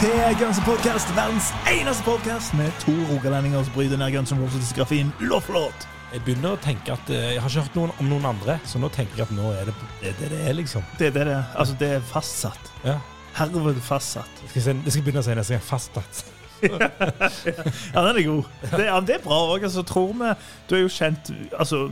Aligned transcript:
til 0.00 0.36
Guns 0.40 0.56
Podcast, 0.64 1.10
verdens 1.12 1.50
eneste 1.68 2.04
podkast 2.06 2.54
med 2.56 2.72
to 2.80 2.92
rogalendinger 3.10 3.66
som 3.66 3.74
bryter 3.74 3.98
ned 4.00 4.14
Guns 4.14 4.30
N' 4.32 4.38
Roses-diskografien 4.40 5.10
låt. 5.20 5.84
Jeg 6.14 6.22
begynner 6.24 6.54
å 6.56 6.60
tenke 6.64 6.94
at 6.94 7.10
eh, 7.12 7.34
Jeg 7.34 7.42
har 7.44 7.52
ikke 7.52 7.64
hørt 7.66 7.76
noen 7.76 7.92
om 8.00 8.08
noen 8.08 8.28
andre, 8.30 8.56
så 8.64 8.80
nå 8.80 8.88
tenker 8.94 9.20
jeg 9.20 9.28
at 9.28 9.34
nå 9.36 9.50
er 9.52 9.68
det 9.68 9.74
det 10.00 10.14
det, 10.22 10.30
det 10.32 10.40
er, 10.40 10.56
liksom. 10.56 10.86
Det 10.98 11.10
det 11.12 11.26
det. 11.28 11.36
Altså, 11.52 11.76
det 11.82 11.90
er 11.98 12.06
fastsatt. 12.14 12.72
Ja. 12.86 12.96
Herved 13.36 13.82
fastsatt. 13.84 14.40
Jeg 14.46 14.54
skal, 14.54 14.64
si, 14.64 14.76
jeg 14.86 14.94
skal 14.94 15.04
begynne 15.04 15.20
å 15.20 15.28
si 15.28 15.36
neste 15.36 15.58
gang 15.58 15.68
fastsatt. 15.68 16.24
Ja, 17.94 18.00
den 18.04 18.16
er 18.16 18.24
god. 18.24 18.48
Det, 18.70 18.84
ja, 18.88 18.96
det 19.04 19.18
er 19.18 19.22
bra 19.24 19.42
òg. 19.52 19.68
Altså, 19.68 19.84
tror 19.84 20.14
vi 20.16 20.32
Du 20.68 20.78
er 20.78 20.86
jo 20.86 20.94
kjent 20.96 21.28
altså, 21.58 21.90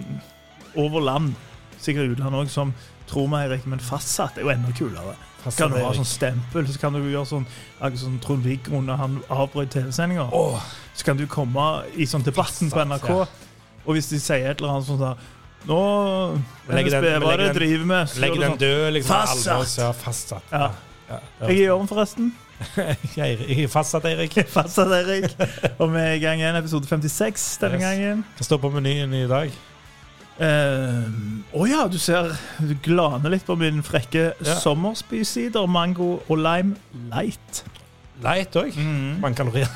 over 0.77 1.05
land, 1.05 1.37
sikkert 1.77 2.17
utlandet 2.17 2.47
òg, 2.47 2.57
som 2.57 2.73
tror 3.11 3.29
meg, 3.31 3.49
Erik, 3.49 3.67
men 3.71 3.81
fastsatt 3.83 4.39
er 4.39 4.47
jo 4.47 4.53
enda 4.53 4.73
kulere. 4.77 5.17
Kan 5.57 5.73
du 5.73 5.79
ha 5.81 5.93
sånn 5.97 6.09
stempel, 6.09 6.67
så 6.69 6.81
kan 6.83 6.97
du 6.97 7.01
gjøre 7.01 7.27
sånn 7.29 7.47
som 7.97 8.19
Trond-Viggo 8.21 8.81
når 8.85 9.01
han 9.01 9.19
avbrøt 9.33 9.71
TV-sendinger. 9.73 10.33
Oh. 10.35 10.59
Så 10.99 11.07
kan 11.07 11.17
du 11.17 11.27
komme 11.31 11.69
i 11.97 12.09
sånn 12.11 12.27
debatten 12.27 12.73
på 12.75 12.85
NRK, 12.85 13.09
ja. 13.15 13.29
og 13.87 13.97
hvis 13.97 14.11
de 14.13 14.21
sier 14.21 14.51
et 14.51 14.59
eller 14.61 14.77
annet 14.77 14.91
sånn 14.91 15.03
der 15.03 15.27
Nå 15.69 15.77
legger 16.71 17.01
driver 17.57 17.87
med? 17.91 18.13
Legger 18.23 18.45
den 18.45 18.59
død, 18.61 18.93
liksom. 18.95 19.11
Fastsatt. 19.11 19.73
Ja, 19.81 19.89
fastsatt. 19.93 20.53
Ja. 20.53 20.69
Ja, 21.09 21.19
sånn. 21.19 21.49
Jeg 21.49 21.57
er 21.57 21.65
i 21.65 21.73
orden, 21.73 21.89
forresten. 21.91 22.29
Jeg 23.17 23.39
er- 23.65 23.71
fastsatt, 23.71 24.07
Eirik. 24.11 24.35
Fastsatt, 24.57 24.93
Erik. 25.01 25.35
Og 25.79 25.93
vi 25.93 26.03
er 26.03 26.17
i 26.17 26.23
gang 26.23 26.43
igjen, 26.43 26.59
episode 26.59 26.87
56 26.91 27.49
denne 27.63 27.79
Yes. 27.79 27.85
gangen. 27.87 28.25
Hva 28.39 28.47
står 28.49 28.63
på 28.63 28.71
menyen 28.75 29.15
i 29.15 29.27
dag? 29.31 29.55
Å 30.39 31.65
ja, 31.67 31.87
du 31.91 31.97
ser 31.99 32.29
Du 32.63 32.75
glaner 32.85 33.33
litt 33.33 33.47
på 33.47 33.57
min 33.59 33.83
frekke 33.83 34.33
Ja. 34.45 34.55
sommerspysider, 34.63 35.67
mango 35.67 36.21
og 36.29 36.39
lime 36.39 36.77
light. 37.11 37.65
Light 38.23 38.55
òg. 38.59 38.75
Mm. 38.77 39.21
Mange 39.23 39.37
kalorier. 39.39 39.69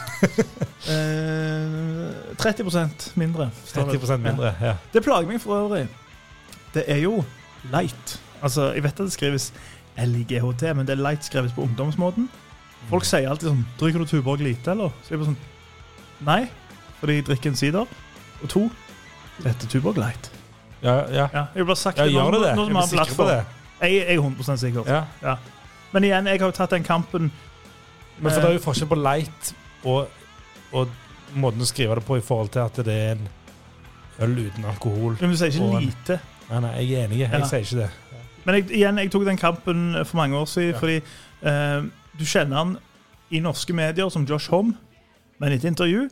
uh, 0.91 2.35
30% 2.39 3.13
mindre. 3.17 3.51
det. 3.75 4.01
30% 4.01 4.17
mindre. 4.23 4.55
Ja. 4.61 4.77
Det 4.93 5.03
plager 5.03 5.29
meg 5.29 5.41
for 5.41 5.55
øvrig. 5.65 5.89
Det 6.75 6.85
er 6.89 7.03
jo 7.05 7.25
light. 7.73 8.21
Altså, 8.43 8.73
Jeg 8.73 8.83
vet 8.83 8.93
at 9.01 9.05
det 9.07 9.13
skrives 9.13 9.53
L-I-G-H-T, 9.97 10.75
men 10.75 10.87
det 10.87 10.97
er 10.99 11.03
light 11.03 11.25
skrevet 11.25 11.53
på 11.55 11.63
ungdomsmåten. 11.63 12.29
Folk 12.91 13.05
sier 13.07 13.29
alltid 13.31 13.49
sånn 13.49 13.67
'Drikker 13.79 13.99
du 13.99 14.07
Tuborg 14.07 14.41
lite, 14.41 14.71
eller?' 14.71 14.91
Så 15.05 15.11
jeg 15.11 15.19
bare 15.19 15.29
sånn 15.31 15.37
Nei, 16.27 16.49
fordi 17.01 17.13
jeg 17.15 17.25
drikker 17.27 17.51
en 17.51 17.57
sider. 17.57 17.87
Og 18.43 18.49
to, 18.49 18.71
det 19.39 19.47
heter 19.55 19.69
Tuborg 19.69 19.97
light. 19.99 20.31
Ja, 20.83 20.95
ja. 21.11 21.29
Ja, 21.33 21.45
jeg 21.55 21.77
sagt 21.77 21.99
ja, 21.99 22.05
det. 22.05 22.13
gjør 22.13 22.31
det 22.35 22.41
det? 22.43 22.49
Er 22.51 22.57
har 22.57 23.09
vi 23.09 23.15
på 23.17 23.27
det? 23.29 23.45
Jeg, 23.83 23.93
jeg 23.93 24.17
er 24.17 24.19
100 24.19 24.57
sikker. 24.59 24.89
Ja. 25.23 25.37
Men 25.93 26.05
igjen, 26.05 26.27
jeg 26.27 26.41
har 26.41 26.47
jo 26.49 26.57
tatt 26.57 26.71
den 26.71 26.85
kampen 26.87 27.31
Men 28.19 28.31
for 28.33 28.41
det 28.41 28.49
er 28.51 28.57
jo 28.57 28.63
forskjell 28.65 28.89
på 28.89 28.99
light 29.03 29.55
og, 29.85 30.09
og 30.73 30.89
måten 31.35 31.65
å 31.65 31.67
skrive 31.67 31.97
det 31.99 32.05
på 32.07 32.17
i 32.19 32.25
forhold 32.25 32.53
til 32.55 32.61
at 32.65 32.77
det 32.87 32.95
er 32.95 33.13
en 33.17 33.29
øl 34.23 34.37
uten 34.47 34.65
alkohol. 34.69 35.17
Men 35.21 35.31
du 35.33 35.37
sier 35.37 35.51
ikke 35.51 35.65
en- 35.65 35.83
lite. 35.87 36.19
Nei, 36.51 36.61
nei, 36.61 36.73
jeg 36.83 37.01
er 37.01 37.09
enig. 37.09 37.19
Jeg 37.25 37.31
Ja. 37.33 37.47
sier 37.47 37.65
ikke 37.65 37.77
det. 37.83 37.91
Men 38.45 38.55
jeg, 38.55 38.71
igjen, 38.71 38.99
jeg 38.99 39.11
tok 39.11 39.25
den 39.25 39.37
kampen 39.39 40.05
for 40.05 40.17
mange 40.17 40.37
år 40.37 40.45
siden, 40.47 40.73
Ja. 40.73 40.79
fordi 40.79 40.97
eh, 41.43 41.83
du 42.19 42.25
kjenner 42.25 42.57
han 42.57 42.77
i 43.31 43.39
norske 43.41 43.73
medier 43.73 44.09
som 44.11 44.25
Josh 44.29 44.51
Homme, 44.51 44.75
men 45.39 45.53
i 45.53 45.55
et 45.55 45.65
intervju 45.65 46.09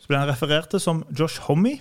så 0.00 0.06
ble 0.08 0.18
han 0.18 0.28
referert 0.28 0.70
til 0.70 0.80
som 0.80 1.04
Josh 1.18 1.40
Hommie 1.40 1.80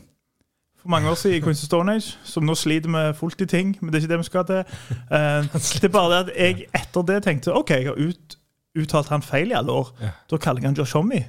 for 0.81 0.89
mange 0.89 1.09
år 1.09 1.17
siden 1.19 1.37
i 1.37 1.41
Queens 1.45 1.61
of 1.63 1.69
Stone 1.69 1.93
Age, 1.93 2.15
som 2.25 2.45
nå 2.47 2.55
sliter 2.57 2.89
med 2.89 3.13
fullt 3.17 3.41
i 3.41 3.45
ting, 3.49 3.75
men 3.81 3.91
det 3.91 3.99
er 3.99 4.05
ikke 4.05 4.13
det 4.13 4.21
vi 4.23 4.29
skal 4.29 4.47
til. 4.49 4.63
Eh, 5.11 5.49
det 5.53 5.83
er 5.83 5.93
bare 5.93 6.09
det 6.13 6.21
at 6.23 6.31
jeg 6.37 6.65
etter 6.81 7.05
det 7.07 7.19
tenkte 7.27 7.53
OK, 7.53 7.69
jeg 7.69 7.91
har 7.91 7.99
ut, 7.99 8.37
uttalt 8.81 9.11
han 9.13 9.21
feil 9.25 9.53
i 9.53 9.57
alle 9.59 9.75
år. 9.83 9.93
Ja. 10.01 10.15
Da 10.31 10.41
kaller 10.41 10.63
jeg 10.63 10.71
han 10.71 10.79
Josh 10.79 10.97
Hommie. 10.97 11.27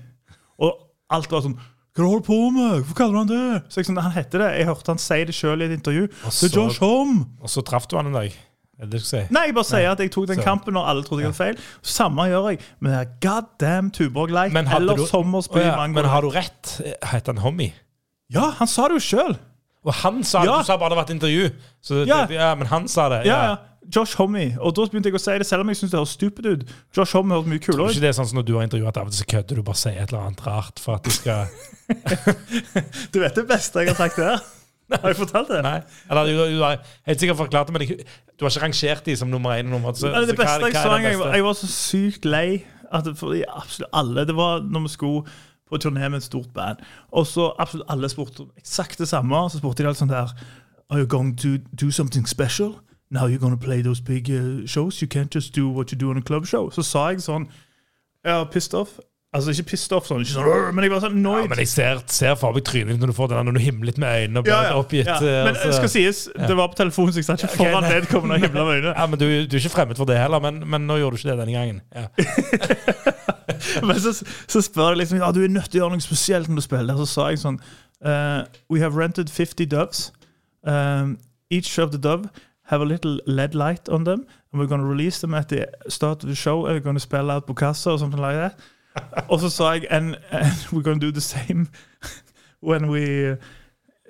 Og 0.63 0.73
alt 1.13 1.31
var 1.33 1.45
sånn 1.45 1.59
hva 1.93 2.07
holder 2.09 2.23
du 2.23 2.25
på 2.25 2.37
med? 2.55 2.71
Hvorfor 2.81 2.97
kaller 2.97 3.13
du 3.13 3.19
han 3.21 3.29
det? 3.29 3.63
Så 3.69 3.83
jeg 3.83 3.91
sånn, 3.91 3.99
Han 4.01 4.15
heter 4.15 4.41
det. 4.41 4.47
Jeg 4.57 4.65
hørte 4.71 4.95
han 4.95 5.01
si 5.03 5.19
det 5.29 5.35
sjøl 5.37 5.61
i 5.61 5.67
et 5.67 5.75
intervju. 5.77 6.07
Og 6.25 6.31
er 6.33 6.55
Josh 6.57 6.79
så, 6.79 6.87
Homme! 6.87 7.27
og 7.43 7.53
så 7.53 7.61
traff 7.69 7.85
du 7.91 7.99
han 7.99 8.09
en 8.09 8.17
dag. 8.17 8.33
Si? 8.99 9.21
Nei, 9.31 9.45
jeg 9.47 9.55
bare 9.55 9.69
sier 9.69 9.93
at 9.93 10.01
jeg 10.01 10.11
tok 10.11 10.27
den 10.27 10.41
Så- 10.41 10.43
kampen 10.43 10.75
når 10.75 10.89
alle 10.91 11.05
trodde 11.05 11.23
jeg 11.23 11.29
hadde 11.29 11.37
feil. 11.37 11.59
Samme 11.83 12.25
gjør 12.27 12.49
jeg 12.49 12.59
med 12.81 12.97
det 13.23 13.45
damn 13.61 13.91
Tuborg 13.91 14.33
Leik 14.33 14.57
eller 14.57 14.97
du- 14.97 15.07
Sommersby 15.07 15.61
oh, 15.61 15.67
ja, 15.67 15.77
Mango. 15.77 16.01
men 16.01 16.09
har 16.11 16.21
du 16.23 16.31
rett? 16.31 16.81
Heter 17.05 17.33
han 17.33 17.39
Homie? 17.45 17.73
Ja, 18.33 18.51
han 18.59 18.69
sa 18.71 18.89
det 18.89 18.99
jo 19.01 19.05
sjøl! 19.09 19.37
Og 19.85 19.95
han 19.99 20.23
sa 20.25 20.45
Ja. 20.47 20.59
Du 20.63 20.65
sa 20.69 20.77
bare 20.79 20.91
det 20.95 20.97
var 21.01 21.07
et 21.09 21.15
intervju. 21.17 21.51
Så 21.83 22.05
Ja. 22.07 22.25
det, 22.27 22.37
ja, 22.39 22.55
men 22.55 22.67
han 22.71 22.89
sa 22.89 23.09
det. 23.11 23.25
Ja, 23.27 23.39
ja. 23.51 23.57
Josh 23.95 24.15
Homie. 24.17 24.55
Og 24.63 24.77
da 24.77 24.85
begynte 24.87 25.11
jeg 25.11 25.15
å 25.19 25.21
si 25.21 25.33
det, 25.39 25.47
selv 25.49 25.65
om 25.65 25.69
jeg 25.73 25.77
syns 25.81 25.91
det 25.91 25.99
høres 25.99 26.13
stupid 26.15 26.47
ut. 26.47 26.61
Josh 26.97 27.17
Hommie 27.17 27.35
høres 27.35 27.49
mye 27.51 27.59
kulere 27.59 27.89
du 27.89 27.91
ikke 27.91 27.99
ut. 27.99 28.05
det 28.05 28.09
er 28.13 28.15
sånn 28.21 28.29
som 28.31 28.39
når 28.39 28.47
du 28.47 28.53
har 28.55 28.63
intervjuet 28.69 28.95
til 28.95 29.11
så 29.19 29.27
kødder 29.33 29.57
du 29.59 29.63
bare 29.67 29.81
sier 29.81 29.99
et 30.03 30.13
eller 30.13 30.23
annet 30.29 30.47
rart 30.47 30.79
for 30.79 30.95
at 30.95 31.03
de 31.03 31.11
skal 31.11 31.49
Du 33.13 33.19
vet 33.21 33.35
det 33.37 33.45
beste 33.49 33.83
jeg 33.83 33.91
har 33.93 33.99
sagt 33.99 34.17
der? 34.23 34.39
Har 34.93 35.09
jeg 35.09 35.17
fortalt 35.19 35.49
det? 35.51 35.63
Nei. 35.65 35.79
Eller 36.11 36.29
du, 36.29 36.33
du 36.59 36.63
har 36.63 36.79
helt 37.09 37.21
sikkert 37.23 37.39
forklart 37.41 37.71
det, 37.71 37.75
men 37.77 37.85
jeg, 37.87 38.07
du 38.39 38.45
har 38.45 38.53
ikke 38.53 38.65
rangert 38.67 39.07
de 39.09 39.15
som 39.17 39.31
nummer 39.33 39.55
én 39.57 39.67
og 39.71 39.75
nummer 39.79 39.95
så, 39.97 40.11
Nei, 40.13 40.21
det 40.27 40.35
så 40.35 40.37
hva- 40.37 40.45
beste 40.45 40.53
jeg 40.53 40.63
hva 40.63 40.69
er 40.69 40.83
sa 40.83 40.91
det 40.91 40.99
en 40.99 41.07
gang, 41.07 41.17
beste? 41.23 41.37
jeg 41.39 41.47
var 41.47 41.59
så 41.59 41.71
sykt 41.73 42.29
lei 42.29 42.49
at 42.93 43.07
for 43.09 43.15
fordi 43.25 43.43
absolutt 43.49 43.89
alle 43.97 44.27
Det 44.29 44.35
var 44.37 44.61
når 44.69 44.85
vi 44.85 44.91
skulle 44.93 45.25
på 45.73 45.81
turné 45.83 46.09
med 46.13 46.21
et 46.21 46.27
stort 46.29 46.53
band, 46.55 46.83
og 47.13 47.27
så 47.27 47.49
absolutt 47.59 47.89
alle 47.93 48.09
spurte 48.13 48.45
eksakt 48.61 49.01
det 49.01 49.09
samme. 49.11 49.43
Så 49.51 49.59
spurte 49.63 49.83
de 49.83 49.89
alt 49.91 49.99
sånt 50.01 50.13
der 50.13 50.33
Are 50.93 51.01
you 51.01 51.07
going 51.09 51.33
to 51.41 51.57
do 51.73 51.91
something 51.91 52.27
special? 52.29 52.75
Now 53.11 53.27
you're 53.29 53.39
going 53.41 53.57
to 53.59 53.65
play 53.65 53.83
those 53.83 54.01
big 54.03 54.29
uh, 54.31 54.67
shows. 54.67 55.01
You 55.03 55.09
can't 55.09 55.35
just 55.35 55.55
do 55.57 55.69
what 55.69 55.93
you 55.93 55.99
do 55.99 56.11
on 56.11 56.19
a 56.19 56.23
club 56.23 56.47
show. 56.47 56.71
Så 56.71 56.83
sa 56.85 57.09
jeg 57.13 57.25
sånn 57.25 57.49
Ja, 58.25 58.45
pissed 58.45 58.75
off. 58.75 58.99
Altså 59.33 59.51
ikke 59.55 59.71
pissed 59.71 59.93
off 59.97 60.05
sånn, 60.11 60.21
ikke 60.21 60.35
sånn 60.35 60.75
men 60.77 60.85
jeg 60.85 60.93
var 60.93 61.01
sånn 61.01 61.15
Ja, 61.25 61.47
men 61.49 61.61
jeg 61.63 61.69
ser, 61.73 62.03
ser 62.13 62.35
for 62.37 62.53
meg 62.53 62.67
trynet 62.69 63.01
når 63.01 63.13
du 63.13 63.17
får 63.17 63.31
den 63.31 63.39
der, 63.39 63.47
når 63.49 63.57
du 63.57 63.61
himlet 63.65 63.97
med 64.03 64.19
øynene 64.21 64.43
og 64.43 64.45
blir 64.45 64.53
Ja, 64.53 64.67
ja, 64.67 64.75
oppgitt. 64.77 65.09
ja. 65.09 65.17
eh, 65.17 65.39
Men 65.47 65.55
altså. 65.55 65.71
det 65.71 65.79
skal 65.79 65.93
sies, 65.95 66.21
det 66.37 66.57
var 66.59 66.69
på 66.69 66.77
telefonen, 66.83 67.15
så 67.17 67.23
jeg 67.23 67.29
satt 67.31 67.45
ikke 67.47 67.57
foran 67.63 67.79
okay, 67.81 67.95
vedkommende 68.03 68.37
og 68.37 68.45
himla 68.45 68.65
med 68.69 68.75
øynene. 68.77 68.93
Ja, 68.99 69.07
men 69.09 69.23
du, 69.23 69.25
du 69.49 69.57
er 69.57 69.63
ikke 69.63 69.73
fremmed 69.79 69.97
for 70.03 70.05
det 70.13 70.19
heller, 70.21 70.45
men, 70.45 70.61
men 70.69 70.85
nå 70.85 70.99
gjorde 71.01 71.17
du 71.17 71.23
ikke 71.23 71.33
det 71.33 71.39
denne 71.47 71.57
gangen. 71.57 71.81
Ja. 71.97 72.05
Men 73.87 74.01
så, 74.01 74.13
så 74.49 74.63
spør 74.63 74.95
de 74.95 75.03
liksom 75.03 75.19
ja, 75.19 75.31
du 75.33 75.43
er 75.45 75.53
nødt 75.53 75.71
til 75.71 75.81
å 75.81 75.85
gjøre 75.85 75.97
noe 75.97 76.05
spesielt 76.05 76.49
når 76.49 76.63
du 76.63 76.67
spiller. 76.67 76.97
Så 77.03 77.09
sa 77.11 77.29
jeg 77.31 77.43
sånn 77.43 77.61
uh, 78.05 78.45
We 78.73 78.81
have 78.81 78.99
rented 78.99 79.31
50 79.31 79.67
doves. 79.67 80.11
Um, 80.63 81.19
each 81.51 81.79
of 81.79 81.91
the 81.93 81.99
dove 81.99 82.31
have 82.71 82.81
a 82.81 82.85
little 82.85 83.21
LED 83.27 83.55
light 83.55 83.89
on 83.89 84.05
them. 84.05 84.27
And 84.51 84.61
we're 84.61 84.69
going 84.69 84.81
to 84.81 84.87
release 84.87 85.21
them 85.21 85.35
at 85.35 85.49
the 85.49 85.67
start 85.89 86.23
of 86.23 86.29
the 86.29 86.35
show. 86.35 86.67
And 86.67 86.75
we're 86.75 86.85
going 86.85 86.97
to 86.97 87.01
spell 87.01 87.31
out 87.31 87.47
Bocassa 87.47 87.93
or 87.93 87.99
something 87.99 88.21
like 88.21 88.37
that. 88.37 88.59
Og 89.31 89.41
så 89.41 89.49
sa 89.49 89.73
jeg 89.73 89.87
and, 89.91 90.17
and 90.31 90.53
we're 90.73 90.83
going 90.83 91.01
to 91.01 91.07
do 91.07 91.13
the 91.13 91.21
same 91.21 91.69
when 92.61 92.91
we 92.91 93.37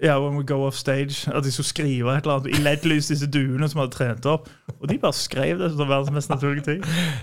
ja, 0.02 0.16
when 0.18 0.36
we 0.36 0.42
go 0.44 0.64
off 0.66 0.74
stage. 0.74 1.30
At 1.34 1.44
de 1.44 1.50
skulle 1.52 1.66
skrive 1.66 2.10
et 2.16 2.24
eller 2.24 2.34
annet 2.40 2.56
i 2.58 2.62
LED-lys, 2.62 3.06
disse 3.12 3.26
duene 3.30 3.68
som 3.70 3.80
hadde 3.80 3.92
trent 3.94 4.26
opp. 4.26 4.48
Og 4.80 4.88
de 4.90 4.96
bare 4.98 5.12
skrev 5.14 5.58
det 5.60 5.68
som 5.76 5.88
verdens 5.88 6.10
mest 6.10 6.30
naturlige 6.32 6.64
ting. 6.66 6.80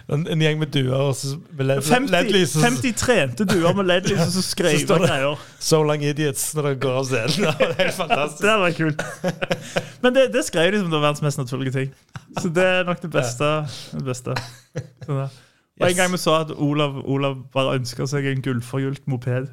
En, 0.09 0.23
en 0.31 0.41
gjeng 0.45 0.59
med 0.61 0.71
duer 0.71 1.11
med 1.57 1.65
led, 1.65 1.81
50, 1.83 2.11
LED-lys. 2.13 2.53
50 2.63 2.95
trente 3.01 3.45
duer 3.49 3.75
med 3.75 3.89
LED-lys 3.89 4.21
og 4.25 4.31
så 4.37 4.45
skrev 4.47 4.79
Så 4.79 4.95
det- 4.95 5.09
greier. 5.09 5.43
So 5.59 5.81
long 5.83 6.03
idiots 6.03 6.53
når 6.55 6.69
det 6.69 6.79
går 6.85 6.97
av 7.01 7.05
scenen. 7.11 7.51
Det 7.59 7.85
er 7.89 7.91
fantastisk. 7.91 8.41
Det 8.47 8.55
var 8.63 8.71
kult. 8.79 9.03
Men 10.01 10.15
det, 10.15 10.29
det 10.33 10.45
skrev 10.47 10.71
de 10.71 10.79
som 10.79 10.87
det 10.89 10.95
var 10.99 11.07
verdens 11.09 11.21
mest 11.27 11.37
naturlige 11.43 11.71
ting. 11.75 11.93
Så 12.39 12.49
det 12.55 12.63
er 12.63 12.83
nok 12.87 13.01
det 13.03 13.11
beste. 13.11 13.51
Det 13.91 14.05
beste. 14.07 14.35
Sånn. 15.05 15.25
Og 15.79 15.87
en 15.87 15.95
gang 15.95 16.11
vi 16.11 16.17
sa 16.19 16.41
at 16.43 16.49
Olav, 16.59 16.97
Olav 17.07 17.37
bare 17.53 17.77
ønska 17.79 18.07
seg 18.07 18.25
en 18.27 18.41
gullforgylt 18.43 19.05
moped. 19.07 19.47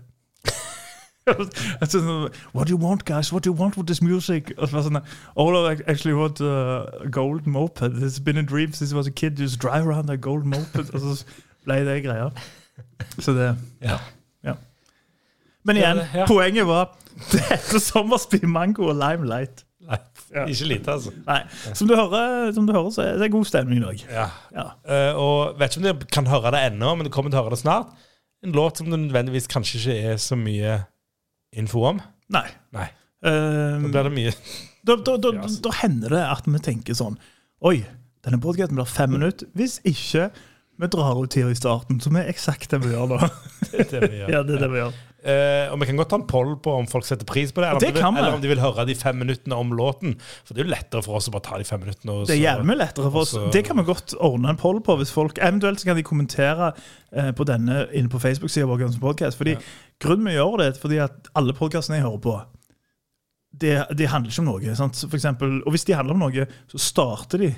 What 2.53 2.67
do 2.67 2.71
you 2.71 2.77
want, 2.77 3.05
guys? 3.05 3.33
What 3.33 3.43
do 3.43 3.51
you 3.51 3.57
want 3.57 3.77
with 3.77 3.87
this 3.87 4.01
music? 4.03 4.53
Og 4.59 4.69
så 4.69 4.77
var 4.77 4.85
sånn 4.87 4.99
All 5.01 5.49
Olav 5.51 5.81
actually 5.91 6.15
want 6.15 6.41
uh, 6.41 6.87
a 7.03 7.09
gold 7.11 7.47
moped. 7.51 7.99
It's 8.03 8.21
been 8.23 8.39
a 8.39 8.45
dream 8.47 8.73
since 8.73 8.93
I 8.93 8.97
was 8.97 9.09
a 9.11 9.15
kid. 9.15 9.37
Just 9.41 9.59
drive 9.59 9.87
around 9.89 10.11
a 10.11 10.17
gold 10.17 10.47
moped. 10.47 10.93
Og 10.95 11.01
så 11.03 11.17
ble 11.67 11.81
det 11.89 12.03
greia. 12.07 12.29
Så 13.19 13.35
det 13.35 13.57
Ja. 13.83 13.99
Men 15.67 15.77
igjen, 15.81 15.99
Ja, 15.99 16.21
ja. 16.21 16.25
poenget 16.31 16.67
var 16.69 16.93
det 17.33 17.41
heter 17.49 17.81
sommerspill 17.83 18.47
mango 18.47 18.87
og 18.93 18.95
limelight. 19.01 19.65
Ikke 20.47 20.65
lite, 20.69 20.93
altså. 20.93 21.11
Nei, 21.27 21.41
som 21.75 21.89
du 21.91 21.95
hører, 21.99 22.53
som 22.55 22.67
du 22.69 22.73
hører 22.75 22.91
så 22.95 23.03
er 23.03 23.19
det 23.19 23.33
god 23.35 23.49
stemning 23.51 23.81
i 23.81 23.83
dag. 23.83 24.05
Ja. 24.13 24.27
Ja. 24.55 24.67
Eh, 24.87 25.19
og 25.19 25.59
vet 25.59 25.75
ikke 25.75 25.83
om 25.83 25.87
dere 25.89 26.09
kan 26.15 26.27
høre 26.31 26.53
det 26.55 26.61
ennå, 26.69 26.93
men 26.95 27.07
du 27.07 27.11
kommer 27.11 27.35
til 27.35 27.41
å 27.41 27.43
høre 27.49 27.57
det 27.57 27.63
snart. 27.65 27.91
En 28.47 28.55
låt 28.55 28.79
som 28.79 28.91
det 28.93 29.01
nødvendigvis 29.09 29.51
kanskje 29.51 29.81
ikke 29.81 29.97
er 30.13 30.21
så 30.23 30.39
mye 30.39 30.77
info 31.59 31.85
om. 31.93 32.01
Nei. 32.35 32.47
Nei. 32.77 32.89
Um, 33.27 33.87
Da 33.87 33.91
blir 33.91 34.11
det 34.11 34.13
mye 34.15 34.33
da, 34.87 34.95
da, 35.01 35.15
da, 35.19 35.31
altså. 35.41 35.63
da 35.65 35.71
hender 35.81 36.13
det 36.15 36.21
at 36.31 36.45
vi 36.47 36.61
tenker 36.63 36.95
sånn 36.95 37.17
Oi, 37.65 37.81
denne 38.27 38.39
podcasten 38.43 38.77
blir 38.77 38.87
fem 38.91 39.09
minutter. 39.15 39.49
Hvis 39.57 39.79
ikke 39.89 40.29
vi 40.77 40.89
drar 40.93 41.17
ut 41.17 41.33
tida 41.33 41.49
i 41.49 41.57
starten, 41.57 42.03
som 42.05 42.19
er 42.21 42.29
eksakt 42.29 42.75
det 42.75 42.83
vi 42.85 42.93
gjør 42.93 43.15
da. 43.15 43.31
det 43.71 43.87
er 43.87 43.89
det 43.95 44.01
vi 44.05 44.19
gjør. 44.21 44.31
ja, 44.35 44.43
det 44.45 44.59
er 44.59 44.65
det 44.67 44.69
vi 44.75 44.83
gjør. 44.83 44.99
Eh, 45.25 45.73
og 45.73 45.81
vi 45.81 45.89
kan 45.89 45.97
godt 45.99 46.11
ta 46.13 46.19
en 46.21 46.27
poll 46.29 46.53
på 46.63 46.75
om 46.77 46.87
folk 46.87 47.07
setter 47.09 47.27
pris 47.27 47.51
på 47.55 47.63
det, 47.63 47.71
eller, 47.71 47.81
Det 47.81 47.89
om, 48.05 48.15
de 48.15 48.21
vil, 48.21 48.21
eller 48.21 48.37
om 48.37 48.43
de 48.45 48.51
vil 48.51 48.61
høre 48.63 48.85
de 48.87 48.95
fem 48.95 49.17
minuttene 49.19 49.57
om 49.59 49.73
låten. 49.75 50.15
For 50.45 50.55
det 50.55 50.63
er 50.63 50.69
jo 50.69 50.75
lettere 50.75 51.03
for 51.03 51.19
oss 51.19 51.27
å 51.31 51.35
bare 51.35 51.47
ta 51.49 51.59
de 51.59 51.67
fem 51.67 51.81
minuttene. 51.83 52.13
Og 52.13 52.31
Det 52.31 52.37
er 52.39 52.63
mye 52.63 52.79
lettere 52.79 53.11
for 53.11 53.25
oss. 53.25 53.35
Det 53.55 53.65
kan 53.67 53.81
vi 53.81 53.87
godt 53.89 54.15
ordne 54.21 54.53
en 54.53 54.61
poll 54.61 54.83
på. 54.85 54.99
hvis 55.01 55.15
folk, 55.15 55.41
Eventuelt 55.43 55.83
så 55.83 55.91
kan 55.91 55.99
de 55.99 56.05
kommentere 56.07 56.73
uh, 56.77 57.33
på 57.33 57.47
denne 57.49 57.87
inne 57.93 58.13
på 58.13 58.21
Facebook-sida 58.23 58.69
vår. 58.71 58.87
Podcast, 59.01 59.41
fordi 59.41 59.57
Ja. 59.57 59.65
Grunnen 59.99 60.29
vi 60.29 60.37
gjør 60.37 60.59
det, 60.61 60.67
er 60.67 60.81
fordi 60.81 60.99
at 61.01 61.31
alle 61.35 61.55
podkastene 61.57 61.97
jeg 61.97 62.05
hører 62.05 62.21
på, 62.21 62.35
det, 63.57 63.73
de 63.97 64.09
handler 64.13 64.31
ikke 64.31 64.43
om 64.45 64.51
noe. 64.51 64.75
Sant? 64.77 64.99
For 65.01 65.17
eksempel, 65.17 65.63
og 65.65 65.73
hvis 65.73 65.87
de 65.89 65.97
handler 65.97 66.13
om 66.15 66.27
noe, 66.27 66.47
så 66.69 66.81
starter 66.83 67.41
de 67.41 67.55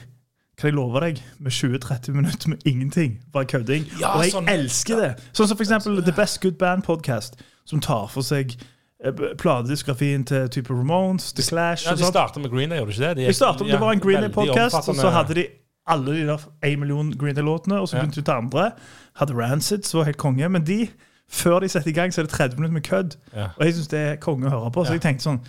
kan 0.59 0.69
jeg 0.69 0.75
love 0.75 1.01
deg, 1.01 1.21
med 1.39 1.53
20-30 1.53 2.11
minutter 2.13 2.49
med 2.49 2.59
ingenting. 2.67 3.21
Bare 3.33 3.45
kødding. 3.45 3.85
Ja, 4.01 4.17
og 4.17 4.25
jeg 4.25 4.33
sånn- 4.33 4.49
elsker 4.51 4.97
det. 4.97 5.13
Sånn 5.33 5.47
som 5.49 5.57
for 5.57 5.63
eksempel 5.63 6.03
The 6.03 6.13
Best 6.13 6.41
Good 6.43 6.59
Band 6.59 6.83
Podcast, 6.83 7.39
som 7.65 7.81
tar 7.81 8.09
for 8.11 8.27
seg 8.27 8.57
eh, 9.05 9.13
platediskografien 9.39 10.25
til 10.27 10.49
type 10.49 10.75
Ramones, 10.75 11.33
The 11.33 11.43
Clash 11.43 11.87
Ja, 11.87 11.95
De 11.95 12.05
starta 12.05 12.41
med 12.41 12.51
Green 12.51 12.71
Day, 12.71 12.79
gjorde 12.79 12.93
de 12.93 12.99
ikke 12.99 13.09
det? 13.09 13.17
De 13.17 13.27
Vi 13.27 13.33
startet, 13.33 13.67
det 13.71 13.81
var 13.81 13.93
en 13.93 14.01
Green 14.01 14.23
Day-podkast, 14.23 14.89
og 14.89 14.97
så 14.97 15.11
hadde 15.11 15.35
de 15.35 15.47
alle 15.89 16.13
de 16.13 16.27
der 16.27 16.39
1 16.63 16.79
million 16.79 17.13
Green 17.19 17.35
Day-låtene, 17.37 17.79
og 17.81 17.89
så 17.89 17.97
begynte 17.97 18.17
vi 18.17 18.23
til 18.23 18.35
andre. 18.35 18.71
Hadde 19.17 19.35
Rancid, 19.39 19.83
som 19.83 19.99
var 19.99 20.05
helt 20.05 20.17
konge. 20.17 20.49
Men 20.49 20.67
de, 20.67 20.89
før 21.31 21.61
de 21.61 21.69
setter 21.69 21.89
i 21.89 21.93
gang, 21.93 22.13
så 22.15 22.21
er 22.21 22.27
det 22.27 22.35
30 22.35 22.57
minutter 22.57 22.73
med 22.73 22.83
kødd. 22.83 23.17
Ja. 23.35 23.47
Og 23.57 23.65
jeg 23.65 23.75
syns 23.75 23.89
det 23.89 23.99
er 24.01 24.17
konge 24.17 24.47
å 24.47 24.51
høre 24.51 24.71
på. 24.75 24.85
Så 24.85 24.93
jeg 24.99 25.01
tenkte 25.07 25.23
sånn 25.23 25.41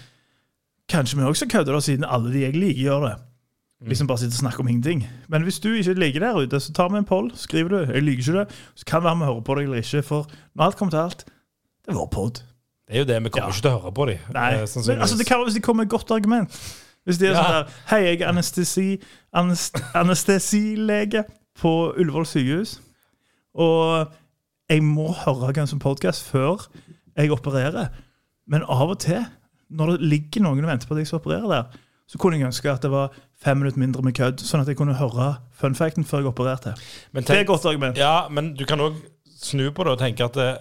Kanskje 0.90 1.18
vi 1.20 1.24
også 1.24 1.46
kødder, 1.46 1.74
da, 1.74 1.80
siden 1.80 2.06
alle 2.08 2.32
de 2.34 2.40
jeg 2.42 2.56
liker, 2.56 2.82
gjør 2.82 3.04
det. 3.06 3.16
Mm. 3.82 3.88
Liksom 3.88 4.08
bare 4.08 4.18
sitte 4.18 4.34
og 4.36 4.42
snakke 4.44 4.60
om 4.60 4.68
ingenting. 4.68 5.06
Men 5.32 5.44
hvis 5.44 5.60
du 5.60 5.70
ikke 5.74 5.94
ligger 5.94 6.20
der 6.20 6.36
ute, 6.42 6.60
så 6.60 6.74
tar 6.74 6.90
vi 6.90 6.98
en 6.98 7.06
poll. 7.06 7.32
Skriver 7.36 7.70
du 7.70 7.78
'jeg 7.94 8.04
liker 8.04 8.20
ikke 8.20 8.40
det', 8.42 8.52
så 8.76 8.86
kan 8.86 8.98
det 9.00 9.04
være 9.04 9.18
vi 9.20 9.24
hører 9.26 9.42
på 9.42 9.56
deg 9.56 9.64
eller 9.64 9.78
ikke. 9.78 10.02
For 10.04 10.28
når 10.56 10.64
alt 10.64 10.76
kommer 10.76 10.90
til 10.92 10.98
alt, 10.98 11.26
det 11.86 11.88
er 11.88 11.94
vår 11.94 12.10
pod. 12.12 12.32
Det 12.88 12.96
er 12.96 13.00
jo 13.00 13.06
det, 13.06 13.24
vi 13.24 13.30
kommer 13.30 13.48
Ja. 13.48 13.50
ikke 13.50 13.62
til 13.62 13.72
å 13.72 13.82
høre 13.82 13.92
på 13.94 14.06
dem. 14.06 14.18
Nei, 14.34 14.52
men 14.52 15.00
altså, 15.02 15.18
det 15.18 15.26
kan 15.26 15.38
være 15.38 15.46
hvis 15.46 15.54
de 15.56 15.62
kommer 15.62 15.84
med 15.84 15.86
et 15.86 16.00
godt 16.00 16.12
argument. 16.12 16.50
Hvis 17.06 17.18
de 17.18 17.26
er 17.28 17.32
Ja. 17.32 17.44
sånn 17.44 17.52
der 17.52 17.72
Hei, 17.88 17.98
jeg 18.04 18.22
er 18.22 18.28
anestesi, 18.28 19.00
anest, 19.34 19.76
anestesilege 19.96 21.24
på 21.60 21.94
Ullevål 21.98 22.26
sykehus. 22.26 22.80
Og 23.56 24.08
jeg 24.70 24.84
må 24.84 25.14
høre 25.14 25.54
Guns 25.54 25.70
som 25.70 25.80
Podcast 25.80 26.24
før 26.24 26.68
jeg 27.18 27.32
opererer. 27.32 27.88
Men 28.48 28.64
av 28.64 28.90
og 28.90 29.00
til, 29.00 29.26
når 29.72 29.92
det 29.98 30.02
ligger 30.02 30.42
noen 30.42 30.60
og 30.64 30.70
venter 30.70 30.88
på 30.88 30.94
at 30.96 30.98
jeg 30.98 31.08
skal 31.08 31.20
operere 31.20 31.50
der, 31.50 31.64
så 32.10 32.18
kunne 32.18 32.40
jeg 32.40 32.48
ønske 32.50 32.72
at 32.72 32.82
det 32.82 32.90
var 32.90 33.14
fem 33.38 33.60
minutter 33.62 33.80
mindre 33.80 34.02
med 34.02 34.16
kødd, 34.18 34.42
sånn 34.42 34.64
at 34.64 34.68
jeg 34.72 34.80
kunne 34.80 34.96
høre 34.98 35.28
fun 35.60 35.76
facten 35.78 36.04
før 36.10 36.24
jeg 36.24 36.32
opererte. 36.32 36.74
Men 37.14 37.24
Det 37.28 37.36
er 37.38 37.44
et 37.46 37.48
godt 37.52 37.68
argument. 37.70 37.98
ja, 38.02 38.28
men 38.34 38.56
du 38.58 38.66
kan 38.66 38.82
òg 38.82 38.98
snu 39.40 39.70
på 39.72 39.86
det 39.86 39.94
og 39.94 40.02
tenke 40.02 40.26
at 40.26 40.38
eh, 40.42 40.58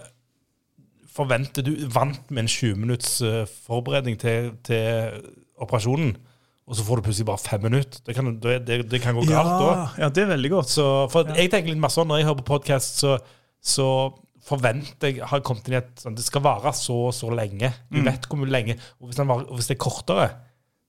Forventer 1.09 1.65
du 1.65 1.71
vant 1.91 2.29
med 2.31 2.45
en 2.45 2.47
20 2.47 2.75
minutts 2.79 3.15
eh, 3.25 3.41
forberedning 3.65 4.15
til, 4.21 4.51
til 4.63 5.23
operasjonen, 5.59 6.13
og 6.69 6.77
så 6.77 6.85
får 6.85 6.99
du 7.01 7.05
plutselig 7.07 7.25
bare 7.27 7.41
fem 7.41 7.63
minutter? 7.65 7.99
Det 8.05 8.13
kan, 8.15 8.29
det, 8.39 8.59
det, 8.67 8.77
det 8.91 8.99
kan 9.01 9.17
gå 9.17 9.23
galt 9.25 9.49
da. 9.49 9.69
Ja, 9.73 9.87
ja, 10.05 10.09
det 10.13 10.23
er 10.23 10.29
veldig 10.35 10.51
godt. 10.53 10.69
Så 10.69 10.85
for 11.11 11.31
jeg 11.33 11.49
tenker 11.51 11.73
litt 11.73 11.81
mer 11.81 11.89
sånn 11.91 12.07
Når 12.11 12.21
jeg 12.21 12.27
hører 12.29 12.39
på 12.43 12.47
podkast, 12.53 13.01
så, 13.01 13.15
så 13.57 13.87
forventer 14.45 15.15
jeg 15.17 15.25
har 15.31 15.41
kommet 15.45 15.65
inn 15.67 15.75
i 15.75 15.79
et 15.81 15.89
sånn, 16.05 16.15
Det 16.15 16.23
skal 16.27 16.45
vare 16.45 16.71
så 16.77 16.99
og 17.09 17.15
så 17.17 17.31
lenge. 17.33 17.73
Du 17.89 17.97
Mm. 17.99 18.05
vet 18.11 18.29
hvor 18.29 18.39
mye 18.43 18.53
lenge. 18.53 18.77
Og 19.01 19.09
hvis, 19.09 19.17
var, 19.19 19.43
og 19.49 19.57
hvis 19.57 19.67
det 19.73 19.75
er 19.79 19.81
kortere, 19.89 20.29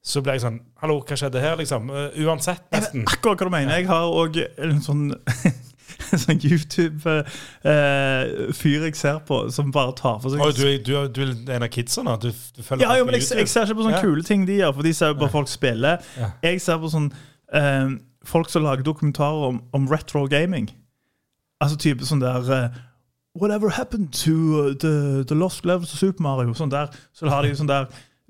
så 0.02 0.22
blir 0.24 0.32
jeg 0.38 0.42
sånn 0.46 0.60
Hallo, 0.80 1.00
hva 1.04 1.16
skjedde 1.18 1.40
her? 1.42 1.56
liksom? 1.60 1.90
Eh, 1.92 2.14
uansett, 2.24 2.62
nesten. 2.72 3.02
Akkurat 3.08 3.42
hva 3.42 3.46
du 3.50 3.52
mener. 3.52 3.74
Jeg 3.76 3.86
har 3.90 4.06
òg 4.08 4.38
en 4.40 4.78
sånn, 4.84 5.02
sånn 6.24 6.40
YouTube-fyr 6.40 8.86
jeg 8.86 8.96
ser 8.96 9.18
på, 9.28 9.42
som 9.52 9.72
bare 9.74 9.92
tar 9.98 10.16
for 10.22 10.32
seg 10.32 10.40
oh, 10.40 10.52
du, 10.56 10.64
du, 10.86 10.92
du 11.12 11.20
er 11.26 11.56
en 11.58 11.66
av 11.66 11.72
kidsa 11.72 12.00
nå? 12.06 12.12
Du, 12.22 12.30
du 12.32 12.62
følger 12.64 12.86
Ja, 12.86 12.96
jo, 13.00 13.04
men 13.08 13.14
jeg, 13.18 13.24
jeg 13.42 13.48
ser 13.52 13.62
ikke 13.68 13.80
på 13.82 13.86
sånne 13.88 14.00
Ja. 14.00 14.04
kule 14.06 14.24
ting 14.26 14.40
de 14.48 14.54
gjør, 14.62 14.72
for 14.78 14.84
de 14.88 14.92
ser 14.96 15.08
jo 15.12 15.16
bare 15.20 15.34
folk 15.36 15.50
spille. 15.52 15.92
Ja. 16.16 16.28
Jeg 16.48 16.56
ser 16.64 16.76
på 16.80 16.88
sånn 16.92 17.08
eh, 17.52 17.88
folk 18.24 18.48
som 18.52 18.64
lager 18.64 18.84
dokumentarer 18.86 19.42
om, 19.52 19.56
om 19.76 19.82
retro 19.90 20.24
gaming. 20.30 20.66
Altså 21.60 21.76
type 21.80 22.04
sånn 22.08 22.22
der 22.24 22.40
uh, 22.48 22.68
Whatever 23.38 23.68
happened 23.76 24.08
to 24.24 24.32
uh, 24.32 24.72
the, 24.80 24.94
the 25.28 25.36
lost 25.36 25.66
levels 25.68 25.92
of 25.92 25.98
Super 26.00 26.22
Mario? 26.24 26.54
Sånn 26.56 26.72
der. 26.72 26.88
Så 27.14 27.28
har 27.30 27.44
de 27.44 27.52
sånn 27.54 27.68
der 27.70 27.84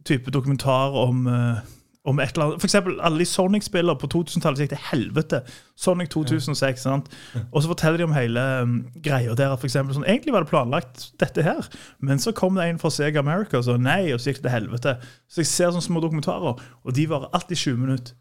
type 0.08 0.31
dokumentar 0.31 0.97
om 0.97 1.26
eh, 1.26 1.61
om 2.08 2.20
et 2.20 2.32
eller 2.32 2.47
annet. 2.47 2.61
For 2.62 2.69
eksempel 2.69 2.97
alle 3.05 3.20
de 3.20 3.26
Sonic-spillere 3.29 3.99
på 4.00 4.08
2000-tallet 4.14 4.62
gikk 4.64 4.73
til 4.73 4.82
helvete. 4.91 5.43
Sonic 5.76 6.08
2006. 6.14 6.81
sant? 6.81 7.11
Og 7.52 7.62
så 7.62 7.69
forteller 7.69 8.00
de 8.00 8.06
om 8.08 8.17
hele 8.17 8.44
um, 8.62 8.79
greia 9.05 9.35
der. 9.37 9.52
For 9.61 9.69
eksempel, 9.69 9.94
sånn, 9.97 10.08
egentlig 10.08 10.32
var 10.35 10.47
det 10.47 10.52
planlagt 10.52 11.11
dette 11.20 11.44
her, 11.44 11.69
men 12.00 12.23
så 12.23 12.32
kom 12.37 12.56
det 12.56 12.70
en 12.70 12.81
fra 12.81 12.93
Sega 12.94 13.20
America 13.20 13.61
og 13.61 13.69
sa 13.69 13.76
nei, 13.76 14.14
og 14.14 14.20
så 14.20 14.32
gikk 14.32 14.41
det 14.41 14.49
til 14.49 14.56
helvete. 14.56 14.97
Så 15.29 15.44
jeg 15.44 15.52
ser 15.52 15.75
sånne 15.75 15.88
små 15.91 16.05
dokumentarer, 16.05 16.56
og 16.56 16.96
de 16.96 17.06
varer 17.11 17.32
alltid 17.37 17.67
20 17.67 17.85
minutter. 17.85 18.17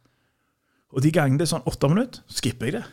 Og 0.89 1.05
de 1.05 1.13
gangene 1.13 1.39
det 1.39 1.45
er 1.45 1.53
sånn 1.53 1.67
åtte 1.69 1.91
minutter, 1.91 2.25
skipper 2.33 2.67
jeg 2.67 2.79
det. 2.79 2.85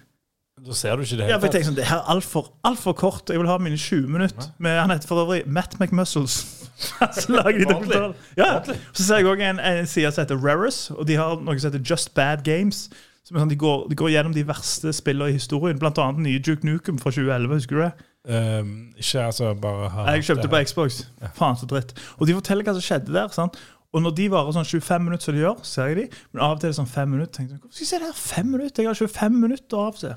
Da 0.66 0.72
ser 0.72 0.96
du 0.96 1.02
ikke 1.04 1.18
det 1.18 1.26
Ja, 1.28 1.36
for 1.36 1.50
jeg 1.50 1.58
tenker 1.58 1.68
sånn, 1.68 1.76
Det 1.76 1.84
her 1.84 1.98
er 2.00 2.14
altfor 2.14 2.46
alt 2.64 2.80
for 2.80 2.96
kort. 2.96 3.28
Jeg 3.28 3.42
vil 3.42 3.48
ha 3.50 3.58
mine 3.60 3.76
20 3.76 4.06
minutter. 4.08 4.52
Med, 4.62 4.78
han 4.80 4.92
heter 4.94 5.10
for 5.10 5.24
øvrig 5.26 5.42
Matt 5.44 5.76
McMuscles. 5.80 6.65
så 7.20 7.32
lager 7.32 7.58
de 7.58 7.68
dokumentarer. 7.70 8.14
Ja. 8.36 8.60
Så 8.92 9.02
ser 9.02 9.22
jeg 9.22 9.28
òg 9.30 9.42
en, 9.44 9.60
en 9.60 9.88
side 9.88 10.12
som 10.12 10.24
heter 10.24 10.40
Rarus, 10.40 10.90
og 10.90 11.06
de 11.08 11.16
har 11.18 11.38
noe 11.40 11.58
som 11.58 11.72
heter 11.72 11.84
Just 11.84 12.14
Bad 12.14 12.44
Games. 12.44 12.86
Som 13.26 13.36
er 13.36 13.42
sånn, 13.42 13.50
de, 13.50 13.58
går, 13.58 13.88
de 13.90 13.96
går 13.98 14.12
gjennom 14.12 14.34
de 14.36 14.44
verste 14.46 14.92
spillene 14.94 15.32
i 15.32 15.38
historien, 15.38 15.78
blant 15.82 15.98
annet 15.98 16.20
den 16.20 16.28
nye 16.28 16.42
Duke 16.42 16.66
Nukem 16.66 17.00
fra 17.02 17.10
2011. 17.10 17.56
Husker 17.58 17.78
du 17.78 17.82
det? 17.82 17.94
Um, 18.26 18.68
ikke 18.98 19.22
altså 19.22 19.52
bare 19.62 19.88
ha 19.94 20.04
Jeg 20.14 20.26
kjøpte 20.28 20.50
på 20.50 20.60
Xbox. 20.66 21.00
Faen 21.34 21.58
så 21.58 21.66
dritt. 21.70 21.94
Og 22.18 22.28
de 22.28 22.36
forteller 22.38 22.66
hva 22.66 22.76
som 22.76 22.86
skjedde 22.86 23.14
der. 23.14 23.32
sant? 23.34 23.58
Og 23.94 24.02
når 24.04 24.14
de 24.18 24.28
varer 24.30 24.54
sånn 24.54 24.66
25 24.68 25.04
minutter, 25.06 25.24
som 25.24 25.34
de 25.34 25.42
gjør, 25.42 25.60
ser 25.66 25.90
jeg 25.90 25.98
de. 25.98 26.06
Men 26.34 26.44
av 26.46 26.54
og 26.54 26.62
til 26.62 26.68
er 26.68 26.74
det 26.74 26.78
sånn 26.78 26.90
5 26.92 27.12
minutter. 27.16 27.34
Tenker 27.38 27.56
jeg, 27.56 27.62
Hvorfor 27.64 27.78
skal 27.78 27.86
jeg 27.86 27.90
se 27.90 28.00
det 28.02 28.10
her 28.10 28.22
5 28.22 28.50
minutter? 28.52 28.82
Jeg 28.82 28.90
har 28.92 29.00
25 29.00 29.42
minutter 29.46 29.82
av 29.82 29.92
og 29.94 30.00
til. 30.02 30.16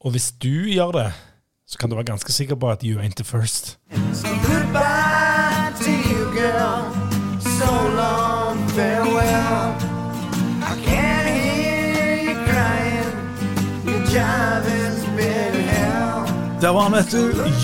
Og 0.00 0.16
hvis 0.16 0.30
du 0.42 0.54
gjør 0.72 0.96
det, 0.96 1.08
så 1.70 1.78
kan 1.78 1.92
du 1.92 1.96
være 1.96 2.10
ganske 2.12 2.32
sikker 2.32 2.60
på 2.60 2.72
at 2.72 2.84
you 2.84 2.98
ain't 2.98 3.16
the 3.16 3.24
first. 3.24 3.78
Goodbye 3.92 5.20
to 5.24 5.29
girl. 6.50 6.92
So 7.40 7.70
long, 8.02 8.68
farewell. 8.68 9.74
I 10.62 10.74
can't 10.84 11.28
hear 11.28 12.16
you 12.26 12.36
crying. 12.50 13.10
Your 13.84 14.04
job 14.14 14.62
has 14.64 15.04
been 15.16 15.54
hell. 15.54 16.26
Der 16.60 16.68
var 16.68 16.80
han, 16.80 16.92
vet 16.92 17.12
du. 17.12 17.18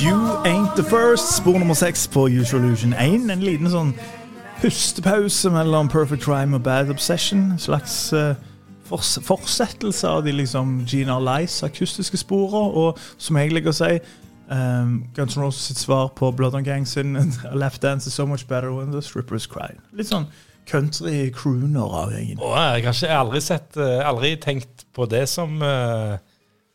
You 0.04 0.16
Ain't 0.44 0.76
The 0.76 0.84
First. 0.84 1.36
Spor 1.36 1.58
nummer 1.58 1.74
seks 1.74 2.08
på 2.08 2.28
Usual 2.28 2.64
Illusion 2.64 2.92
1. 2.92 3.30
En 3.30 3.40
liten 3.40 3.70
sånn 3.70 3.94
pustepause 4.60 5.50
mellom 5.50 5.88
Perfect 5.88 6.24
Crime 6.24 6.56
og 6.56 6.62
Bad 6.62 6.90
Obsession. 6.90 7.50
En 7.52 7.58
slags 7.58 8.12
uh, 8.12 8.34
fortsettelse 9.22 10.08
av 10.08 10.22
de 10.24 10.32
liksom 10.32 10.84
Gina 10.86 11.18
Lice 11.20 11.66
akustiske 11.66 12.16
sporene. 12.16 12.70
Og 12.72 12.98
som 13.18 13.36
jeg 13.36 13.52
liker 13.52 13.74
å 13.74 13.76
si, 13.76 13.98
um, 14.50 15.04
Guns 15.14 15.36
N' 15.36 15.42
Roses 15.42 15.70
sitt 15.70 15.78
svar 15.78 16.08
på 16.16 16.30
Blood 16.32 16.54
on 16.54 16.64
Gang 16.64 16.86
sin 16.86 17.16
Left 17.54 17.82
Dance 17.82 18.08
is 18.08 18.14
so 18.14 18.26
much 18.26 18.46
better 18.48 18.70
when 18.72 18.92
the 18.92 19.02
strippers 19.02 19.46
cry. 19.46 19.72
Litt 19.92 20.10
sånn 20.10 20.28
country 20.66 21.30
crooner 21.34 21.92
av 21.94 22.14
gjengen. 22.14 22.40
Oh, 22.42 22.54
jeg 22.56 22.86
har 22.86 22.96
ikke 22.96 23.18
aldri 23.20 23.42
sett 23.44 23.76
eh, 23.78 24.00
Aldri 24.06 24.32
tenkt 24.42 24.86
på 24.96 25.06
det 25.10 25.26
som 25.30 25.60
uh, 25.62 26.16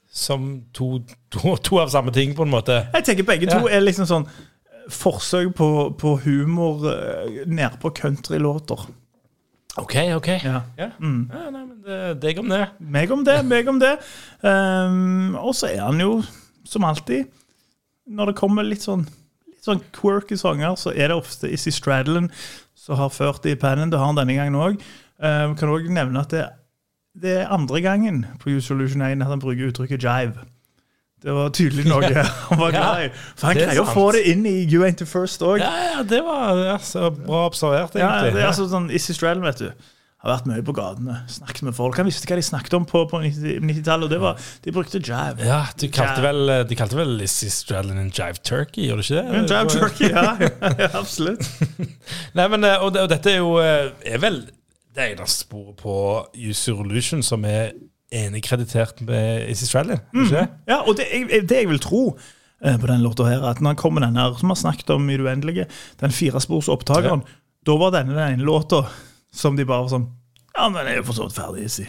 Som 0.08 0.48
to, 0.75 1.01
to, 1.34 1.58
to 1.63 1.82
av 1.82 1.92
samme 1.92 2.13
ting, 2.16 2.36
på 2.36 2.48
en 2.48 2.54
måte. 2.54 2.82
Jeg 2.96 3.08
tenker 3.08 3.28
begge 3.28 3.51
to 3.51 3.68
er 3.68 3.84
liksom 3.84 4.08
sånn 4.10 4.25
eh, 4.28 4.88
forsøk 4.92 5.54
på, 5.60 5.70
på 6.00 6.16
humor 6.25 6.88
uh, 6.88 7.46
nedpå 7.48 7.94
countrylåter. 7.96 8.90
OK, 9.80 9.96
OK. 10.18 10.28
Ja. 10.44 10.62
Ja. 10.75 10.90
Mm. 11.00 11.30
Ja, 11.32 11.46
nei, 11.48 11.62
men 11.63 11.78
det, 11.86 12.00
deg 12.20 12.42
om 12.42 12.50
det. 12.51 12.66
Meg 12.84 13.12
om 13.16 13.24
det, 13.24 13.38
meg 13.48 13.70
om 13.72 13.80
det. 13.80 13.94
Um, 14.44 15.38
og 15.40 15.56
så 15.56 15.70
er 15.72 15.86
han 15.86 16.01
jo, 16.04 16.18
som 16.68 16.84
alltid, 16.84 17.30
når 18.12 18.32
det 18.32 18.39
kommer 18.39 18.68
litt 18.68 18.86
sånn, 18.86 19.06
litt 19.50 19.68
sånn 19.68 19.84
quirky 19.96 20.38
sanger, 20.39 20.75
så 20.80 20.94
er 20.94 21.12
det 21.12 21.20
ofte 21.20 21.51
Issy 21.51 21.74
Stradlin 21.74 22.32
som 22.77 22.98
har 23.00 23.13
ført 23.13 23.44
det 23.46 23.56
i 23.56 23.60
pennen. 23.62 23.91
Det 23.91 24.00
har 24.00 24.10
han 24.10 24.20
denne 24.20 24.38
gangen 24.38 24.58
òg. 24.60 24.82
Uh, 25.22 25.51
kan 25.58 25.70
òg 25.70 25.89
nevne 25.94 26.24
at 26.24 26.34
det, 26.34 26.48
det 27.22 27.36
er 27.44 27.53
andre 27.53 27.84
gangen 27.84 28.24
på 28.41 28.56
Use 28.56 28.68
Solution 28.72 29.03
1 29.06 29.22
at 29.22 29.30
han 29.30 29.44
bruker 29.44 29.70
uttrykket 29.70 30.03
jive. 30.03 30.48
Det 31.22 31.34
var 31.38 31.51
tydelig 31.53 31.86
noe 31.86 32.08
han 32.50 32.58
var 32.58 32.74
glad 32.74 33.03
i. 33.06 33.10
For 33.38 33.51
han 33.51 33.60
er 33.60 33.68
greier 33.68 33.84
å 33.84 33.94
få 33.94 34.08
det 34.15 34.24
inn 34.32 34.41
i 34.50 34.56
You 34.63 34.82
Ain't 34.88 34.98
The 34.98 35.06
First 35.06 35.44
òg. 35.46 35.62
Ja, 35.62 35.72
ja, 35.91 36.06
det 36.08 36.24
var 36.25 36.58
ja, 36.65 36.77
så 36.82 37.12
bra 37.13 37.46
observert, 37.51 37.98
Ja, 38.01 38.15
det 38.25 38.41
er 38.41 38.50
altså 38.50 38.65
sånn, 38.72 38.89
Issy 38.89 39.13
Stradlin, 39.13 39.46
vet 39.46 39.62
du, 39.62 39.91
har 40.22 40.30
vært 40.36 40.48
mye 40.51 40.63
på 40.66 40.75
gatene. 40.78 41.16
Snakket 41.32 41.66
med 41.66 41.75
folk. 41.78 41.98
Han 41.98 42.06
visste 42.06 42.30
hva 42.30 42.38
de 42.38 42.46
snakket 42.46 42.75
om 42.78 42.86
på, 42.90 43.04
på 43.10 43.22
90 43.24 43.62
90-tallet, 43.66 44.06
og 44.06 44.13
det 44.13 44.20
var 44.22 44.48
De 44.62 44.74
brukte 44.75 45.01
jive. 45.01 45.46
Ja, 45.48 45.63
De 45.82 45.90
kalte 45.94 46.22
vel, 46.24 46.56
de 46.70 46.78
kalte 46.78 47.00
vel 47.00 47.16
Lizzie 47.18 47.50
Stradlin 47.54 47.98
en 48.01 48.12
jive 48.13 48.42
turkey, 48.46 48.86
gjorde 48.88 49.01
du 49.01 49.08
ikke 49.08 49.22
det? 49.22 49.40
En 49.40 49.50
jive 49.50 49.75
turkey, 49.75 50.12
ja. 50.13 50.25
ja 50.84 50.92
absolutt. 51.00 51.48
Nei, 52.38 52.48
men, 52.54 52.68
eh, 52.68 52.78
og, 52.78 52.98
og 53.01 53.10
dette 53.12 53.34
er 53.34 53.42
jo 53.42 53.56
eh, 53.63 53.90
er 54.06 54.22
vel 54.22 54.44
det 54.92 55.13
eneste 55.13 55.48
sporet 55.48 55.80
på 55.80 55.96
User 56.36 56.84
Illusion 56.84 57.24
som 57.25 57.46
er 57.48 57.72
enig 58.12 58.44
kreditert 58.44 59.00
med 59.08 59.48
Lizzie 59.48 59.70
Stradlin. 59.70 60.01
Mm. 60.13 60.32
Ja, 60.68 60.82
og 60.84 60.98
det, 61.00 61.08
jeg, 61.10 61.46
det 61.50 61.63
jeg 61.63 61.70
vil 61.72 61.82
tro 61.82 62.01
eh, 62.12 62.75
på 62.78 62.90
den 62.90 63.01
låta 63.06 63.25
her, 63.30 63.46
at 63.48 63.62
når 63.62 63.74
han 63.74 63.80
kommer 63.80 64.06
den 64.06 64.20
her, 64.20 64.36
som 64.38 64.51
vi 64.51 64.58
har 64.58 64.66
snakket 64.68 64.92
om 64.94 65.08
i 65.10 65.18
det 65.18 65.25
uendelige, 65.25 65.70
den 66.04 66.13
firesporsopptakeren, 66.13 67.24
opptakeren, 67.24 67.40
da 67.66 67.78
var 67.78 67.96
denne 67.96 68.18
den 68.18 68.36
ene 68.36 68.46
låta 68.48 68.84
som 69.33 69.55
de 69.57 69.65
bare 69.67 69.85
var 69.85 69.93
sånn 69.95 70.09
Ja, 70.55 70.67
men 70.67 70.81
den 70.81 70.91
er 70.93 70.97
jo 71.01 71.07
for 71.07 71.17
så 71.17 71.27
vidt 71.29 71.38
ferdig, 71.38 71.67
si. 71.71 71.85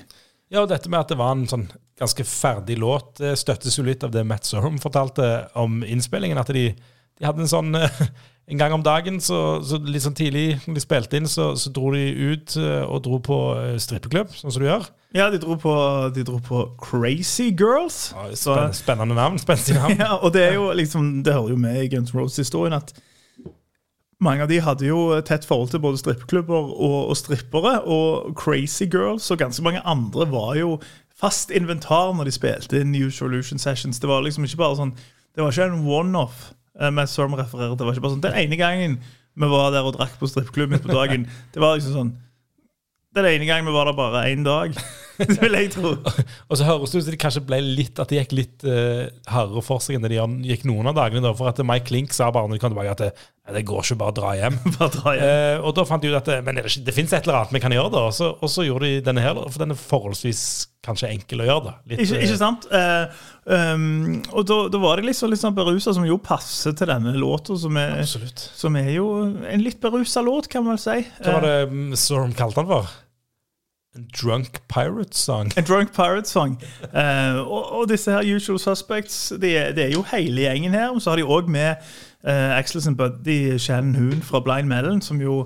Ja, 0.52 0.62
og 0.62 0.68
dette 0.70 0.90
med 0.92 1.00
at 1.00 1.08
det 1.10 1.16
var 1.18 1.32
en 1.34 1.46
sånn 1.50 1.66
ganske 1.98 2.24
ferdig 2.26 2.76
låt, 2.78 3.16
det 3.20 3.36
støttes 3.40 3.78
jo 3.78 3.84
litt 3.86 4.02
av 4.04 4.12
det 4.14 4.24
Matt 4.26 4.44
Sorum 4.48 4.78
fortalte 4.82 5.48
om 5.58 5.80
innspillingen. 5.86 6.38
At 6.40 6.50
de, 6.54 6.68
de 6.74 7.26
hadde 7.26 7.44
en 7.44 7.50
sånn 7.50 7.74
eh, 7.78 8.02
En 8.50 8.58
gang 8.58 8.72
om 8.74 8.82
dagen, 8.82 9.20
så, 9.22 9.62
så 9.64 9.78
litt 9.86 10.02
sånn 10.02 10.16
tidlig 10.18 10.56
når 10.66 10.74
de 10.76 10.82
spilte 10.82 11.16
inn, 11.16 11.28
så, 11.30 11.52
så 11.56 11.70
dro 11.72 11.92
de 11.94 12.02
ut 12.10 12.56
eh, 12.58 12.82
og 12.82 13.04
dro 13.06 13.20
på 13.22 13.36
eh, 13.60 13.76
strippeklubb, 13.80 14.32
sånn 14.34 14.50
som 14.52 14.64
du 14.64 14.66
gjør. 14.66 14.88
Ja, 15.14 15.28
de 15.30 15.38
dro 15.40 15.54
på, 15.62 15.72
de 16.16 16.24
dro 16.26 16.40
på 16.42 16.64
Crazy 16.82 17.52
Girls. 17.54 18.10
Ja, 18.10 18.26
Spennende, 18.34 18.74
spennende 18.76 19.16
navn. 19.16 19.38
spennende 19.40 19.78
navn. 19.78 19.96
Ja, 20.04 20.18
og 20.18 20.34
det 20.34 20.42
er 20.48 20.58
jo 20.58 20.66
liksom 20.74 21.22
Det 21.24 21.36
hører 21.36 21.54
jo 21.54 21.60
med 21.62 21.78
i 21.84 21.88
Guns 21.94 22.10
Roses-historien 22.16 22.74
at 22.76 22.90
mange 24.22 24.44
av 24.44 24.48
de 24.50 24.60
hadde 24.62 24.86
jo 24.86 24.98
tett 25.26 25.44
forhold 25.48 25.72
til 25.72 25.82
både 25.82 25.98
strippeklubber 26.00 26.68
og, 26.72 26.98
og 27.10 27.16
strippere. 27.18 27.80
Og 27.84 28.32
Crazy 28.38 28.86
Girls 28.90 29.26
og 29.34 29.40
ganske 29.42 29.64
mange 29.66 29.82
andre 29.88 30.28
var 30.30 30.54
jo 30.60 30.76
fast 31.22 31.50
inventar 31.54 32.14
når 32.16 32.30
de 32.30 32.34
spilte 32.34 32.80
i 32.80 32.86
New 32.88 33.10
Solution 33.14 33.58
Sessions. 33.62 34.00
Det 34.02 34.08
var 34.10 34.22
liksom 34.26 34.46
ikke 34.48 34.60
bare 34.62 34.78
sånn 34.78 34.94
Det 35.32 35.40
var 35.42 35.52
ikke 35.54 35.68
en 35.70 35.84
one-off. 35.86 36.52
eh, 36.80 36.90
Med 36.90 37.08
Storm 37.08 37.34
refererer 37.38 37.76
Det 37.76 37.86
var 37.86 37.94
ikke 37.94 38.04
bare 38.04 38.16
sånn 38.16 38.24
Den 38.24 38.38
ene 38.46 38.58
gangen 38.60 38.98
vi 39.32 39.48
var 39.48 39.70
der 39.72 39.86
og 39.88 39.94
drakk 39.96 40.18
på 40.20 40.28
strippeklubb 40.28 40.74
midt 40.74 40.82
på 40.84 40.92
dagen, 40.92 41.22
det 41.54 41.60
var 41.62 41.78
liksom 41.78 41.94
sånn 41.96 42.10
Den 43.16 43.24
ene 43.30 43.46
gangen 43.48 43.64
vi 43.64 43.72
var 43.72 43.88
der 43.88 43.96
bare 43.96 44.26
én 44.28 44.42
dag, 44.44 44.74
vil 45.42 45.58
jeg 45.58 45.72
tro. 45.74 45.92
Og 46.48 46.58
så 46.58 46.66
høres 46.66 46.92
det 46.92 47.02
ut 47.02 47.06
som 47.06 47.14
de 47.14 47.20
kanskje 47.20 47.44
ble 47.46 47.60
litt 47.64 48.00
At 48.02 48.12
de 48.12 48.18
gikk 48.18 48.34
litt 48.36 48.66
uh, 48.66 49.06
hardere 49.30 49.62
for 49.64 49.82
seg 49.84 49.98
enn 49.98 50.06
det 50.06 50.14
de 50.14 50.50
gikk 50.50 50.66
noen 50.68 50.90
av 50.90 50.98
dagene. 50.98 51.24
Da, 51.24 51.34
for 51.38 51.52
at 51.52 51.60
Mike 51.66 51.88
Klink 51.90 52.16
sa 52.16 52.30
bare 52.34 52.50
når 52.50 52.58
de 52.58 52.64
kom 52.64 52.74
tilbake 52.74 52.96
at 52.96 53.04
det, 53.04 53.12
det 53.52 53.64
går 53.66 53.84
ikke 53.84 53.98
bare 54.00 54.16
dra 54.16 54.34
hjem. 54.38 54.58
Bare 54.78 54.90
dra 54.94 55.14
hjem. 55.16 55.30
Uh, 55.32 55.68
og 55.68 55.76
da 55.78 55.86
fant 55.88 56.04
de 56.04 56.12
ut 56.12 56.18
at 56.18 56.28
det, 56.30 56.38
men 56.46 56.58
det, 56.58 56.68
det 56.86 56.94
fins 56.96 57.12
et 57.12 57.26
eller 57.26 57.40
annet 57.40 57.56
vi 57.56 57.62
kan 57.64 57.74
gjøre, 57.74 57.92
da. 57.94 58.04
Og 58.10 58.14
så, 58.16 58.30
og 58.38 58.52
så 58.52 58.66
gjorde 58.66 58.88
de 58.88 59.00
denne 59.08 59.24
her, 59.24 59.40
for 59.48 59.62
den 59.62 59.74
er 59.74 59.80
forholdsvis 59.80 60.44
kanskje 60.82 61.12
enkel 61.14 61.42
å 61.42 61.48
gjøre. 61.48 61.64
da. 61.66 61.74
Litt, 61.90 62.04
Ikke, 62.06 62.22
ikke 62.26 62.38
sant? 62.40 62.66
Uh, 62.70 63.26
um, 63.46 64.18
og 64.32 64.46
da, 64.50 64.58
da 64.72 64.82
var 64.82 64.98
det 64.98 65.08
liksom 65.10 65.30
litt 65.32 65.42
sånn 65.42 65.56
berusa, 65.58 65.94
som 65.94 66.06
jo 66.06 66.18
passer 66.22 66.74
til 66.78 66.90
denne 66.90 67.14
låta, 67.18 67.58
som, 67.58 67.78
som 68.06 68.78
er 68.80 68.92
jo 68.96 69.08
en 69.26 69.64
litt 69.64 69.80
berusa 69.82 70.24
låt, 70.24 70.50
kan 70.52 70.66
man 70.66 70.76
vel 70.76 70.82
si. 70.82 70.98
Hva 71.22 71.38
var 71.38 71.48
det 71.48 71.56
mm, 71.70 71.88
Storm 71.98 72.34
kalte 72.38 72.62
den 72.62 72.70
for? 72.72 72.90
En 73.96 74.06
drunk 74.08 74.60
pirate 74.72 75.12
song. 75.18 75.50
En 75.56 75.64
Drunk 75.68 75.90
Pirate-sang. 75.92 76.54
Uh, 76.94 77.42
og, 77.44 77.72
og 77.72 77.88
disse 77.90 78.12
her 78.12 78.24
Usual 78.36 78.58
Suspects, 78.58 79.32
det 79.40 79.50
er, 79.58 79.74
de 79.76 79.82
er 79.82 79.92
jo 79.92 80.04
hele 80.14 80.46
gjengen 80.46 80.72
her. 80.72 80.94
Og 80.94 81.02
så 81.04 81.12
har 81.12 81.20
de 81.20 81.26
òg 81.28 81.50
med 81.52 81.74
uh, 82.24 82.56
Axel 82.56 82.80
sin 82.82 82.96
buddy 82.96 83.58
Shannon 83.60 83.94
Hoon 84.00 84.24
fra 84.24 84.40
Blind 84.40 84.70
Melon, 84.72 85.02
som 85.04 85.20
jo 85.20 85.42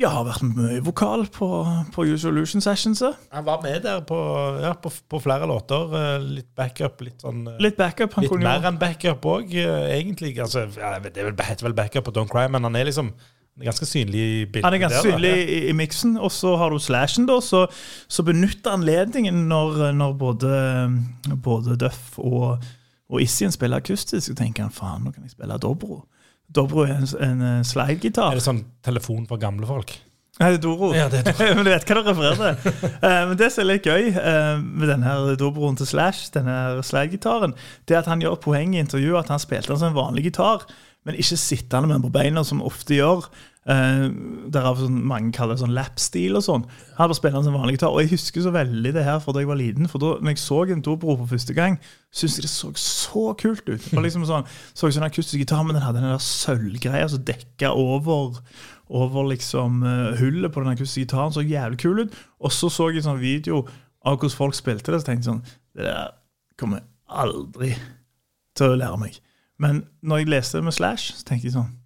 ja, 0.00 0.08
har 0.08 0.24
vært 0.28 0.44
mye 0.52 0.82
vokal 0.84 1.26
på, 1.32 1.48
på 1.96 2.06
Usual 2.12 2.36
Lution 2.40 2.60
Sessions. 2.64 3.02
Han 3.32 3.44
var 3.48 3.64
med 3.64 3.82
der 3.84 4.04
på, 4.04 4.20
ja, 4.60 4.72
på, 4.76 4.92
på 5.08 5.20
flere 5.24 5.48
låter. 5.48 5.96
eh, 5.96 6.28
Litt 6.38 6.52
backup, 6.56 7.02
litt 7.04 7.20
sånn 7.24 7.42
eh, 7.50 7.58
Litt 7.60 7.76
backup. 7.80 8.16
Han 8.16 8.24
Litt 8.24 8.32
kunne 8.32 8.48
mer 8.48 8.64
jo 8.64 8.70
enn 8.70 8.80
backup 8.80 9.28
òg, 9.32 9.52
egentlig. 9.56 10.36
Altså, 10.40 10.68
ja, 10.76 10.94
det 11.04 11.16
er 11.16 11.32
heter 11.48 11.68
vel 11.68 11.76
backup 11.76 12.08
på 12.08 12.16
Don't 12.16 12.32
Cry, 12.32 12.46
men 12.52 12.64
han 12.68 12.76
er 12.80 12.88
liksom 12.88 13.12
er 13.58 13.68
ganske 13.68 13.86
synlig 13.88 14.20
i 14.20 14.44
bildet. 14.46 14.64
Han 14.64 14.76
er 14.76 14.82
ganske 14.84 15.00
der, 15.02 15.10
da. 15.10 15.16
synlig 15.16 15.32
i, 15.56 15.58
i 15.68 15.72
miksen. 15.76 16.16
Og 16.16 16.32
så 16.32 16.54
har 16.56 16.70
du 16.70 16.78
Slashen, 16.78 17.26
da. 17.28 17.40
Så, 17.44 17.66
så 18.08 18.24
benytter 18.26 18.76
anledningen 18.76 19.46
når, 19.50 19.90
når 19.92 20.12
både, 20.20 20.52
både 21.42 21.76
Duff 21.80 22.18
og, 22.18 22.62
og 23.10 23.22
Issien 23.22 23.52
spiller 23.52 23.82
akustisk, 23.82 24.26
så 24.26 24.36
tenker 24.38 24.68
han 24.68 24.74
faen, 24.74 25.04
nå 25.04 25.12
kan 25.12 25.26
jeg 25.26 25.34
spille 25.34 25.58
dobro. 25.60 26.04
Dobro 26.50 26.86
er 26.86 26.96
en, 26.98 27.10
en 27.22 27.42
eh, 27.46 27.58
slidegitar. 27.66 28.32
Er 28.32 28.40
det 28.40 28.46
sånn 28.46 28.64
telefon 28.86 29.26
for 29.30 29.38
gamle 29.42 29.68
folk? 29.68 29.92
Nei, 30.40 30.54
det 30.54 30.60
er 30.60 30.62
Doro. 30.64 30.88
Ja, 30.96 31.08
det 31.12 31.20
er 31.20 31.26
Doro. 31.28 31.54
men 31.58 31.66
du 31.66 31.70
vet 31.70 31.84
hva 31.84 31.96
det 31.98 32.06
refererer 32.08 32.38
til. 32.40 32.76
Eh, 33.00 33.22
men 33.30 33.36
det 33.40 33.48
som 33.52 33.62
er 33.62 33.68
litt 33.70 33.86
gøy 33.88 34.10
eh, 34.12 34.56
med 34.60 34.90
denne 34.90 35.34
dobroen 35.40 35.76
til 35.78 35.88
Slash, 35.88 36.30
denne 36.34 36.82
slidegitaren, 36.84 37.54
det 37.88 37.96
er 37.96 38.02
at 38.02 38.10
han 38.10 38.20
gjør 38.24 38.40
poeng 38.44 38.74
i 38.74 38.80
intervjuet 38.82 39.22
at 39.22 39.32
han 39.32 39.42
spilte 39.42 39.72
den 39.72 39.80
som 39.80 39.92
en 39.92 39.96
vanlig 39.96 40.26
gitar, 40.28 40.66
men 41.06 41.16
ikke 41.16 41.38
sittende 41.40 41.88
med 41.88 41.96
den 41.96 42.04
på 42.04 42.12
beina, 42.12 42.44
som 42.44 42.60
ofte 42.64 42.98
gjør. 42.98 43.26
Uh, 43.68 44.08
Derav 44.52 44.78
sånn, 44.80 45.02
mange 45.04 45.34
kaller 45.36 45.56
det 45.56 45.62
sånn 45.62 45.74
lap-stil 45.76 46.38
og 46.38 46.44
sånn. 46.44 46.64
Han 46.96 47.10
bare 47.10 47.16
spiller 47.18 47.38
den 47.38 47.46
som 47.48 47.56
vanlig 47.56 47.76
gitar. 47.76 47.92
Og 47.92 48.02
jeg 48.02 48.12
husker 48.14 48.44
så 48.44 48.52
veldig 48.54 48.92
det 48.96 49.04
her 49.06 49.20
fra 49.22 49.34
da 49.36 49.42
jeg 49.42 49.50
var 49.50 49.60
liten. 49.60 49.88
For 49.90 50.02
da 50.02 50.14
når 50.18 50.34
jeg 50.34 50.42
så 50.42 50.60
en 50.64 50.84
dobro 50.84 51.16
for 51.20 51.30
første 51.32 51.56
gang, 51.56 51.78
syntes 52.08 52.38
jeg 52.38 52.46
det 52.46 52.52
så 52.52 52.72
så 52.80 53.24
kult 53.40 53.64
ut. 53.68 53.78
Det 53.84 53.96
var 53.96 54.04
liksom 54.04 54.26
sånn, 54.28 54.48
så 54.74 54.90
en 54.90 55.08
akustisk 55.08 55.40
gitar, 55.40 55.62
men 55.64 55.76
den 55.76 55.84
hadde 55.84 56.02
den 56.02 56.12
der 56.12 56.24
sølvgreia 56.24 57.08
som 57.12 57.24
dekka 57.28 57.72
over 57.76 58.40
over 58.90 59.28
liksom 59.30 59.84
uh, 59.86 60.18
hullet 60.18 60.50
på 60.52 60.64
den 60.64 60.72
akustiske 60.72 61.04
gitaren. 61.04 61.32
Så 61.32 61.46
jævlig 61.46 61.78
kul 61.78 62.04
ut. 62.04 62.20
Og 62.40 62.52
så 62.52 62.68
så 62.72 62.90
jeg 62.90 63.04
en 63.04 63.12
sånn 63.12 63.22
video 63.22 63.64
av 64.04 64.16
hvordan 64.16 64.34
folk 64.34 64.56
spilte 64.56 64.92
det, 64.92 65.02
så 65.02 65.10
tenkte 65.10 65.28
jeg 65.28 65.30
sånn 65.30 65.42
Det 65.76 65.84
der 65.86 66.14
kommer 66.58 66.80
jeg 66.80 66.88
aldri 67.24 67.74
til 68.58 68.74
å 68.74 68.78
lære 68.80 69.00
meg. 69.00 69.20
Men 69.60 69.84
når 70.00 70.22
jeg 70.22 70.32
leste 70.32 70.58
det 70.58 70.64
med 70.64 70.72
Slash, 70.76 71.12
så 71.18 71.28
tenkte 71.28 71.50
jeg 71.50 71.58
sånn 71.58 71.76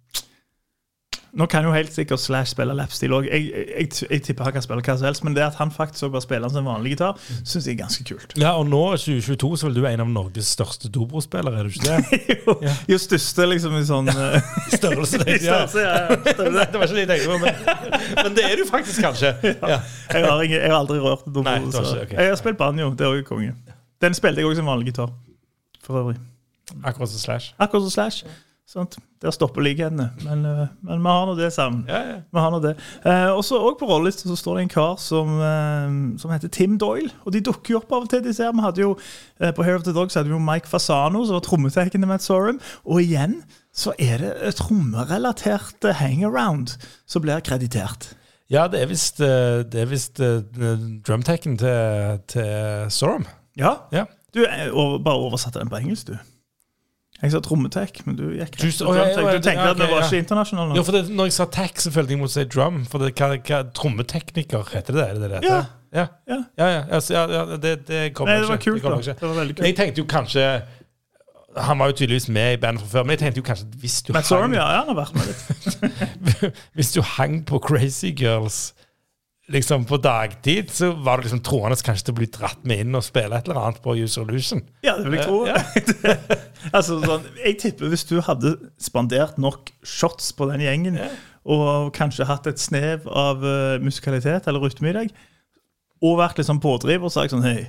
Nå 1.35 1.49
kan 1.51 1.65
jo 1.67 1.73
helt 1.75 1.91
sikkert 1.91 2.21
Slash 2.23 2.53
spille 2.53 2.71
lapstil 2.71 3.11
òg. 3.11 3.25
Jeg, 3.27 3.49
jeg, 3.51 3.87
jeg, 4.07 4.21
tipper 4.23 4.47
han 4.47 4.53
kan 4.55 4.63
spille 4.63 4.79
hva 4.85 4.93
som 4.95 5.03
helst, 5.09 5.23
men 5.27 5.33
det 5.35 5.41
at 5.43 5.57
han 5.59 5.73
faktisk 5.75 6.13
bare 6.13 6.23
spiller 6.23 6.47
som 6.47 6.61
en 6.61 6.69
vanlig 6.69 6.93
gitar, 6.93 7.17
syns 7.41 7.65
jeg 7.67 7.73
er 7.75 7.79
ganske 7.81 8.05
kult. 8.07 8.35
Ja, 8.39 8.53
og 8.55 8.69
nå, 8.71 8.79
2022, 8.95 9.49
så 9.59 9.67
vil 9.67 9.75
du 9.75 9.87
en 9.89 10.03
av 10.05 10.13
Norges 10.15 10.53
største 10.55 10.87
dobrospillere, 10.95 11.59
er 11.59 11.67
du 11.67 11.75
ikke 11.75 11.97
det? 11.97 12.21
jo, 12.47 12.55
jo 12.93 12.99
største 13.03 13.47
liksom 13.51 13.75
i 13.75 13.81
sånn 13.83 14.07
ja. 14.13 14.29
Størrelse, 14.77 15.19
i 15.25 15.41
størrelse, 15.43 15.83
ja, 15.83 15.97
ja, 16.05 16.15
størrelse. 16.23 16.69
Det 16.71 16.79
var 16.79 16.87
ikke 16.87 16.95
det 16.95 17.03
jeg 17.03 17.09
tenkte 17.11 17.33
på, 17.33 17.41
men, 17.43 18.15
men 18.21 18.37
det 18.39 18.45
er 18.47 18.55
du 18.61 18.63
faktisk, 18.69 19.01
kanskje. 19.03 19.33
Ja. 19.51 19.81
Jeg 20.15 20.29
har, 20.29 20.45
jeg 20.47 20.61
har 20.63 20.77
aldri 20.77 21.01
rørt 21.03 21.27
dobro. 21.27 21.49
Nei, 21.49 21.57
du 21.67 21.75
har 21.75 21.89
så- 21.91 21.97
ikke, 21.99 22.13
ok. 22.13 22.15
Jeg 22.21 22.31
har 22.31 22.39
spilt 22.39 22.61
banjo. 22.63 22.93
Det 22.95 23.09
er 23.09 23.11
òg 23.11 23.27
konge. 23.27 23.51
Den 24.07 24.15
spilte 24.15 24.39
jeg 24.39 24.47
også 24.47 24.63
som 24.63 24.71
vanlig 24.71 24.93
gitar. 24.93 25.11
For 25.83 25.99
øvrig. 25.99 26.15
Akkurat 26.83 27.09
som 27.09 27.19
Slash. 27.19 27.53
Akkurat 27.57 27.83
som 27.83 27.91
Slash. 27.91 28.25
Sant? 28.65 28.97
Der 29.21 29.29
stopper 29.31 29.61
likhetene. 29.61 30.09
Men, 30.23 30.45
øh, 30.45 30.67
men 30.81 31.03
vi 31.03 31.09
har 31.09 31.25
nå 31.25 31.35
det 31.37 31.51
sammen. 31.53 31.83
Ja, 31.87 31.99
ja. 32.01 32.15
Vi 32.33 32.39
har 32.39 32.49
nå 32.49 32.59
det. 32.63 32.71
Eh, 33.05 33.29
også, 33.29 33.59
også 33.61 33.77
på 33.79 33.85
rollelista 33.85 34.29
så 34.29 34.35
står 34.35 34.55
det 34.57 34.63
en 34.63 34.71
kar 34.73 34.95
som, 34.97 35.35
eh, 35.37 36.17
som 36.21 36.31
heter 36.31 36.47
Tim 36.47 36.79
Doyle. 36.81 37.11
Og 37.25 37.33
de 37.33 37.43
dukker 37.45 37.75
jo 37.75 37.77
opp 37.77 37.91
av 37.91 38.07
og 38.07 38.09
til. 38.09 38.23
de 38.23 38.33
ser. 38.33 38.51
Vi 38.51 38.65
hadde 38.65 38.81
jo, 38.81 38.97
eh, 39.39 39.51
På 39.51 39.63
Hair 39.63 39.75
of 39.75 39.83
the 39.83 39.93
Dog 39.93 40.09
så 40.09 40.19
hadde 40.19 40.29
vi 40.29 40.35
jo 40.35 40.51
Mike 40.51 40.67
Fasano, 40.67 41.25
som 41.25 41.37
var 41.37 41.45
trommetekken 41.45 42.01
til 42.01 42.07
Matt 42.07 42.23
Sorum. 42.23 42.59
Og 42.85 43.01
igjen 43.01 43.43
så 43.75 43.93
er 43.99 44.17
det 44.17 44.55
trommerelatert 44.55 45.85
eh, 45.85 45.93
hangaround 45.93 46.77
som 47.05 47.21
blir 47.21 47.39
kreditert. 47.39 48.15
ja 48.49 48.67
det 48.67 48.81
er 48.81 48.85
visst, 48.85 49.19
uh, 49.19 49.63
det 49.65 49.89
visst 49.89 50.19
eh, 50.19 50.41
drumtekken 51.05 51.57
til, 51.57 52.19
til 52.27 52.85
Sorum. 52.89 53.25
Ja. 53.57 53.75
Ja. 53.91 54.05
Du 54.33 54.45
eh, 54.45 54.71
bare 55.03 55.19
oversatte 55.19 55.59
den 55.59 55.69
på 55.69 55.79
engelsk, 55.79 56.07
du. 56.07 56.17
Jeg 57.21 57.31
sa 57.31 57.39
trommetek, 57.39 58.01
men 58.05 58.17
du 58.19 58.23
gikk 58.35 58.57
Just- 58.59 58.81
på 58.83 58.91
ja, 58.93 59.05
ja, 59.07 59.15
drumtek. 59.15 59.25
ja, 59.25 59.37
Du 59.37 59.45
tenkte 59.45 59.69
at 59.69 59.77
vi 59.77 59.83
ok, 59.83 59.91
var 59.91 60.01
ikke 60.03 60.19
internasjonale 60.19 60.69
nå? 60.69 60.75
Ja, 60.75 60.81
for 60.83 60.91
det, 60.91 61.03
når 61.15 61.29
jeg 61.29 61.33
sa 61.37 61.45
tech, 61.45 61.77
så 61.79 61.91
følte 61.95 62.11
jeg 62.11 62.21
å 62.21 62.27
si 62.29 62.43
drum. 62.51 62.81
For 62.91 62.99
det, 62.99 63.13
hva, 63.15 63.29
hva, 63.39 63.59
trommetekniker, 63.73 64.65
heter 64.73 64.93
det 64.93 65.05
det? 65.05 65.13
Det 65.15 65.21
det 65.21 65.29
det 65.31 65.49
Ja. 65.49 65.61
Ja. 65.95 66.07
Ja. 66.27 66.39
Ja, 66.59 66.67
ja, 66.67 66.81
altså, 66.91 67.57
det, 67.61 67.87
det 67.87 68.13
kommer 68.13 68.35
var 68.43 68.57
ikke. 68.57 68.71
kult, 68.71 68.83
det, 68.83 68.99
ikke. 68.99 69.19
Det 69.21 69.29
var 69.29 69.35
veldig 69.39 69.55
kult. 69.55 69.65
Jeg 69.67 69.75
tenkte 69.79 69.97
jo 70.03 70.05
kanskje 70.11 70.61
Han 71.55 71.79
var 71.79 71.87
jo 71.87 71.91
tydeligvis 71.95 72.27
med 72.29 72.53
i 72.53 72.57
bandet 72.59 72.81
fra 72.83 72.99
før, 72.99 73.03
men 73.07 73.09
jeg 73.15 73.19
tenkte 73.19 73.39
jo 73.39 73.43
kanskje 73.47 73.65
hvis 73.79 74.01
du, 74.03 74.11
hang, 74.13 74.55
hvis 76.75 76.91
du 76.91 77.01
hang 77.01 77.45
på 77.47 77.59
Crazy 77.63 78.11
Girls 78.11 78.73
liksom 79.51 79.85
på 79.85 79.97
dagtid, 80.01 80.71
så 80.73 80.91
var 80.91 81.17
det 81.17 81.27
liksom 81.27 81.41
troende 81.45 81.77
kanskje 81.85 82.07
til 82.07 82.15
å 82.15 82.19
bli 82.19 82.27
dratt 82.33 82.63
med 82.67 82.81
inn 82.85 82.97
og 82.97 83.05
spille 83.05 83.37
et 83.37 83.47
eller 83.47 83.61
annet 83.61 83.81
på 83.83 83.93
User 83.99 84.25
Illusion. 84.25 84.63
Ja, 84.85 84.95
det 84.97 85.11
vil 85.11 85.19
jeg 85.19 85.27
tro. 85.27 85.39
Ja. 85.49 85.61
altså, 86.77 86.97
sånn, 87.03 87.27
jeg 87.43 87.59
tipper 87.61 87.93
hvis 87.93 88.07
du 88.09 88.17
hadde 88.25 88.55
spandert 88.81 89.37
nok 89.41 89.69
shots 89.85 90.31
på 90.37 90.49
den 90.49 90.65
gjengen, 90.65 90.99
og 91.45 91.91
kanskje 91.93 92.25
hatt 92.25 92.49
et 92.49 92.61
snev 92.61 93.05
av 93.05 93.43
uh, 93.45 93.77
musikalitet 93.83 94.49
eller 94.49 94.65
rytme 94.65 94.89
i 94.89 94.97
deg, 94.97 95.13
og 96.05 96.19
vært 96.19 96.41
sånn 96.45 96.61
pådriver 96.61 97.07
og 97.07 97.13
sagt 97.13 97.33
sånn 97.33 97.45
Hei, 97.45 97.67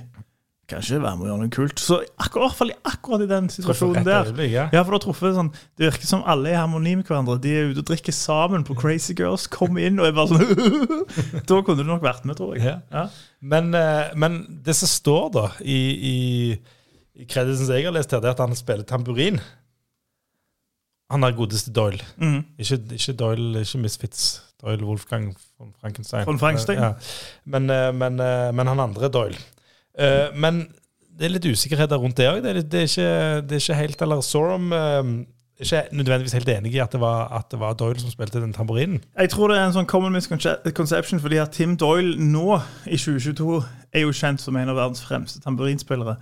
kan 0.67 0.81
ikke 0.83 0.99
være 0.99 1.15
med 1.15 1.23
å 1.23 1.27
gjøre 1.29 1.41
noe 1.45 1.51
kult. 1.55 1.79
Så 1.79 1.97
akkurat, 2.19 2.51
i 2.51 2.57
fall 2.59 2.71
akkurat 2.89 3.21
i 3.23 3.27
den 3.29 3.45
situasjonen 3.51 4.03
der 4.03 4.31
ja. 4.43 4.65
Ja, 4.75 4.81
for 4.81 4.97
da 4.97 4.99
truffet 5.05 5.37
sånn 5.37 5.51
Det 5.79 5.87
virker 5.87 6.09
som 6.09 6.25
alle 6.27 6.51
er 6.51 6.57
i 6.57 6.59
harmoni 6.59 6.97
med 6.99 7.07
hverandre. 7.07 7.37
De 7.43 7.53
er 7.55 7.69
ute 7.71 7.85
og 7.85 7.87
drikker 7.87 8.15
sammen 8.15 8.65
på 8.67 8.75
Crazy 8.79 9.15
Girls. 9.15 9.47
Kom 9.51 9.79
inn 9.79 10.01
og 10.01 10.09
er 10.09 10.17
bare 10.17 10.35
sånn 10.35 11.05
Da 11.47 11.61
kunne 11.61 11.79
du 11.79 11.87
nok 11.87 12.03
vært 12.03 12.27
med, 12.27 12.39
tror 12.39 12.57
jeg. 12.57 12.67
Ja. 12.67 12.81
Ja. 12.91 13.05
Men, 13.39 13.71
eh, 13.79 14.11
men 14.19 14.41
det 14.65 14.75
som 14.75 14.91
står 14.91 15.31
da 15.37 15.45
i, 15.63 15.79
i, 16.11 16.17
i 17.15 17.29
kreditsen 17.31 17.71
jeg 17.71 17.87
har 17.87 17.95
lest 17.95 18.11
her, 18.11 18.23
det 18.23 18.33
er 18.33 18.35
at 18.35 18.43
han 18.43 18.59
spiller 18.59 18.87
tamburin. 18.87 19.39
Han 21.13 21.23
er 21.23 21.35
godeste 21.37 21.71
Doyle. 21.71 22.03
Mm. 22.19 22.41
Ikke, 22.59 22.81
ikke 22.99 23.15
Doyle, 23.15 23.63
ikke 23.63 23.85
Misfits. 23.85 24.31
Doyle 24.59 24.83
Wolfgang 24.83 25.29
von 25.55 25.71
Frankenstein. 25.79 26.25
Von 26.27 26.39
Frankenstein. 26.41 26.81
Ja. 26.81 26.95
Men, 27.45 27.69
eh, 27.69 27.93
men, 27.95 28.19
eh, 28.19 28.49
men 28.51 28.67
han 28.67 28.83
andre 28.83 29.07
Doyle. 29.07 29.39
Eh, 29.97 30.27
Men 30.37 30.67
det 31.17 31.25
er 31.25 31.33
litt 31.33 31.47
usikkerheter 31.49 31.97
rundt 31.97 32.19
det 32.19 32.29
òg. 32.29 32.43
Det, 32.45 32.53
det, 32.69 32.85
det 32.93 33.57
er 33.57 33.63
ikke 33.63 33.79
helt 33.79 34.01
Eller 34.05 34.21
Sorum 34.21 34.69
uh, 34.69 35.01
ikke 35.59 35.87
nødvendigvis 35.91 36.35
helt 36.37 36.49
enig 36.49 36.75
i 36.75 36.77
at 36.83 36.91
det, 36.93 36.99
var, 37.01 37.31
at 37.33 37.47
det 37.51 37.59
var 37.59 37.73
Doyle 37.73 37.99
som 37.99 38.11
spilte 38.13 38.41
den 38.41 38.53
tamburinen. 38.53 38.99
Jeg 39.17 39.29
tror 39.33 39.49
det 39.49 39.57
er 39.57 39.65
en 39.65 39.73
sånn 39.73 39.89
common 39.89 40.13
misconception, 40.13 41.21
fordi 41.23 41.39
at 41.41 41.55
Tim 41.57 41.73
Doyle 41.77 42.13
nå, 42.21 42.59
i 42.85 42.99
2022, 42.99 43.63
er 43.97 44.05
jo 44.05 44.13
kjent 44.13 44.43
som 44.43 44.55
en 44.59 44.69
av 44.69 44.77
verdens 44.77 45.01
fremste 45.01 45.41
tamburinspillere. 45.41 46.17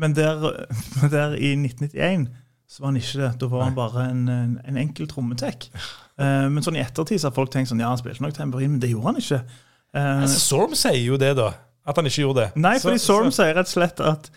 Men 0.00 0.16
der, 0.16 0.40
der 1.12 1.36
i 1.36 1.52
1991 1.58 2.30
så 2.68 2.82
var 2.82 2.90
han 2.90 3.00
ikke 3.00 3.20
det. 3.20 3.30
Da 3.40 3.46
var 3.52 3.64
han 3.64 3.76
bare 3.76 4.08
en, 4.10 4.24
en, 4.32 4.56
en 4.68 4.80
enkel 4.80 5.08
trommetek. 5.08 5.68
Uh, 6.16 6.48
men 6.48 6.64
sånn 6.64 6.80
i 6.80 6.84
ettertid 6.84 7.20
så 7.20 7.28
har 7.28 7.36
folk 7.36 7.52
tenkt 7.52 7.68
sånn, 7.68 7.84
ja, 7.84 7.92
han 7.92 8.00
spilte 8.00 8.24
nok 8.24 8.36
tamburin, 8.36 8.72
men 8.76 8.80
det 8.80 8.94
gjorde 8.94 9.12
han 9.12 9.20
ikke. 9.20 9.42
Uh, 9.92 10.24
Altså, 10.24 10.40
Sorum 10.40 10.76
sier 10.76 11.00
jo 11.04 11.20
det, 11.20 11.34
da. 11.36 11.52
At 11.88 11.96
han 11.96 12.06
ikke 12.10 12.22
gjorde 12.26 12.42
det. 12.44 12.48
Nei, 12.60 12.76
fordi 12.82 13.00
Sorum 13.00 13.30
så- 13.32 13.42
sier 13.42 13.54
rett 13.56 13.70
og 13.70 13.74
slett 13.74 14.00
at 14.04 14.30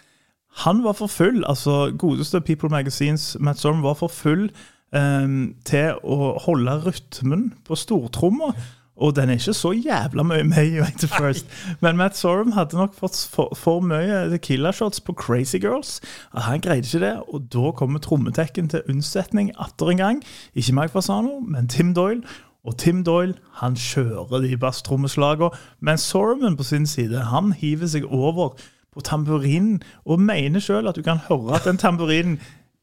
han 0.65 0.81
var 0.83 0.93
for 0.99 1.07
full. 1.11 1.43
Altså, 1.47 1.91
godeste 1.97 2.41
People 2.43 2.69
Magazines 2.71 3.35
Matt 3.39 3.59
Sorum 3.59 3.83
var 3.83 3.95
for 3.99 4.07
full 4.11 4.49
um, 4.95 5.55
til 5.67 5.95
å 6.03 6.37
holde 6.45 6.77
rytmen 6.85 7.53
på 7.67 7.75
stortromma. 7.79 8.53
Og 9.01 9.15
den 9.15 9.31
er 9.31 9.39
ikke 9.39 9.53
så 9.57 9.71
jævla 9.73 10.23
mye 10.27 10.43
med 10.45 10.75
i 10.75 10.81
81st. 10.83 11.45
Men 11.81 11.97
Matt 11.97 12.17
Sorum 12.19 12.51
hadde 12.53 12.77
nok 12.77 12.93
fått 12.99 13.15
for, 13.31 13.49
for 13.57 13.81
mye 13.81 14.27
tequila-shots 14.29 15.01
på 15.07 15.15
Crazy 15.17 15.57
Girls. 15.57 16.01
og 16.35 16.41
han 16.45 16.61
greide 16.61 16.85
ikke 16.85 16.99
det, 17.05 17.15
og 17.33 17.47
da 17.53 17.71
kommer 17.71 17.99
trommetekken 18.03 18.69
til 18.69 18.83
unnsetning 18.91 19.51
atter 19.57 19.89
en 19.89 19.97
gang. 20.03 20.21
Ikke 20.53 20.75
Mike 20.77 20.93
Fasano, 20.93 21.39
men 21.39 21.67
Tim 21.71 21.93
Doyle. 21.97 22.21
Og 22.67 22.77
Tim 22.77 23.03
Doyle 23.03 23.33
han 23.61 23.75
kjører 23.75 24.43
de 24.43 24.57
basstrommeslagene, 24.57 25.49
mens 25.81 26.05
Sorman 26.11 26.57
på 26.57 26.63
sin 26.67 26.85
side 26.87 27.25
han 27.31 27.51
hiver 27.57 27.89
seg 27.89 28.05
over 28.05 28.53
på 28.91 29.01
tamburinen 29.01 29.79
og 30.05 30.19
mener 30.21 30.61
sjøl 30.61 30.89
at 30.91 30.97
du 30.99 31.01
kan 31.05 31.21
høre 31.29 31.55
at 31.57 31.65
den 31.65 31.79
tamburinen 31.81 32.41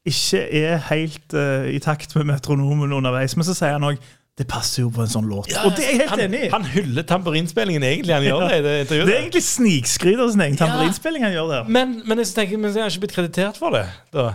ikke 0.09 0.41
er 0.41 0.79
helt 0.89 1.35
uh, 1.37 1.69
i 1.69 1.79
takt 1.79 2.17
med 2.17 2.25
metronomen 2.25 2.93
underveis. 2.97 3.37
Men 3.37 3.45
så 3.45 3.55
sier 3.55 3.77
han 3.77 3.87
òg 3.87 4.01
det 4.39 4.47
passer 4.47 4.85
jo 4.85 4.91
på 4.95 5.03
en 5.03 5.11
sånn 5.11 5.27
låt. 5.27 5.51
og 5.67 5.73
det 5.75 5.83
er 5.83 5.89
jeg 5.91 5.99
helt 6.05 6.13
han, 6.13 6.21
enig 6.29 6.41
i. 6.47 6.49
Han 6.53 6.67
hyller 6.71 7.07
tamburinspillingen 7.11 7.83
egentlig, 7.83 8.15
han 8.15 8.23
gjør 8.23 8.45
det 8.45 8.59
i 8.61 8.63
det 8.63 8.75
intervjuet. 8.85 9.09
Det 9.09 9.15
er 9.15 9.23
egentlig 9.25 9.43
snikskryt 9.43 10.21
av 10.23 10.31
sin 10.31 10.45
egen 10.47 10.61
tamburinspilling 10.61 11.27
han 11.27 11.35
gjør 11.35 11.49
der. 11.51 11.73
Men, 11.75 11.97
men 12.07 12.23
jeg 12.23 12.31
tenker, 12.37 12.61
men 12.63 12.71
jeg 12.71 12.85
har 12.85 12.93
ikke 12.95 13.03
blitt 13.09 13.17
kreditert 13.17 13.59
for 13.59 13.75
det. 13.75 13.83
Da. 14.15 14.29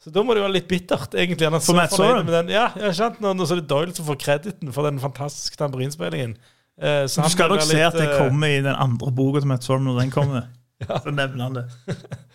Så 0.00 0.12
da 0.14 0.22
må 0.24 0.32
det 0.32 0.40
jo 0.40 0.46
være 0.46 0.56
litt 0.56 0.70
bittert, 0.70 1.12
egentlig. 1.12 1.44
Han 1.44 1.58
er 1.58 1.60
For 1.60 1.74
så 1.74 1.76
Matt 1.76 1.92
fornøyd 1.92 2.14
Sorum? 2.14 2.24
med 2.30 2.36
den. 2.38 2.54
Ja, 2.54 2.70
jeg 2.80 2.96
kjent 2.96 3.20
Nå, 3.20 3.34
nå 3.36 3.44
så 3.44 3.56
er 3.56 3.60
det 3.60 3.68
Doyle 3.68 3.92
som 3.96 4.06
får 4.08 4.16
krediten 4.22 4.72
for 4.72 4.88
den 4.88 5.00
fantastiske 5.02 5.60
tamburinspillingen. 5.60 6.38
Eh, 6.80 7.02
Du 7.04 7.28
skal 7.28 7.52
nok 7.52 7.60
se 7.66 7.76
litt, 7.76 7.84
at 7.90 7.98
det 7.98 8.08
eh, 8.08 8.16
kommer 8.22 8.48
i 8.48 8.62
den 8.64 8.72
andre 8.72 9.12
boka 9.12 9.42
til 9.42 9.50
Matt 9.52 9.66
Sorm 9.66 9.84
når 9.84 10.00
den 10.00 10.14
kommer. 10.14 10.48
Så 11.04 11.12
nevner 11.12 11.44
han 11.44 11.58
det. 11.60 11.66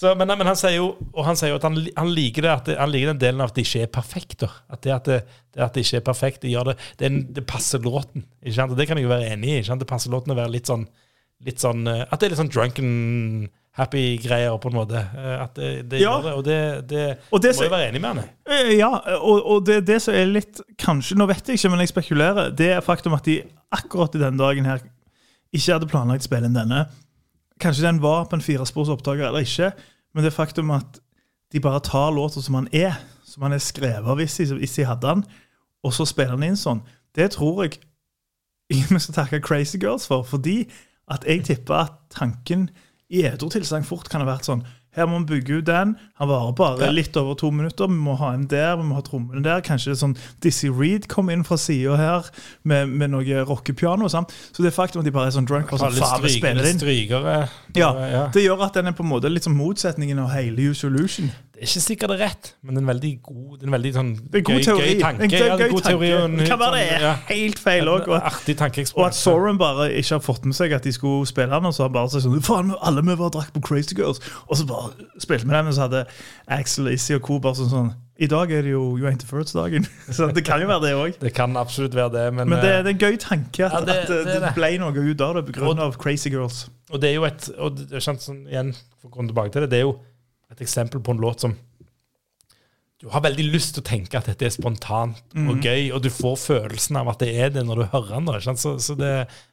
Så, 0.00 0.14
men, 0.14 0.30
men 0.30 0.46
han 0.46 0.56
sier 0.56 0.76
jo 0.78 0.86
og 1.10 1.24
han 1.26 1.36
sier 1.36 1.50
jo 1.50 1.58
at 1.58 1.64
han, 1.66 1.76
han, 1.96 2.10
liker 2.14 2.46
det, 2.46 2.50
at 2.54 2.68
det, 2.70 2.76
han 2.78 2.92
liker 2.92 3.10
den 3.10 3.20
delen 3.20 3.42
av 3.42 3.50
at 3.50 3.56
det 3.58 3.66
ikke 3.66 3.82
er 3.84 3.92
perfekt. 3.92 4.36
Da. 4.44 4.48
At 4.70 4.84
det 4.86 4.92
at 4.94 5.08
det, 5.10 5.16
det 5.52 5.64
at 5.66 5.76
det 5.76 5.82
ikke 5.84 5.98
er 6.00 6.04
perfekt, 6.06 6.40
det, 6.44 6.52
gjør 6.54 6.70
det, 6.70 6.76
det, 7.02 7.10
det 7.36 7.44
passer 7.50 7.82
låten. 7.84 8.24
Ikke 8.40 8.56
sant? 8.56 8.72
Og 8.72 8.78
det 8.80 8.86
kan 8.88 9.00
jeg 9.00 9.08
jo 9.08 9.12
være 9.12 9.32
enig 9.34 9.50
i. 9.50 9.56
Ikke 9.58 9.72
sant? 9.72 9.82
Det 9.82 9.90
passer 9.90 10.14
låten 10.14 10.32
å 10.32 10.38
være 10.38 10.54
litt 10.54 10.70
sånn, 10.70 10.86
litt 11.44 11.60
sånn 11.60 11.82
eh, 11.90 12.04
At 12.06 12.16
det 12.22 12.30
er 12.30 12.32
litt 12.32 12.40
sånn 12.40 12.52
drunken, 12.54 12.92
happy 13.78 14.16
greier, 14.22 14.56
på 14.58 14.68
en 14.68 14.74
måte. 14.74 14.98
Eh, 15.16 15.42
At 15.42 15.54
det, 15.56 15.90
det 15.90 16.00
Ja. 16.00 16.16
gjør 16.18 16.22
det. 16.24 16.32
Og 16.34 16.44
det, 16.44 16.88
det, 16.90 17.18
Og 17.32 17.42
det 17.42 17.52
må 17.56 17.62
jeg 17.62 17.70
være 17.70 17.88
enig 17.88 18.00
med 18.00 18.08
han. 18.14 18.30
Eh, 18.50 18.72
Ja, 18.78 18.90
og, 19.20 19.44
og 19.46 19.66
det, 19.66 19.86
det 19.86 20.00
som 20.02 20.14
er 20.14 20.26
litt 20.26 20.60
Kanskje, 20.78 21.16
nå 21.16 21.26
vet 21.30 21.46
jeg 21.48 21.58
ikke, 21.60 21.70
men 21.70 21.80
jeg 21.84 21.88
spekulerer. 21.92 22.50
Det 22.56 22.70
er 22.74 22.80
faktum 22.84 23.14
at 23.14 23.24
de 23.24 23.42
akkurat 23.72 24.14
i 24.14 24.18
denne 24.22 24.38
dagen 24.40 24.64
her 24.66 24.80
ikke 25.54 25.72
hadde 25.72 25.86
planlagt 25.90 26.22
å 26.26 26.28
spille 26.28 26.46
inn 26.50 26.54
denne. 26.58 26.84
Kanskje 27.60 27.82
den 27.86 28.00
var 28.02 28.24
på 28.30 28.36
en 28.38 28.42
firesporsopptaker 28.44 29.26
eller 29.28 29.44
ikke, 29.46 29.72
men 30.14 30.24
det 30.24 30.32
faktum 30.32 30.70
at 30.74 30.98
de 31.52 31.60
bare 31.60 31.80
tar 31.82 32.12
låta 32.14 32.40
som 32.42 32.54
han 32.54 32.68
er, 32.72 32.94
som 33.26 33.42
han 33.42 33.52
er 33.52 33.62
skrevet 33.62 34.06
av 34.06 34.16
hvis 34.18 34.36
de, 34.38 34.46
hvis 34.60 34.74
de 34.78 34.84
hadde 34.86 35.06
den, 35.06 35.24
og 35.84 35.92
så 35.94 36.06
spiller 36.06 36.36
han 36.36 36.46
inn 36.46 36.56
sånn, 36.58 36.80
det 37.18 37.32
tror 37.34 37.64
jeg 37.64 37.78
vi 38.70 38.98
skal 39.02 39.14
takke 39.14 39.40
Crazy 39.42 39.78
Girls 39.82 40.06
for. 40.06 40.22
Fordi 40.22 40.68
at 41.10 41.24
jeg 41.26 41.42
tipper 41.48 41.74
at 41.74 41.96
tanken 42.14 42.68
i 43.10 43.24
edru 43.26 43.50
tilstand 43.50 43.84
fort 43.88 44.08
kan 44.08 44.22
ha 44.22 44.28
vært 44.36 44.46
sånn 44.48 44.62
her 44.96 45.06
må 45.06 45.20
vi 45.20 45.36
bygge 45.36 45.60
ut 45.60 45.66
den. 45.68 45.92
Han 46.18 46.28
varer 46.28 46.52
bare 46.58 46.80
Ja. 46.86 46.90
litt 46.90 47.16
over 47.16 47.34
to 47.38 47.50
minutter. 47.54 47.86
Vi 47.86 47.94
må 47.94 48.16
ha 48.18 48.32
en 48.34 48.48
der, 48.50 48.74
vi 48.76 48.82
må 48.82 48.96
ha 48.96 49.00
trommene 49.06 49.40
der. 49.40 49.60
Kanskje 49.62 49.92
det 49.92 49.94
er 49.94 50.00
sånn 50.02 50.16
Dizzie 50.42 50.70
Reed 50.74 51.06
kom 51.06 51.30
inn 51.30 51.44
fra 51.46 51.54
sida 51.56 51.94
her 51.96 52.26
med, 52.64 52.88
med 52.88 53.10
noe 53.12 53.44
rockepiano. 53.46 54.08
Så 54.10 54.24
det 54.64 54.72
faktum 54.74 54.98
at 54.98 55.04
de 55.06 55.12
bare 55.12 55.28
er 55.30 55.36
sånn 55.36 55.46
drunk 55.46 55.70
og 55.72 55.78
sånn, 55.78 55.92
faen, 55.94 56.22
vi 56.24 56.28
spiller 56.40 56.66
inn. 56.66 56.78
strykere. 56.80 57.48
Ja, 57.76 57.90
ja. 58.10 58.22
Det 58.34 58.42
gjør 58.44 58.64
at 58.66 58.74
den 58.74 58.86
er 58.90 58.92
på 58.96 59.02
en 59.04 59.10
måte 59.10 59.30
litt 59.30 59.44
som 59.46 59.54
motsetningen 59.56 60.18
av 60.18 60.30
hele 60.34 60.70
Use 60.70 60.86
Illusion. 60.86 61.30
Det 61.54 61.60
er 61.66 61.68
ikke 61.68 61.82
sikkert 61.84 62.08
det 62.10 62.16
er 62.20 62.22
rett, 62.30 62.54
men 62.62 62.74
det 62.74 62.80
er 62.80 62.84
en 62.86 62.90
veldig 62.94 63.10
god 63.22 63.58
det 63.58 63.62
er 63.62 63.68
en 63.68 63.74
veldig 63.76 63.92
sånn 63.92 64.10
Det 64.30 64.38
er 64.40 64.44
god 64.48 64.54
gøy, 64.56 64.64
teori. 64.64 64.86
gøy 64.94 65.00
tanke. 65.00 65.22
En 65.24 65.30
Ja, 65.30 65.38
det 65.38 65.50
er 65.50 65.68
gøy 65.68 65.72
god 65.74 65.82
teori 65.82 66.10
en 66.10 66.36
tanke. 66.38 66.46
Kan 66.48 66.58
være 66.62 66.78
det 66.78 66.86
sånn, 66.88 67.04
er 67.04 67.16
helt 67.28 67.58
feil 67.58 67.90
òg. 67.92 68.08
en 68.08 68.86
Og 68.96 69.06
at 69.06 69.14
Soren 69.14 69.58
bare 69.58 69.90
ikke 69.92 70.14
har 70.16 70.24
fått 70.24 70.44
med 70.44 70.54
seg 70.56 70.72
at 70.72 70.82
de 70.82 70.92
skulle 70.92 71.26
spille 71.26 71.50
den, 71.54 71.66
og 71.66 71.74
så 71.74 71.82
har 71.84 71.88
han 71.90 71.92
bare 71.98 72.10
sagt 72.10 72.24
sånn 72.24 72.40
Faen, 72.42 72.74
alle 72.80 73.02
vi 73.02 73.14
var 73.20 73.30
drakk 73.30 73.52
på 73.52 73.60
Crazy 73.60 73.94
Girls. 73.94 74.20
Og 74.48 74.56
så 74.56 74.66
bare 74.66 74.90
spilte 75.20 75.44
vi 75.46 75.52
den, 75.52 75.66
og 75.66 75.74
så 75.74 75.86
hadde 75.88 76.06
Axel, 76.48 76.88
Izzy 76.88 77.14
og 77.14 77.22
Co. 77.22 77.38
bare 77.38 77.54
sånn 77.54 77.68
sånn 77.70 77.92
I 78.20 78.26
dag 78.28 78.50
er 78.52 78.62
det 78.66 78.72
jo 78.74 78.82
You 78.98 79.06
Ain't 79.08 79.22
the 79.22 79.26
First-dagen. 79.30 79.86
Så 80.16 80.26
det 80.36 80.42
kan 80.44 80.60
jo 80.60 80.66
være 80.68 80.82
det 80.84 80.92
òg. 80.98 81.14
Det 81.22 81.32
kan 81.34 81.56
absolutt 81.56 81.94
være 81.96 82.12
det, 82.18 82.24
men, 82.36 82.50
Men 82.52 82.58
det, 82.60 82.72
eh, 82.74 82.82
det 82.84 82.90
er 82.92 82.96
en 82.98 83.00
gøy 83.06 83.16
tanke 83.22 83.64
at, 83.64 83.72
Ja, 83.72 83.80
det- 83.86 83.96
at 84.02 84.08
det, 84.12 84.18
det 84.28 84.40
det. 84.44 84.52
ble 84.58 84.70
noe 84.82 84.92
ut 85.08 85.20
av 85.24 85.38
det 85.40 85.46
pga. 85.54 85.88
Crazy 85.98 86.28
Girls. 86.34 86.68
Og 86.90 87.00
det 87.00 87.10
er 87.10 87.14
jo 87.16 87.24
et 87.24 87.48
og 87.56 87.76
det 87.80 87.96
er 87.96 88.04
sånn, 88.04 88.44
igjen, 88.50 88.74
for 89.00 89.08
å 89.08 89.14
komme 89.14 89.32
tilbake 89.32 89.52
til 89.54 89.64
det, 89.64 89.70
det 89.72 89.80
er 89.80 89.86
jo 89.88 89.96
et 90.52 90.60
eksempel 90.60 91.00
på 91.00 91.14
en 91.16 91.20
låt 91.22 91.40
som 91.46 91.56
du 93.00 93.08
har 93.08 93.22
veldig 93.24 93.46
lyst 93.54 93.72
til 93.76 93.80
å 93.80 93.86
tenke 93.88 94.18
at 94.18 94.26
dette 94.28 94.44
er 94.44 94.52
spontant 94.52 95.16
og 95.48 95.62
gøy, 95.64 95.86
og 95.96 96.02
du 96.04 96.10
får 96.12 96.34
følelsen 96.36 96.98
av 97.00 97.08
at 97.14 97.22
det 97.22 97.30
er 97.40 97.48
det 97.54 97.62
når 97.64 97.78
du 97.80 97.84
hører 97.94 98.10
den. 98.18 98.26
da? 98.28 98.40
Så, 98.60 98.74
så 98.76 98.96
det, 98.98 99.12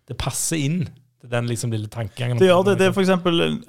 det 0.10 0.17
passer 0.19 0.60
inn 0.60 0.82
til 1.21 1.30
den 1.32 1.47
liksom 1.47 1.71
lille 1.71 1.88
tankegangen. 1.88 2.41
Det 2.41 2.49
gjør 2.49 2.65
det. 2.67 2.73
Det 2.82 2.89
er 2.89 2.91
f.eks. 2.91 3.13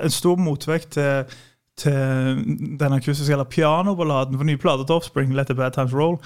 En 0.03 0.11
stor 0.11 0.37
motvekt 0.43 0.97
til, 0.99 1.31
til 1.79 2.43
den 2.81 2.93
akustiske 2.97 3.33
eller 3.33 3.49
pianoballaden 3.49 4.39
for 4.39 4.49
nye 4.49 4.61
plater 4.61 4.85
til 4.89 4.99
Offspring, 4.99 5.35
Let 5.37 5.51
the 5.51 5.57
Bad 5.59 5.77
Times 5.77 5.95
Roll. 5.95 6.19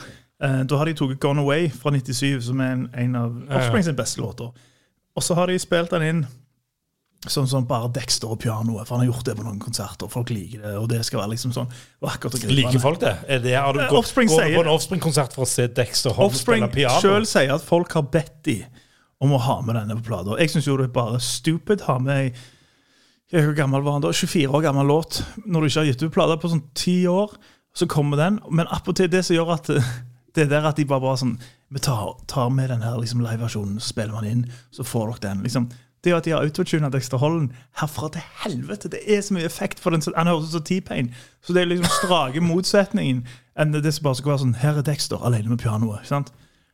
Eh, 0.43 0.63
da 0.67 0.79
har 0.81 0.89
de 0.89 0.95
tatt 0.99 1.19
Gone 1.23 1.45
Away 1.45 1.69
fra 1.71 1.93
97, 1.95 2.41
som 2.49 2.61
er 2.61 2.77
en, 2.77 2.87
en 2.99 3.19
av. 3.21 3.35
Offspring 3.61 3.85
sin 3.87 3.99
beste 3.99 4.21
låter. 4.23 4.51
Og 5.17 5.23
så 5.23 5.37
har 5.37 5.53
de 5.53 5.59
spilt 5.61 5.93
den 5.93 6.07
inn 6.09 6.23
sånn 7.31 7.47
som 7.47 7.67
bare 7.69 7.87
Dexter 7.95 8.33
og 8.35 8.41
pianoet, 8.43 8.83
for 8.89 8.97
han 8.97 9.05
har 9.05 9.13
gjort 9.13 9.29
det 9.29 9.37
på 9.39 9.45
noen 9.47 9.61
konserter. 9.63 10.09
Folk 10.11 10.33
liker 10.35 10.65
det, 10.65 10.73
og 10.81 10.89
det 10.91 11.05
skal 11.07 11.21
være 11.23 11.35
liksom 11.37 11.53
sånn 11.55 11.69
vakkert 12.03 12.35
og 12.35 12.43
gripende. 12.43 12.57
Liker 12.59 12.83
folk 12.83 12.99
det? 13.05 13.13
Er 13.31 13.45
det 13.45 13.53
har 13.55 13.77
du 13.77 13.79
Eh, 13.85 13.91
gått, 13.93 14.01
Offspring 14.01 14.31
går 14.33 14.43
du 14.43 14.57
på 14.57 14.65
en 14.65 14.73
Offspring-konsert 14.73 15.37
for 15.37 15.47
å 15.47 15.51
se 15.53 15.69
Dexter 15.71 16.17
Holm 16.17 16.35
spille 16.35 16.67
piano? 16.73 16.97
Offspring 16.97 17.13
sjøl 17.13 17.29
sier 17.31 17.55
at 17.55 17.63
folk 17.63 17.95
har 17.95 18.09
bedt 18.11 18.41
de 18.49 18.57
om 19.23 19.37
å 19.37 19.39
ha 19.39 19.61
med 19.63 19.79
denne 19.79 20.01
på 20.01 20.09
plata. 20.11 20.35
Jeg 20.41 20.51
syns 20.51 20.67
jo 20.67 20.77
det 20.81 20.89
er 20.89 20.97
bare 20.97 21.21
stupid 21.23 21.85
å 21.85 21.93
ha 21.93 21.99
med 22.03 22.17
ei 22.17 22.33
Hvor 23.33 23.55
gammel 23.57 23.83
var 23.83 23.93
han 23.97 24.03
da? 24.05 24.13
24 24.13 24.49
år 24.53 24.63
gammel 24.67 24.87
låt. 24.87 25.23
Når 25.47 25.61
du 25.61 25.67
ikke 25.71 25.81
har 25.81 25.89
gitt 25.91 26.03
ut 26.05 26.13
plate 26.13 26.37
på 26.43 26.51
sånn 26.53 26.65
ti 26.77 26.99
år, 27.09 27.33
så 27.75 27.87
kommer 27.89 28.21
den. 28.21 28.41
Men 28.53 28.69
attpåtil 28.69 29.09
det 29.13 29.23
som 29.25 29.37
gjør 29.39 29.55
at 29.55 29.71
det 30.37 30.49
der 30.51 30.67
at 30.69 30.77
de 30.77 30.85
bare, 30.89 31.01
bare 31.01 31.21
sånn 31.21 31.39
Vi 31.73 31.81
tar, 31.81 32.13
tar 32.29 32.51
med 32.53 32.69
den 32.69 32.83
her 32.85 32.99
liksom, 33.01 33.23
liveversjonen, 33.25 33.79
spiller 33.81 34.13
man 34.13 34.27
inn, 34.29 34.43
så 34.71 34.85
får 34.85 35.15
dere 35.15 35.25
den. 35.33 35.43
liksom 35.49 35.71
det 36.03 36.11
er 36.11 36.13
jo 36.13 36.19
at 36.19 36.25
de 36.27 36.31
har 36.35 36.43
autotuna 36.43 36.89
Dexter 36.91 37.21
Holland 37.23 37.53
herfra 37.79 38.09
til 38.11 38.23
helvete. 38.43 38.89
Det 38.91 39.05
er 39.07 39.21
så 39.23 39.37
mye 39.37 39.47
effekt 39.47 39.79
for 39.79 39.95
den. 39.95 40.03
Han 40.17 40.27
høres 40.27 40.49
ut 40.49 40.57
som 40.57 40.65
T-Pain. 40.67 41.13
Så 41.47 41.55
det 41.55 41.63
er 41.63 41.69
liksom 41.71 41.87
strake 41.95 42.41
motsetningen 42.53 43.21
enn 43.55 43.71
det 43.77 43.93
som 43.95 44.09
bare 44.09 44.19
skal 44.19 44.33
være 44.33 44.41
sånn 44.43 44.57
Her 44.59 44.81
er 44.81 44.87
Dexter 44.89 45.23
alene 45.23 45.53
med 45.53 45.61
pianoet. 45.63 46.01
ikke 46.03 46.11
sant? 46.11 46.33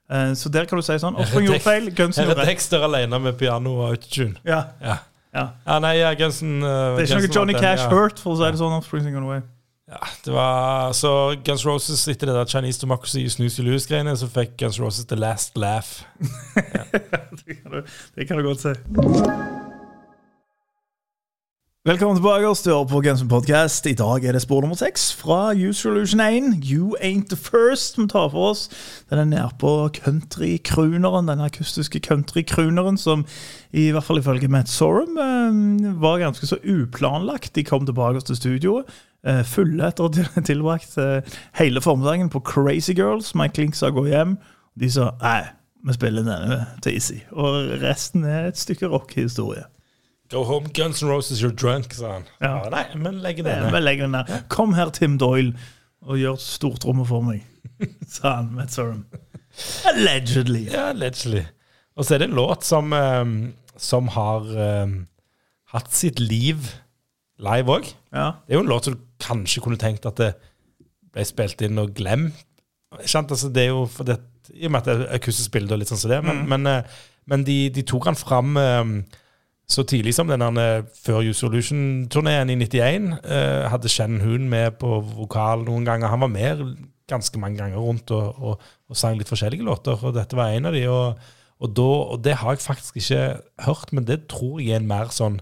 Eh, 0.08 0.32
Så 0.32 0.48
der 0.48 0.64
kan 0.64 0.80
du 0.80 0.86
si 0.86 0.96
sånn. 1.02 1.18
Offspring 1.20 1.44
gjorde 1.44 1.60
feil, 1.60 1.90
Gunsen 1.98 2.24
Her 2.24 2.38
er. 2.38 2.48
Dexter 2.48 2.86
alene 2.88 3.20
med 3.20 3.36
piano 3.36 3.74
og 3.82 3.90
autotune. 3.90 4.40
Ja, 4.48 4.62
Ja. 4.80 4.96
Ja. 5.34 5.44
ja, 5.66 5.78
nei, 5.84 5.94
ja, 5.98 6.14
Gunsen 6.18 6.58
uh, 6.62 6.96
Det 6.96 7.04
er 7.04 7.12
ikke 7.12 7.22
noe 7.26 7.36
Johnny 7.36 7.56
Cash 7.58 7.86
hurt, 7.92 8.20
for 8.22 8.34
å 8.34 8.40
si 8.40 8.48
det 8.48 8.60
sånn. 8.60 8.80
Sing 8.88 9.14
Gone 9.14 9.26
Away. 9.28 9.46
Ja, 9.88 10.00
det 10.24 10.32
var 10.34 10.92
så 10.92 11.12
Guns 11.44 11.64
Roses 11.64 12.02
etter 12.12 12.28
det 12.28 12.34
der 12.36 12.50
Chinese 12.50 12.80
Democracy 12.80 13.24
Snooze 13.32 13.62
You 13.62 13.70
Lose-greiene, 13.70 14.12
så 14.20 14.28
fikk 14.28 14.58
Guns 14.60 14.80
Roses 14.80 15.08
The 15.08 15.16
Last 15.16 15.56
Laugh. 15.56 16.04
Det 17.48 17.62
kan 17.62 17.72
du, 17.72 17.82
det 18.14 18.28
kan 18.28 18.36
du 18.36 18.42
godt 18.44 18.60
si. 18.60 19.67
Velkommen 21.88 22.18
tilbake 22.18 22.44
oss 22.44 22.60
til 22.60 22.82
på 22.90 22.98
Games 23.00 23.22
Podcast. 23.30 23.86
I 23.86 23.94
dag 23.96 24.24
er 24.24 24.34
det 24.36 24.42
spor 24.42 24.60
nummer 24.60 24.76
seks 24.76 25.06
fra 25.16 25.54
Use 25.56 25.80
Solution 25.80 26.20
1. 26.20 26.58
You 26.60 26.96
Ain't 27.00 27.30
The 27.30 27.36
First 27.36 27.96
vi 27.96 28.04
tar 28.12 28.28
for 28.28 28.50
oss. 28.50 28.68
Den 29.08 29.18
er 29.18 29.24
nedpå 29.24 29.88
country-crooneren, 29.96 31.30
den 31.30 31.40
akustiske 31.40 32.02
country-crooneren 32.04 32.98
som 33.00 33.24
i 33.72 33.86
hvert 33.88 34.04
fall 34.04 34.20
ifølge 34.20 34.50
Matt 34.52 34.68
Sorum 34.68 35.16
eh, 35.16 35.94
var 36.02 36.18
ganske 36.20 36.46
så 36.46 36.60
uplanlagt. 36.60 37.54
De 37.56 37.64
kom 37.64 37.86
tilbake 37.86 38.20
til 38.20 38.36
studioet. 38.36 38.84
eh, 39.24 39.40
Fulle 39.48 39.88
etter 39.88 40.04
å 40.04 40.12
ha 40.34 40.44
tilbrakt 40.44 41.00
eh, 41.00 41.40
hele 41.56 41.80
formiddagen 41.80 42.28
på 42.28 42.44
Crazy 42.44 42.92
Girls. 42.92 43.32
Mike 43.34 43.56
Link 43.56 43.80
sa 43.80 43.88
gå 43.88 44.04
hjem. 44.12 44.36
De 44.76 44.92
sa 44.92 45.14
nei, 45.24 45.40
vi 45.88 45.96
spiller 45.96 46.28
denne 46.28 46.66
til 46.84 47.00
Easy. 47.00 47.24
Og 47.32 47.80
resten 47.80 48.28
er 48.28 48.52
et 48.52 48.60
stykke 48.60 48.92
rock-historie. 48.92 49.64
Go 50.30 50.44
home, 50.44 50.68
Guns 50.74 51.02
N' 51.02 51.08
Roses, 51.08 51.40
you're 51.40 51.54
drunk, 51.54 51.94
sa 51.96 52.18
han. 52.18 52.26
Ja. 52.40 52.50
Ja, 52.64 52.70
nei, 52.72 52.84
men 53.00 53.22
legg 53.24 53.38
den 53.40 53.48
ned. 53.48 53.76
Legg 53.80 54.02
den 54.02 54.12
der. 54.12 54.42
Kom 54.52 54.74
her, 54.76 54.90
Tim 54.92 55.16
Doyle, 55.20 55.54
og 56.04 56.18
gjør 56.20 56.36
stortrommet 56.42 57.08
for 57.08 57.24
meg, 57.24 57.46
sa 58.14 58.34
han 58.42 58.50
Matt 58.56 58.74
Sorum. 58.76 59.06
Allegedly. 59.88 60.66
Ja, 60.68 60.90
allegedly. 60.92 61.46
Og 61.96 62.04
så 62.04 62.14
er 62.14 62.22
det 62.22 62.28
en 62.28 62.36
låt 62.36 62.66
som, 62.68 62.92
um, 62.92 63.32
som 63.80 64.10
har 64.14 64.44
um, 64.84 64.98
hatt 65.72 65.96
sitt 65.96 66.20
liv 66.20 66.74
live 67.42 67.78
òg. 67.78 67.88
Ja. 68.12 68.34
Det 68.44 68.52
er 68.52 68.58
jo 68.58 68.64
en 68.66 68.70
låt 68.70 68.88
som 68.88 68.98
du 68.98 69.06
kanskje 69.22 69.62
kunne 69.64 69.80
tenkt 69.80 70.06
at 70.08 70.20
det 70.20 70.32
ble 71.14 71.24
spilt 71.26 71.62
inn 71.64 71.80
og 71.80 71.94
glemt. 71.96 72.36
Altså, 72.92 73.48
det 73.52 73.64
er 73.64 73.72
jo 73.72 73.86
for 73.90 74.08
det, 74.08 74.18
I 74.54 74.68
og 74.68 74.74
med 74.74 74.80
at 74.82 74.88
det 74.88 74.94
er 75.06 75.16
akustisk 75.18 75.52
bilde 75.56 75.74
og 75.74 75.80
litt 75.80 75.90
sånn 75.90 76.00
som 76.00 76.12
det, 76.12 76.20
men, 76.24 76.44
men, 76.48 76.68
eh, 76.70 77.00
men 77.28 77.44
de, 77.44 77.56
de 77.74 77.84
tok 77.86 78.08
han 78.08 78.16
fram 78.16 78.56
ehm, 78.56 78.94
så 79.68 79.84
tidlig 79.84 80.14
som 80.16 80.30
denne 80.30 80.64
før 80.96 81.20
You 81.26 81.34
Solution-turneen 81.36 82.50
i 82.50 82.56
91. 82.56 83.10
eh, 83.24 83.66
hadde 83.68 83.88
Shen 83.92 84.20
Hoon 84.22 84.48
med 84.48 84.78
på 84.80 85.00
vokal 85.16 85.64
noen 85.66 85.84
ganger. 85.84 86.08
Han 86.08 86.20
var 86.24 86.30
med 86.32 86.62
ganske 87.08 87.40
mange 87.40 87.58
ganger 87.60 87.76
rundt 87.80 88.10
og, 88.16 88.38
og, 88.40 88.62
og 88.88 88.96
sang 88.96 89.18
litt 89.20 89.28
forskjellige 89.28 89.64
låter, 89.64 89.96
og 90.04 90.14
dette 90.16 90.36
var 90.36 90.54
en 90.56 90.66
av 90.70 90.76
de. 90.76 90.86
Og, 90.88 91.20
og, 91.60 91.70
da, 91.76 91.86
og 92.14 92.22
det 92.24 92.34
har 92.40 92.56
jeg 92.56 92.64
faktisk 92.64 92.96
ikke 93.00 93.20
hørt, 93.66 93.92
men 93.92 94.04
det 94.08 94.22
tror 94.32 94.60
jeg 94.60 94.72
er 94.76 94.82
en 94.82 94.88
mer 94.90 95.12
sånn 95.14 95.40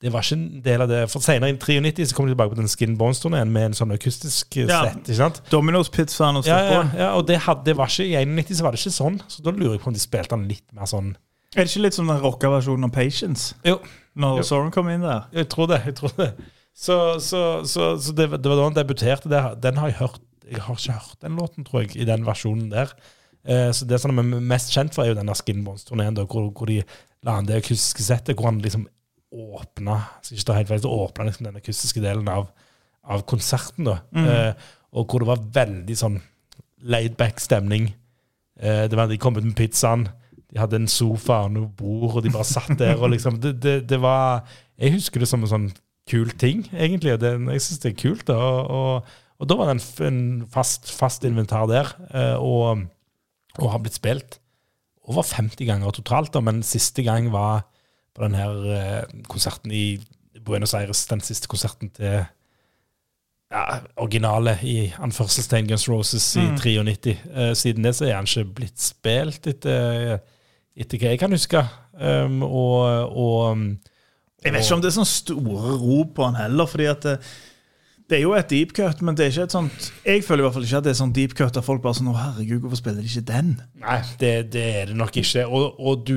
det 0.00 0.08
var 0.14 0.24
ikke 0.24 0.36
en 0.38 0.60
del 0.64 0.80
av 0.80 0.88
det. 0.88 0.98
For 1.12 1.20
Senere 1.20 1.50
i 1.52 1.56
93 1.60 2.06
så 2.08 2.14
kom 2.16 2.24
de 2.24 2.32
tilbake 2.32 2.54
på 2.54 2.56
den 2.62 2.70
Skin 2.72 2.94
Bones-turneen 2.96 3.50
med 3.52 3.66
en 3.68 3.74
sånn 3.76 3.90
akustisk 3.92 4.56
eh, 4.56 4.70
Ja. 4.70 4.78
sett. 4.88 5.02
ikke 5.10 5.18
sant? 5.18 5.42
Domino's 5.52 5.90
Pizzaen 5.92 6.38
og 6.40 6.46
Ja, 6.48 6.56
stoppa. 6.56 6.78
ja, 6.96 7.02
ja, 7.02 7.08
og 7.18 7.26
det, 7.28 7.36
hadde, 7.44 7.66
det 7.66 7.74
var 7.76 7.92
ikke, 7.92 8.06
I 8.08 8.24
91 8.24 8.56
så 8.56 8.64
var 8.64 8.72
det 8.72 8.80
ikke 8.80 8.94
sånn, 8.96 9.18
så 9.28 9.44
da 9.44 9.52
lurer 9.52 9.74
jeg 9.76 9.82
på 9.84 9.90
om 9.92 9.98
de 9.98 10.00
spilte 10.00 10.32
den 10.32 10.46
litt 10.48 10.64
mer 10.72 10.88
sånn 10.88 11.10
Er 11.56 11.64
det 11.64 11.70
ikke 11.72 11.82
litt 11.82 11.96
som 11.96 12.06
den 12.10 12.20
rocka 12.22 12.50
versjonen 12.52 12.86
av 12.86 12.92
Patience? 12.94 13.54
Jo, 13.66 13.80
Når 14.14 14.40
Jo. 14.40 14.42
Soren 14.46 14.70
kom 14.74 14.88
inn 14.92 15.02
der? 15.02 15.24
Jeg 15.34 15.48
tror 15.50 15.66
det. 15.70 15.80
jeg 15.84 15.96
tror 15.98 16.12
det. 16.16 16.28
Så, 16.74 16.96
så, 17.20 17.40
så, 17.66 17.88
så 17.98 18.12
det, 18.14 18.28
det 18.38 18.46
var 18.50 18.56
da 18.60 18.68
han 18.68 18.76
debuterte. 18.76 19.28
Det, 19.30 19.40
den 19.62 19.80
har 19.82 19.90
jeg 19.90 19.98
hørt 19.98 20.20
Jeg 20.50 20.62
har 20.66 20.78
ikke 20.78 20.92
hørt 20.98 21.20
den 21.22 21.36
låten, 21.38 21.64
tror 21.66 21.82
jeg, 21.82 21.96
i 21.96 22.06
den 22.06 22.24
versjonen 22.26 22.70
der. 22.70 22.92
Eh, 23.46 23.70
så 23.72 23.86
Det 23.86 24.00
som 24.00 24.16
han 24.16 24.32
er 24.34 24.40
mest 24.42 24.72
kjent 24.74 24.94
for, 24.94 25.04
er 25.04 25.12
jo 25.12 25.18
denne 25.18 25.34
Skinbones-turneen, 25.38 26.16
hvor, 26.26 26.48
hvor 26.50 26.66
de 26.70 26.80
la 27.22 27.36
an 27.38 27.46
det 27.46 27.60
akustiske 27.60 28.02
settet, 28.02 28.34
hvor 28.38 28.48
han 28.50 28.58
liksom 28.62 28.86
åpna 29.30 30.00
så 30.26 30.34
ikke 30.34 30.46
tar 30.48 30.58
helt 30.58 30.70
feil, 30.72 30.80
så 30.82 30.90
åpna 31.04 31.26
liksom 31.28 31.46
den 31.46 31.58
akustiske 31.60 32.02
delen 32.02 32.26
av, 32.30 32.48
av 33.06 33.22
konserten. 33.30 33.86
da. 33.86 33.98
Eh, 34.14 34.70
og 34.90 35.06
hvor 35.06 35.22
det 35.22 35.28
var 35.30 35.44
veldig 35.60 35.96
sånn 35.98 36.18
laid-back 36.82 37.38
stemning. 37.42 37.92
Eh, 38.58 38.86
det 38.90 38.98
var, 38.98 39.06
de 39.10 39.18
kom 39.22 39.38
ut 39.38 39.46
med 39.46 39.54
pizzaen, 39.58 40.08
de 40.50 40.58
hadde 40.58 40.80
en 40.80 40.90
sofa 40.90 41.44
og 41.46 41.54
noe 41.54 41.70
bord, 41.78 42.18
og 42.18 42.24
de 42.24 42.32
bare 42.34 42.48
satt 42.48 42.74
der. 42.80 42.98
og 42.98 43.12
liksom, 43.12 43.38
det, 43.42 43.56
det, 43.62 43.76
det 43.90 44.00
var, 44.02 44.46
Jeg 44.80 44.96
husker 44.96 45.22
det 45.22 45.28
som 45.30 45.44
en 45.44 45.52
sånn 45.52 45.70
kul 46.10 46.32
ting, 46.40 46.64
egentlig. 46.74 47.18
Det, 47.22 47.32
jeg 47.54 47.64
syns 47.64 47.82
det 47.84 47.92
er 47.92 48.00
kult. 48.02 48.26
da, 48.30 48.38
og, 48.38 49.10
og, 49.38 49.48
da 49.48 49.58
var 49.58 49.70
det 49.70 49.76
en, 49.78 49.84
en 50.08 50.22
fast, 50.50 50.90
fast 50.90 51.26
inventar 51.28 51.68
der, 51.70 51.92
eh, 52.10 52.36
og, 52.36 52.86
og 53.58 53.70
har 53.70 53.82
blitt 53.84 54.00
spilt 54.00 54.40
over 55.10 55.26
50 55.26 55.66
ganger 55.68 55.94
totalt. 55.94 56.34
da, 56.34 56.42
Men 56.42 56.64
siste 56.66 57.06
gang 57.06 57.30
var 57.32 57.68
på 58.16 58.26
den 58.26 58.34
her 58.34 58.66
eh, 58.74 59.22
konserten 59.30 59.70
i 59.70 60.00
Buenos 60.44 60.74
Aires, 60.74 61.06
den 61.06 61.22
siste 61.22 61.48
konserten 61.48 61.90
til 61.94 62.24
ja, 63.50 63.80
originale 63.98 64.56
i 64.62 64.92
anførselstegn 65.02 65.68
Guns 65.70 65.88
Roses 65.90 66.26
i 66.38 66.44
93. 66.58 67.16
Uh, 67.26 67.52
siden 67.58 67.86
det 67.86 67.96
så 67.98 68.06
er 68.06 68.18
han 68.18 68.28
ikke 68.28 68.54
blitt 68.60 68.82
spilt 68.82 69.46
etter, 69.50 70.20
etter 70.78 71.00
hva 71.00 71.14
jeg 71.14 71.20
kan 71.20 71.34
huske. 71.34 71.62
Um, 72.00 72.42
og, 72.46 73.14
og 73.18 73.38
um, 73.52 73.64
Jeg 74.44 74.54
vet 74.54 74.64
ikke 74.64 74.76
om 74.78 74.82
det 74.82 74.90
er 74.90 74.98
sånn 75.00 75.08
store 75.08 75.78
rop 75.80 76.14
på 76.16 76.26
han 76.28 76.38
heller, 76.38 76.68
fordi 76.70 76.86
at 76.88 77.06
det, 77.06 77.16
det 78.10 78.18
er 78.18 78.24
jo 78.24 78.34
et 78.34 78.50
deep 78.50 78.72
cut, 78.74 79.02
men 79.06 79.14
det 79.14 79.26
er 79.26 79.34
ikke 79.34 79.46
et 79.46 79.54
sånt 79.54 79.90
Jeg 80.06 80.24
føler 80.26 80.42
i 80.42 80.46
hvert 80.46 80.56
fall 80.56 80.64
ikke 80.66 80.78
at 80.80 80.86
det 80.86 80.92
er 80.94 80.98
sånn 80.98 81.12
deep 81.14 81.34
cut 81.38 81.54
der 81.54 81.66
folk 81.66 81.82
bare 81.84 81.98
sånn 81.98 82.10
Å, 82.10 82.16
herregud, 82.18 82.64
hvorfor 82.64 82.80
spiller 82.80 83.04
de 83.04 83.10
ikke 83.10 83.26
den? 83.28 83.52
Nei, 83.84 83.98
det, 84.22 84.32
det 84.54 84.64
er 84.80 84.90
det 84.90 84.96
nok 84.98 85.20
ikke. 85.20 85.44
Og, 85.46 85.76
og 85.78 86.06
du, 86.08 86.16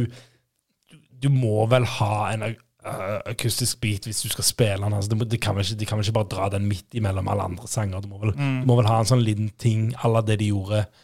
du, 0.94 1.30
må 1.34 1.68
vel 1.70 1.86
ha 2.00 2.16
en 2.32 2.48
uh, 2.48 3.20
akustisk 3.30 3.82
beat 3.84 4.08
hvis 4.10 4.24
du 4.26 4.32
skal 4.32 4.48
spille 4.48 4.80
den. 4.82 4.96
Altså, 4.96 5.13
de, 5.13 5.30
de, 5.36 5.42
kan 5.42 5.60
ikke, 5.60 5.78
de 5.84 5.89
kan 5.89 6.00
vel 6.00 6.08
ikke 6.08 6.18
bare 6.18 6.32
dra 6.34 6.50
den 6.56 6.66
midt 6.70 6.98
imellom 6.98 7.30
alle 7.34 7.50
andre 7.52 7.70
sanger. 7.70 8.02
Du 8.02 8.10
må 8.10 8.24
vel, 8.24 8.34
du 8.34 8.70
må 8.70 8.80
vel 8.80 8.89
ha 8.89 9.02
en 9.04 9.12
sånn 9.13 9.26
liten 9.26 9.52
ting 9.62 9.92
à 10.00 10.10
la 10.12 10.24
det 10.26 10.39
de 10.42 10.50
gjorde 10.50 10.86
eh, 10.86 11.04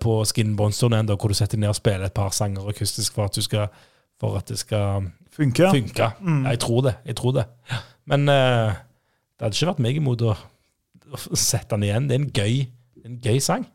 på 0.00 0.12
Skin 0.24 0.54
Bones-turneen, 0.56 1.08
hvor 1.10 1.28
du 1.28 1.36
setter 1.36 1.58
ned 1.60 1.68
og 1.68 1.76
spiller 1.76 2.08
et 2.08 2.14
par 2.16 2.32
sanger 2.32 2.68
akustisk 2.72 3.14
for 3.14 3.28
at, 3.28 3.36
du 3.36 3.44
skal, 3.44 3.66
for 4.20 4.38
at 4.38 4.48
det 4.48 4.58
skal 4.58 5.10
funke. 5.30 5.68
funke. 5.70 6.02
Ja, 6.02 6.48
jeg 6.48 6.62
tror 6.64 6.80
det. 6.86 6.94
jeg 7.06 7.16
tror 7.16 7.34
det. 7.36 7.44
Men 8.08 8.28
uh, 8.28 8.72
det 9.36 9.44
hadde 9.44 9.56
ikke 9.56 9.70
vært 9.70 9.82
meg 9.84 10.00
imot 10.00 10.24
å, 10.26 10.34
å 11.12 11.38
sette 11.38 11.76
den 11.76 11.86
igjen. 11.86 12.08
Det 12.08 12.16
er 12.16 12.22
en 12.22 12.32
gøy, 12.40 12.56
en 13.04 13.20
gøy 13.24 13.42
sang. 13.44 13.66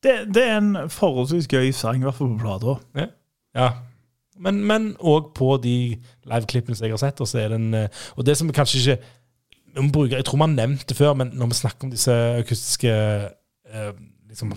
Det, 0.00 0.14
det 0.32 0.44
er 0.46 0.58
en 0.58 0.88
forholdsvis 0.88 1.48
gøy 1.50 1.72
sang, 1.76 2.00
i 2.00 2.06
hvert 2.06 2.16
fall 2.16 2.30
på 2.32 2.44
plata. 2.44 2.76
Ja. 2.96 3.08
ja. 3.58 3.70
Men, 4.40 4.94
òg 4.96 5.34
på 5.36 5.52
de 5.60 5.76
liveklippene 6.28 6.78
som 6.78 6.86
jeg 6.86 6.94
har 6.96 7.02
sett, 7.02 7.20
og 7.20 7.28
så 7.28 7.42
er 7.42 7.52
den 7.52 7.74
eh, 7.76 8.04
Og 8.16 8.24
det 8.24 8.38
som 8.38 8.48
vi 8.48 8.54
kanskje 8.56 8.78
ikke 8.80 8.94
vi 9.76 9.84
må 9.84 10.06
Jeg 10.08 10.24
tror 10.24 10.38
vi 10.38 10.46
har 10.46 10.54
nevnt 10.54 10.86
det 10.88 10.96
før, 10.96 11.12
men 11.20 11.34
når 11.36 11.50
vi 11.50 11.58
snakker 11.58 11.86
om 11.86 11.92
disse 11.92 12.14
akustiske 12.40 12.94
eh, 12.94 13.90
liksom, 14.30 14.52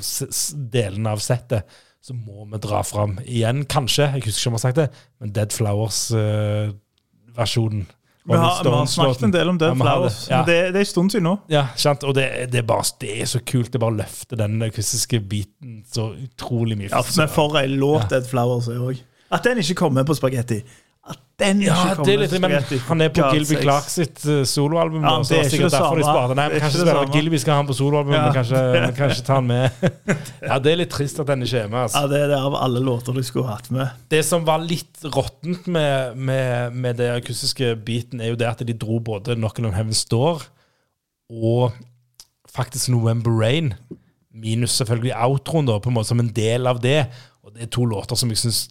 delene 0.71 1.09
av 1.13 1.19
settet, 1.23 1.63
så 2.03 2.11
må 2.15 2.43
vi 2.51 2.57
dra 2.63 2.81
fram 2.83 3.13
igjen, 3.23 3.63
kanskje, 3.71 4.03
jeg 4.11 4.21
husker 4.25 4.41
ikke 4.41 4.49
om 4.49 4.53
jeg 4.57 4.59
har 4.59 4.67
sagt 4.67 4.79
det, 4.81 4.89
men 5.23 5.29
Dead 5.35 5.51
Flowers-versjonen. 5.55 7.83
Vi 8.25 8.35
har, 8.39 8.61
vi 8.63 8.69
har 8.71 8.85
snakket 8.87 9.23
en 9.27 9.31
del 9.35 9.49
om 9.51 9.57
Dead 9.59 9.73
Ja. 9.73 9.75
Flowers, 9.83 10.19
Ja. 10.29 10.37
men 10.37 10.45
det, 10.47 10.57
det 10.71 10.75
er 10.75 10.79
en 10.79 10.85
stund 10.85 11.11
siden 11.11 11.23
nå. 11.27 11.33
Ja, 11.51 11.65
sant? 11.75 12.03
og 12.07 12.13
det, 12.15 12.29
det, 12.51 12.59
er 12.61 12.67
bare, 12.67 12.83
det 13.01 13.17
er 13.21 13.25
så 13.27 13.39
kult. 13.43 13.71
Det 13.73 13.79
bare 13.83 13.97
løfter 13.97 14.35
den 14.39 14.61
akustiske 14.63 15.19
biten 15.19 15.81
så 15.91 16.05
utrolig 16.15 16.77
mye. 16.79 16.89
Ja, 16.93 17.01
men 17.17 17.27
for 17.31 17.57
ei 17.59 17.67
låt 17.67 18.07
Dead 18.13 18.23
Flowers 18.29 18.67
er 18.71 18.79
òg. 18.79 19.01
At 19.33 19.43
den 19.43 19.57
ikke 19.59 19.75
kommer 19.75 20.03
på 20.07 20.13
spagetti. 20.15 20.61
Den 21.41 21.63
Ja, 21.65 21.95
det 21.97 22.13
er 22.13 22.19
litt, 22.21 22.33
men 22.39 22.51
han 22.87 23.01
er 23.01 23.09
på 23.11 23.23
Gilby. 23.33 23.55
Clark 23.63 23.87
sitt 23.89 24.21
uh, 24.29 24.43
soloalbum. 24.47 25.01
Ja, 25.03 25.15
det 25.25 25.39
er 25.39 25.47
ikke 25.49 25.65
det 25.65 25.71
derfor 25.73 25.97
de 25.97 26.03
samme. 26.05 26.35
Nei, 26.37 26.45
kanskje 26.61 26.83
det 26.83 26.91
samme. 26.93 27.07
Gilby 27.15 27.39
skal 27.41 27.51
ha 27.55 27.57
han 27.63 27.69
på 27.71 27.75
soloalbum, 27.75 28.13
Ja. 28.13 28.21
men 28.27 28.35
kanskje, 28.37 28.59
kanskje 28.99 29.25
ta 29.27 29.39
han 29.39 29.47
med. 29.49 29.81
ja, 30.49 30.59
det 30.61 30.71
er 30.71 30.77
litt 30.83 30.91
trist 30.93 31.19
at 31.19 31.31
den 31.31 31.41
ikke 31.43 31.63
er 31.65 31.71
med. 31.73 31.79
Ja, 31.79 31.87
Altså. 31.89 32.03
det 32.13 32.19
er 32.21 32.29
det 32.35 32.37
av 32.37 32.55
alle 32.55 32.83
låter 32.85 33.17
de 33.17 33.23
skulle 33.25 33.49
hatt 33.49 33.71
med. 33.73 33.89
Det 34.13 34.21
som 34.27 34.45
var 34.47 34.61
litt 34.61 35.01
råttent 35.09 35.65
med, 35.73 36.21
med, 36.29 36.77
med 36.85 37.01
det 37.01 37.09
akustiske 37.17 37.73
biten, 37.83 38.21
er 38.21 38.31
jo 38.35 38.39
det 38.39 38.47
at 38.53 38.61
de 38.69 38.77
dro 38.85 39.01
både 39.03 39.35
Knockin' 39.35 39.67
on 39.67 39.75
Heaven's 39.75 40.05
Door 40.13 40.45
og 41.33 41.73
faktisk 42.53 42.93
November 42.93 43.33
Rain, 43.41 43.73
minus 44.33 44.77
selvfølgelig 44.77 45.15
outroen, 45.17 45.65
da, 45.65 45.79
på 45.81 45.89
en 45.89 45.97
måte 45.97 46.13
som 46.13 46.21
en 46.21 46.29
del 46.29 46.69
av 46.69 46.79
det. 46.85 47.07
Og 47.43 47.55
det 47.57 47.65
er 47.65 47.73
to 47.73 47.89
låter 47.89 48.15
som 48.15 48.29
jeg 48.29 48.37
syns 48.45 48.67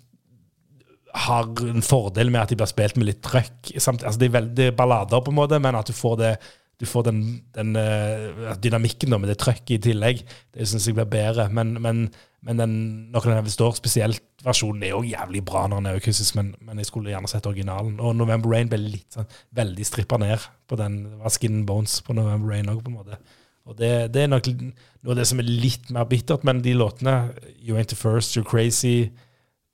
har 1.12 1.48
en 1.68 1.84
fordel 1.84 2.32
med 2.32 2.42
at 2.42 2.52
de 2.52 2.58
blir 2.58 2.70
spilt 2.70 2.98
med 2.98 3.08
litt 3.10 3.22
trøkk. 3.24 3.74
Altså 3.76 4.18
det 4.20 4.30
er 4.30 4.36
veldig 4.38 4.72
ballader, 4.76 5.20
på 5.24 5.32
en 5.32 5.40
måte, 5.42 5.60
men 5.60 5.76
at 5.76 5.88
du 5.88 5.94
får, 5.96 6.18
det, 6.20 6.32
du 6.80 6.86
får 6.88 7.06
den, 7.10 7.22
den 7.56 7.76
uh, 7.76 8.52
dynamikken 8.62 9.12
da, 9.12 9.20
med 9.20 9.32
det 9.32 9.38
trøkket 9.42 9.74
i 9.76 9.80
tillegg. 9.90 10.22
Det 10.54 10.68
syns 10.68 10.88
jeg 10.88 10.96
blir 10.96 11.10
bedre. 11.12 11.48
Men, 11.52 11.74
men, 11.84 12.06
men 12.40 12.62
den 12.62 12.76
noen 13.12 13.36
av 13.36 13.50
står 13.52 13.76
spesielt 13.76 14.24
versjonen 14.42 14.86
er 14.86 14.94
jo 14.94 15.04
jævlig 15.06 15.44
bra 15.46 15.66
når 15.68 15.82
den 15.82 15.90
er 15.90 16.00
akustisk, 16.00 16.38
men, 16.38 16.54
men 16.64 16.80
jeg 16.80 16.88
skulle 16.88 17.12
gjerne 17.12 17.30
sett 17.30 17.48
originalen. 17.50 18.00
Og 18.00 18.16
November 18.16 18.54
Rain 18.54 18.72
ble 18.72 18.80
litt 18.80 19.18
sånn 19.18 19.28
veldig 19.58 19.86
strippa 19.86 20.18
ned 20.22 20.48
på 20.70 20.80
den. 20.80 21.02
Var 21.20 21.36
Skin 21.36 21.60
and 21.60 21.68
Bones 21.68 22.00
på 22.06 22.16
November 22.16 22.54
Rain 22.54 22.72
òg, 22.72 22.80
på 22.80 22.92
en 22.94 23.00
måte. 23.02 23.20
Og 23.68 23.76
det, 23.78 23.92
det 24.14 24.24
er 24.24 24.32
nok 24.32 24.48
noe 24.48 25.12
av 25.12 25.20
det 25.20 25.28
som 25.28 25.38
er 25.38 25.46
litt 25.46 25.92
mer 25.94 26.08
bittert, 26.10 26.42
men 26.48 26.64
de 26.64 26.72
låtene 26.74 27.28
You 27.60 27.76
Ain't 27.76 27.92
The 27.92 28.00
First, 28.00 28.34
You're 28.34 28.48
Crazy 28.48 29.12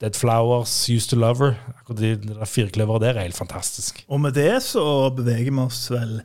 Dead 0.01 0.15
Flowers, 0.15 0.73
Used 0.89 1.09
to 1.11 1.17
Lover. 1.19 1.51
Her. 1.51 1.73
Akkurat 1.81 1.99
de, 1.99 2.11
det 2.15 2.35
der 2.35 2.45
firkløveret 2.47 3.01
der 3.01 3.17
er 3.19 3.25
helt 3.27 3.37
fantastisk. 3.37 4.05
Og 4.07 4.21
med 4.21 4.31
det 4.37 4.61
så 4.63 5.09
beveger 5.15 5.51
vi 5.51 5.59
oss 5.65 5.89
vel 5.91 6.21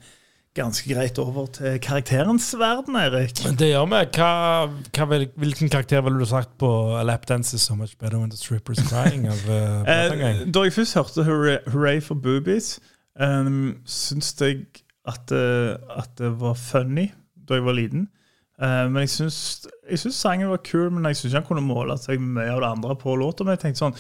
ganske 0.54 0.86
greit 0.94 1.18
over 1.18 1.46
til 1.50 1.80
karakterens 1.82 2.52
verden, 2.58 2.94
Eirik. 2.96 3.40
Det 3.58 3.72
gjør 3.72 3.88
vi. 3.90 4.02
Hva, 4.14 4.28
hva, 4.94 5.06
vil- 5.10 5.32
hvilken 5.42 5.68
karakter 5.72 6.00
ville 6.06 6.20
du 6.22 6.28
sagt 6.30 6.52
på 6.62 6.70
A 6.94 7.02
Lap 7.02 7.26
Dance 7.28 7.56
is 7.56 7.62
so 7.66 7.74
much 7.74 7.96
better 7.98 8.18
when 8.18 8.30
the 8.30 8.38
stripper's 8.38 8.82
crying? 8.88 9.26
av 9.26 9.42
uh, 9.50 10.44
da 10.54 10.62
jeg 10.62 10.72
først 10.72 10.94
hørte 10.94 11.24
Hooray, 11.26 11.58
Hooray 11.66 12.00
for 12.02 12.14
Boobies, 12.14 12.76
um, 13.20 13.74
syns 13.86 14.30
jeg 14.40 14.66
at, 15.08 15.32
eh, 15.34 15.74
at 15.98 16.14
det 16.18 16.30
var 16.40 16.54
funny 16.54 17.10
da 17.48 17.58
jeg 17.58 17.64
var 17.66 17.72
liten. 17.76 18.06
Eh, 18.62 18.84
men 18.90 19.02
jeg 19.02 19.10
syns 19.10 20.14
sangen 20.16 20.52
var 20.52 20.62
kul, 20.66 20.90
men 20.94 21.08
jeg 21.10 21.18
syns 21.18 21.32
ikke 21.32 21.40
han 21.40 21.48
kunne 21.48 21.66
måle 21.66 21.96
seg 21.98 22.20
med 22.22 22.38
mye 22.38 22.52
av 22.54 22.62
det 22.62 22.70
andre 22.76 22.96
på 23.00 23.16
låta. 23.18 23.46
Men 23.46 23.56
jeg 23.56 23.64
tenkte 23.64 23.82
sånn, 23.82 23.98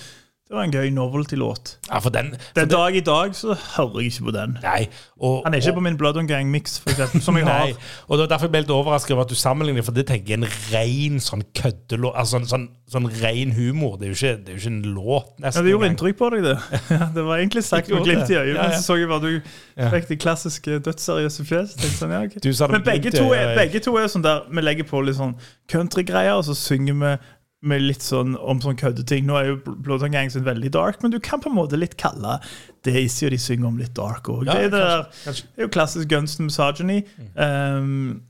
det 0.54 0.60
var 0.60 0.68
en 0.68 0.74
gøy 0.74 0.90
novelty-låt. 0.94 1.70
Ja, 1.90 1.98
for 1.98 2.14
den, 2.14 2.28
for 2.38 2.60
Den 2.60 2.68
dag 2.70 2.96
i 2.96 3.00
dag 3.02 3.34
så 3.34 3.56
hører 3.76 4.00
jeg 4.04 4.12
ikke 4.12 4.24
på 4.28 4.34
den. 4.36 4.52
Nei. 4.62 4.84
Og, 5.18 5.40
Han 5.44 5.54
er 5.54 5.58
ikke 5.58 5.72
og, 5.72 5.78
på 5.80 5.82
min 5.88 5.96
Blood 5.98 6.16
on 6.20 6.28
eksempel, 6.30 7.20
som 7.22 7.36
jeg 7.36 7.46
har. 7.50 7.72
Og 8.06 8.18
det 8.18 8.22
var 8.22 8.30
derfor 8.30 8.46
jeg 8.46 8.52
ble 8.54 8.60
litt 8.62 8.70
overrasket 8.70 9.16
over 9.16 9.24
at 9.26 9.32
du 9.34 9.34
sammenligner, 9.34 9.82
for 9.82 9.96
det 9.96 10.06
tenker 10.06 10.36
jeg 10.36 10.38
en 10.38 10.46
ren 10.70 11.20
sånn 11.20 11.42
køddelåt. 11.58 12.14
Altså 12.14 12.38
sånn, 12.38 12.46
sånn, 12.52 12.68
sånn 12.94 13.10
ren 13.18 13.52
humor. 13.58 13.98
Det 13.98 14.06
er 14.06 14.14
jo 14.14 14.18
ikke, 14.20 14.32
det 14.46 14.54
er 14.54 14.58
jo 14.58 14.62
ikke 14.62 14.72
en 14.74 14.94
låt, 14.94 15.28
Ja, 15.34 15.44
nesten. 15.48 15.66
det 15.66 15.74
gjorde 15.74 15.90
inntrykk 15.92 16.18
på 16.22 16.30
deg, 16.36 16.46
det. 16.46 16.56
Ja, 16.94 17.10
det 17.18 17.26
var 17.26 17.42
egentlig 17.42 17.64
sagt 17.66 17.90
med 17.90 18.06
glimt 18.06 18.30
i 18.30 18.38
øyet, 18.38 18.54
Ja, 18.54 18.62
men 18.62 18.70
ja. 18.70 18.78
så 18.78 18.94
så 18.94 19.00
jeg 19.00 19.10
bare 19.10 19.20
du 19.20 19.40
Ja. 19.76 19.90
fikk 19.90 20.20
klassiske 20.22 20.78
dødsseriøse 20.86 21.44
fjes. 21.50 21.74
Sånn, 21.98 22.14
ja, 22.14 22.22
ok. 22.28 22.38
Du 22.38 22.52
sa 22.54 22.68
det 22.70 22.78
Men 22.78 22.86
begge 22.86 23.10
to, 23.10 23.32
er, 23.34 23.56
begge 23.58 23.82
to 23.82 23.96
er 23.98 24.06
sånn 24.06 24.22
der 24.22 24.44
Vi 24.50 24.62
legger 24.62 24.86
på 24.86 25.02
litt 25.02 25.18
sånn 25.18 25.34
countrygreier, 25.72 26.38
og 26.38 26.44
så 26.46 26.54
synger 26.54 26.94
vi 27.00 27.16
med 27.64 27.82
litt 27.84 28.04
sånn 28.04 28.34
om 28.36 28.60
sånn 28.62 28.78
køddeting. 28.78 29.24
Nå 29.28 29.36
er 29.38 29.48
jo 29.48 29.56
Blood 29.64 30.04
Gang 30.12 30.30
sin 30.32 30.44
veldig 30.46 30.70
dark, 30.74 31.00
men 31.02 31.14
du 31.14 31.18
kan 31.22 31.40
på 31.42 31.50
en 31.50 31.56
måte 31.56 31.80
litt 31.80 31.96
kalle 32.00 32.38
det 32.84 32.96
Izzy 33.06 33.28
og 33.28 33.34
de 33.34 33.40
synger 33.40 33.70
om 33.70 33.80
litt 33.80 33.94
dark 33.96 34.28
òg. 34.32 34.44
Ja, 34.48 34.58
det, 34.60 34.82
det, 35.24 35.34
er 35.56 35.66
jo 35.66 35.70
klassisk 35.72 36.10
Guns 36.12 36.36
and 36.38 36.50
misogyny. 36.50 37.00
Um, 37.34 38.22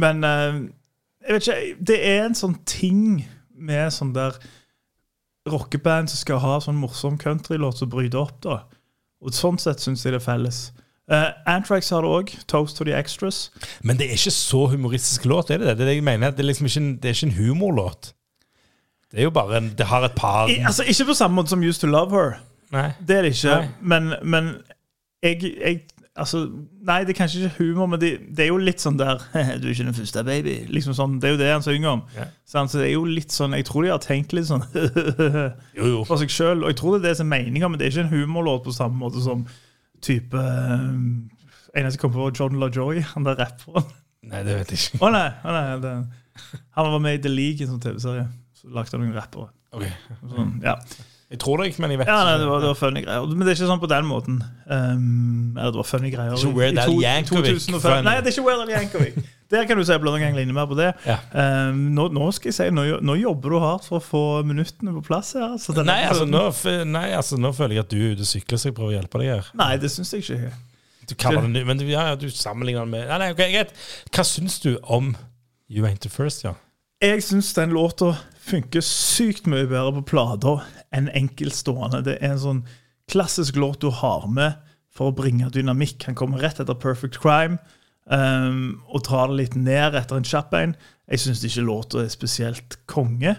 men 0.00 0.24
um, 0.24 0.62
jeg 1.26 1.36
vet 1.36 1.46
ikke 1.48 1.86
Det 1.90 1.96
er 2.06 2.22
en 2.24 2.36
sånn 2.38 2.56
ting 2.68 3.24
med 3.60 3.92
sånn 3.92 4.14
der 4.16 4.38
rockeband 5.50 6.08
som 6.12 6.20
skal 6.20 6.40
ha 6.40 6.58
sånn 6.62 6.78
morsom 6.80 7.18
countrylåt 7.20 7.80
som 7.80 7.90
bryter 7.92 8.22
opp, 8.22 8.38
da. 8.44 8.62
Og 9.20 9.36
sånn 9.36 9.58
sett 9.60 9.82
syns 9.82 10.04
jeg 10.06 10.14
det 10.14 10.22
er 10.22 10.24
felles. 10.24 10.70
Uh, 11.10 11.32
Antrax 11.48 11.90
har 11.92 12.06
det 12.06 12.12
òg. 12.14 12.32
Toast 12.48 12.78
to 12.78 12.86
the 12.86 12.94
Extras. 12.96 13.48
Men 13.82 13.98
det 13.98 14.08
er 14.08 14.16
ikke 14.16 14.32
så 14.32 14.64
humoristisk 14.70 15.26
låt, 15.28 15.50
er 15.50 15.60
det 15.60 15.66
det? 15.68 15.76
Det 15.80 15.84
er 15.84 15.90
det 15.90 15.98
jeg 15.98 16.06
mener. 16.06 16.32
Det 16.32 16.44
er 16.44 16.48
liksom 16.52 16.70
ikke 16.70 16.82
en, 16.84 16.90
det 17.02 17.10
er 17.10 17.18
ikke 17.18 17.28
en 17.28 17.38
humorlåt. 17.40 18.12
Det 19.10 19.18
er 19.18 19.26
jo 19.26 19.30
bare 19.34 19.58
en 19.58 19.72
Det 19.78 19.86
har 19.90 20.04
et 20.06 20.14
par 20.16 20.48
I, 20.48 20.60
altså, 20.66 20.84
ikke 20.86 21.10
på 21.10 21.14
samme 21.18 21.34
måte 21.34 21.50
som 21.50 21.62
Used 21.62 21.80
to 21.82 21.90
Love 21.90 22.14
Her. 22.14 22.36
Nei. 22.70 22.90
Det 23.06 23.16
er 23.16 23.26
det 23.26 23.32
ikke. 23.34 23.56
Nei. 23.56 23.68
Men, 23.80 24.12
men 24.22 24.52
jeg, 25.22 25.42
jeg 25.42 25.80
Altså, 26.20 26.40
nei, 26.84 26.98
det 27.06 27.14
er 27.14 27.16
kanskje 27.16 27.44
ikke 27.46 27.62
humor, 27.62 27.86
men 27.86 28.00
det, 28.02 28.08
det 28.36 28.42
er 28.44 28.48
jo 28.50 28.58
litt 28.60 28.82
sånn 28.82 28.98
der 28.98 29.22
Du 29.62 29.68
er 29.68 29.72
ikke 29.72 29.86
den 29.86 29.96
første, 29.96 30.24
baby. 30.26 30.56
Liksom 30.68 30.94
sånn, 30.96 31.16
Det 31.22 31.30
er 31.30 31.34
jo 31.36 31.40
det 31.40 31.50
han 31.52 31.64
synger 31.64 31.92
om. 31.94 32.02
Ja. 32.16 32.26
Så 32.50 32.64
det 32.74 32.88
er 32.88 32.92
jo 32.96 33.04
litt 33.08 33.32
sånn 33.32 33.54
Jeg 33.56 33.66
tror 33.68 33.86
de 33.86 33.92
har 33.94 34.02
tenkt 34.04 34.34
litt 34.36 34.48
sånn 34.50 34.64
Jo, 35.78 35.86
jo. 35.86 36.02
for 36.08 36.20
seg 36.20 36.34
sjøl. 36.34 36.64
Og 36.64 36.74
jeg 36.74 36.80
tror 36.82 36.96
det 36.96 37.00
er 37.00 37.06
det 37.08 37.20
som 37.20 37.30
er 37.30 37.44
meninga, 37.46 37.70
men 37.70 37.80
det 37.80 37.86
er 37.86 37.94
ikke 37.94 38.06
en 38.08 38.12
humorlåt 38.12 38.66
på 38.66 38.74
samme 38.74 38.98
måte 39.00 39.22
som 39.24 39.46
type 40.04 40.36
um, 40.36 41.30
Eneste 41.76 42.00
som 42.00 42.02
kom 42.02 42.14
på, 42.16 42.30
Jordan 42.34 42.58
LaJoy, 42.58 42.98
han 43.12 43.26
der 43.26 43.38
rapperen. 43.38 43.86
Nei, 44.26 44.40
det 44.42 44.56
vet 44.58 44.72
jeg 44.74 44.80
ikke. 44.80 44.98
Å 45.06 45.10
nei, 45.14 45.26
oh, 45.46 45.52
nei 45.54 45.76
det, 45.84 45.92
han 46.74 46.88
var 46.96 47.02
med 47.04 47.20
i 47.20 47.20
The 47.22 47.30
League, 47.30 47.62
en 47.62 47.76
sånn 47.76 47.84
TV-serie. 47.84 48.24
Så 48.60 48.68
lagde 48.76 49.00
noen 49.00 49.16
rappere. 49.16 49.48
Okay. 49.72 49.92
Sånn, 50.20 50.56
ja. 50.64 50.76
Jeg 51.30 51.38
tror 51.44 51.60
det 51.60 51.68
gikk, 51.68 51.76
men 51.84 51.92
jeg 51.94 52.00
vet 52.00 52.08
Ja, 52.10 52.16
nei, 52.26 52.32
det 52.40 52.46
var, 52.48 52.58
det 52.58 52.68
var 52.72 52.78
funny 52.80 53.00
greier. 53.04 53.26
Men 53.30 53.44
det 53.46 53.52
er 53.52 53.58
ikke 53.60 53.66
sånn 53.70 53.80
på 53.84 53.88
den 53.92 54.06
måten. 54.08 54.40
Um, 54.66 55.52
eller 55.54 55.70
det 55.76 55.78
var 55.78 55.86
funny 55.86 56.10
greier. 56.10 56.34
Ikke 56.34 56.50
Weird 56.56 56.80
Al 56.82 56.96
Yankovic 57.04 57.68
Nei, 57.70 58.14
det 58.18 58.32
er 58.32 58.34
ikke 58.34 58.42
Weird 58.48 58.64
Al 58.64 58.72
Yankovic. 58.74 59.20
Der 59.54 59.68
kan 59.70 59.78
du 59.78 59.84
si 59.86 59.98
Blond 60.02 60.18
gang 60.22 60.34
ligner 60.34 60.56
mer 60.56 60.66
på 60.70 60.74
det. 60.78 60.88
Ja. 61.06 61.20
Um, 61.30 61.78
nå, 61.94 62.08
nå 62.14 62.26
skal 62.34 62.50
jeg 62.50 62.56
si, 62.58 62.66
nå, 62.74 62.84
nå 63.06 63.16
jobber 63.20 63.54
du 63.54 63.58
hardt 63.62 63.86
for 63.86 64.00
å 64.00 64.04
få 64.04 64.22
minuttene 64.46 64.92
på 64.98 65.04
plass 65.06 65.32
her. 65.38 65.54
Nei, 65.86 66.00
altså, 66.10 66.26
nå, 66.30 66.42
f- 66.50 66.82
nei, 66.90 67.04
altså, 67.18 67.38
nå 67.38 67.52
føler 67.54 67.78
jeg 67.78 67.86
at 67.86 67.94
du 67.94 67.98
er 68.00 68.16
ute 68.18 68.26
og 68.26 68.30
sykler, 68.30 68.62
så 68.62 68.70
jeg 68.72 68.76
prøver 68.80 68.90
å 68.92 68.96
hjelpe 68.98 69.22
deg 69.22 69.32
her. 69.36 69.52
Nei, 69.62 69.70
det 69.82 69.90
syns 69.94 70.10
jeg 70.16 70.26
ikke. 70.26 70.50
Du 71.10 71.14
kaller 71.18 71.46
det 71.46 71.52
ny, 71.54 71.62
men 71.66 71.78
du, 71.78 71.86
ja, 71.90 72.08
ja, 72.10 72.18
du 72.18 72.26
sammenligner 72.30 72.84
den 72.86 72.92
med 72.94 73.06
Nei, 73.10 73.16
nei, 73.22 73.30
ok, 73.34 73.40
greit. 73.54 73.72
Hva 74.14 74.26
syns 74.26 74.58
du 74.62 74.72
om 74.86 75.14
You 75.70 75.86
Ain't 75.86 76.02
The 76.06 76.10
First, 76.10 76.42
ja? 76.46 76.56
Jeg 77.02 77.22
syns 77.24 77.54
den 77.56 77.70
låta 77.74 78.12
funker 78.50 78.84
sykt 78.84 79.48
mye 79.50 79.68
bedre 79.70 79.94
på 80.00 80.06
plater 80.12 80.64
enn 80.96 81.10
enkeltstående. 81.16 82.02
Det 82.06 82.18
er 82.20 82.34
en 82.34 82.42
sånn 82.42 82.62
klassisk 83.10 83.58
låt 83.58 83.82
du 83.82 83.90
har 83.94 84.26
med 84.30 84.58
for 84.94 85.10
å 85.10 85.16
bringe 85.16 85.50
dynamikk. 85.54 86.04
Han 86.08 86.18
kommer 86.18 86.42
rett 86.42 86.60
etter 86.62 86.78
Perfect 86.78 87.20
Crime 87.22 87.58
um, 88.10 88.80
og 88.90 89.04
drar 89.06 89.30
det 89.30 89.38
litt 89.38 89.56
ned 89.58 89.96
etter 89.98 90.18
en 90.18 90.26
kjapp 90.26 90.54
en. 90.58 90.74
Jeg 91.10 91.22
syns 91.24 91.44
ikke 91.46 91.66
låta 91.66 92.04
er 92.04 92.12
spesielt 92.12 92.78
konge. 92.90 93.36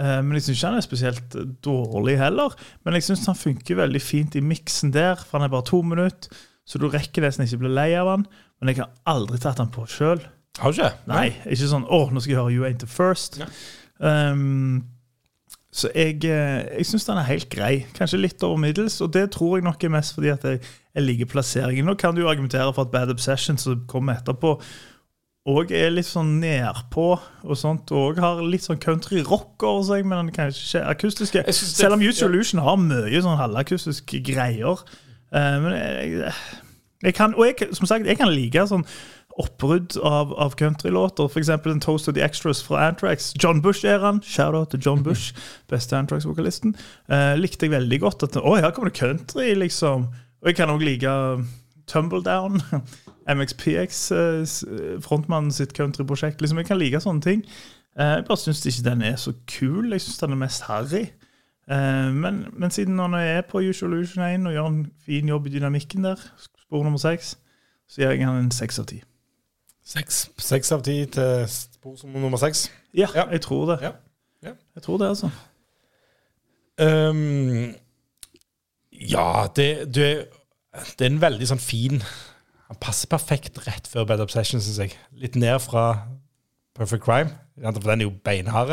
eh, 0.00 0.20
men 0.24 0.32
jeg 0.38 0.46
syns 0.46 0.58
ikke 0.58 0.70
han 0.70 0.78
er 0.78 0.86
spesielt 0.86 1.36
dårlig 1.64 2.16
heller. 2.20 2.54
Men 2.84 2.96
jeg 2.96 3.08
syns 3.08 3.26
han 3.28 3.36
funker 3.36 3.82
veldig 3.82 4.00
fint 4.00 4.36
i 4.36 4.44
miksen 4.44 4.94
der, 4.94 5.20
for 5.20 5.38
han 5.38 5.48
er 5.48 5.52
bare 5.52 5.68
to 5.68 5.82
minutter. 5.84 6.32
Så 6.64 6.78
du 6.80 6.86
rekker 6.88 7.24
nesten 7.24 7.44
ikke 7.44 7.64
bli 7.64 7.72
lei 7.74 7.90
av 7.98 8.08
han. 8.08 8.24
Men 8.60 8.72
jeg 8.72 8.80
har 8.80 8.92
aldri 9.10 9.40
tatt 9.42 9.60
han 9.60 9.72
på 9.74 9.84
sjøl. 9.90 10.22
Har 10.60 10.72
du 10.72 10.78
ikke? 10.78 10.92
Nei, 11.08 11.32
ikke 11.48 11.68
sånn 11.68 11.84
'Å, 11.88 12.12
nå 12.12 12.20
skal 12.20 12.32
jeg 12.32 12.40
høre 12.40 12.52
You 12.52 12.64
Ain't 12.68 12.80
The 12.80 12.88
First'. 12.88 13.40
Ja. 13.40 13.48
Um, 14.02 14.82
så 15.72 15.88
jeg, 15.96 16.18
eh, 16.28 16.66
jeg 16.76 16.84
syns 16.86 17.06
den 17.08 17.16
er 17.16 17.24
helt 17.30 17.48
grei. 17.48 17.86
Kanskje 17.96 18.18
litt 18.20 18.42
over 18.44 18.58
middels, 18.60 18.98
og 19.00 19.12
det 19.14 19.30
tror 19.32 19.56
jeg 19.56 19.64
nok 19.64 19.84
er 19.86 19.92
mest 19.94 20.12
fordi 20.18 20.28
at 20.34 20.42
jeg, 20.44 20.58
jeg 20.92 21.04
liker 21.06 21.30
plasseringen. 21.32 21.86
Nå 21.88 21.94
kan 22.00 22.12
du 22.14 22.20
jo 22.20 22.28
argumentere 22.28 22.74
for 22.76 22.84
at 22.84 22.90
Bad 22.92 23.12
Obsession, 23.14 23.56
som 23.58 23.86
kommer 23.88 24.18
etterpå, 24.20 24.58
og 25.48 25.72
er 25.74 25.88
litt 25.90 26.06
sånn 26.06 26.36
nedpå 26.42 27.06
og 27.16 27.56
sånt, 27.58 27.88
og 27.96 28.20
har 28.22 28.42
litt 28.46 28.62
sånn 28.66 28.78
country 28.82 29.22
rock 29.26 29.64
over 29.66 29.86
seg, 29.88 30.04
men 30.06 30.26
den 30.28 30.36
kanskje 30.36 30.82
ikke 30.82 30.92
akustiske. 30.92 31.42
Det- 31.48 31.54
Selv 31.56 31.96
om 31.96 32.04
Use 32.04 32.24
Illusion 32.28 32.60
har 32.62 32.76
mye 32.76 33.22
sånn 33.24 33.40
halvakustiske 33.40 34.20
greier. 34.28 34.84
Uh, 35.32 35.56
men 35.64 35.72
jeg, 35.72 36.32
jeg 37.02 37.14
kan, 37.16 37.34
og 37.34 37.48
jeg, 37.48 37.72
som 37.74 37.88
sagt, 37.88 38.06
jeg 38.06 38.20
kan 38.20 38.28
like 38.30 38.66
sånn 38.68 38.84
oppbrudd 39.40 39.96
av, 40.04 40.32
av 40.38 40.54
countrylåter. 40.58 41.24
F.eks. 41.30 41.48
en 41.48 41.80
Toast 41.80 42.08
of 42.08 42.14
the 42.14 42.22
Extras 42.24 42.62
fra 42.62 42.88
Antrax. 42.88 43.32
John 43.42 43.62
Bush-æraen. 43.62 44.20
Shout-out 44.22 44.70
til 44.70 44.80
John 44.86 45.02
Bush, 45.02 45.32
beste 45.70 45.96
Antrax-vokalisten. 45.96 46.74
Eh, 47.08 47.34
likte 47.40 47.66
jeg 47.66 47.72
veldig 47.76 48.00
godt. 48.00 48.22
at 48.28 48.36
Å, 48.36 48.56
her 48.60 48.70
kommer 48.70 48.90
det 48.90 48.98
country, 49.00 49.54
liksom. 49.54 50.08
Og 50.42 50.50
jeg 50.50 50.56
kan 50.58 50.70
òg 50.74 50.82
like 50.84 51.08
Tumbledown. 51.86 52.60
MXPX, 53.36 54.10
eh, 54.12 54.42
s- 54.42 54.64
frontmannen 55.04 55.52
sitt 55.54 55.72
countryprosjekt. 55.76 56.40
Liksom, 56.42 56.58
jeg 56.58 56.66
kan 56.66 56.78
like 56.80 57.00
sånne 57.00 57.22
ting. 57.22 57.44
Eh, 57.98 58.16
jeg 58.18 58.24
bare 58.28 58.40
syns 58.40 58.64
ikke 58.66 58.84
den 58.90 59.02
er 59.06 59.16
så 59.20 59.32
kul. 59.46 59.92
Jeg 59.94 60.00
syns 60.04 60.18
den 60.22 60.32
er 60.36 60.40
mest 60.42 60.62
harry. 60.68 61.04
Eh, 61.70 62.10
men, 62.12 62.44
men 62.58 62.70
siden 62.74 62.98
han 62.98 63.14
er 63.14 63.44
på 63.48 63.62
Usual 63.62 63.92
Illusion 63.94 64.24
1 64.26 64.48
og 64.50 64.56
gjør 64.56 64.68
en 64.72 64.82
fin 65.06 65.28
jobb 65.30 65.46
i 65.46 65.54
dynamikken 65.54 66.04
der, 66.08 66.20
spor 66.66 66.82
nummer 66.84 66.98
seks, 66.98 67.36
så 67.88 68.02
gir 68.02 68.10
jeg 68.16 68.26
han 68.26 68.40
en 68.42 68.50
seks 68.54 68.80
av 68.82 68.88
ti. 68.90 68.98
Seks. 69.84 70.28
Seks 70.38 70.70
av 70.72 70.82
ti 70.86 70.98
til 71.10 71.46
spor 71.50 71.96
som 71.98 72.12
nummer 72.14 72.38
seks. 72.38 72.68
Ja, 72.94 73.08
Ja. 73.14 73.26
jeg 73.32 73.40
tror 73.42 73.66
det. 73.72 73.78
Ja. 73.82 73.92
Ja. 74.42 74.52
Jeg 74.76 74.82
tror 74.82 74.98
det, 75.02 75.08
altså. 75.08 75.30
Um, 76.80 77.74
ja, 78.92 79.46
det, 79.56 79.94
det, 79.94 80.06
det 80.98 81.04
er 81.04 81.10
en 81.10 81.20
veldig 81.20 81.46
sånn 81.50 81.60
fin 81.60 81.98
Han 82.00 82.78
passer 82.80 83.10
perfekt 83.12 83.58
rett 83.66 83.86
før 83.90 84.06
Bad 84.08 84.22
Obsession, 84.24 84.62
syns 84.64 84.78
jeg. 84.80 84.94
Litt 85.20 85.36
ned 85.36 85.58
fra 85.60 86.06
Perfect 86.74 87.04
Crime, 87.04 87.28
for 87.60 87.84
den 87.90 88.00
er 88.00 88.06
jo 88.08 88.14
beinhard. 88.24 88.72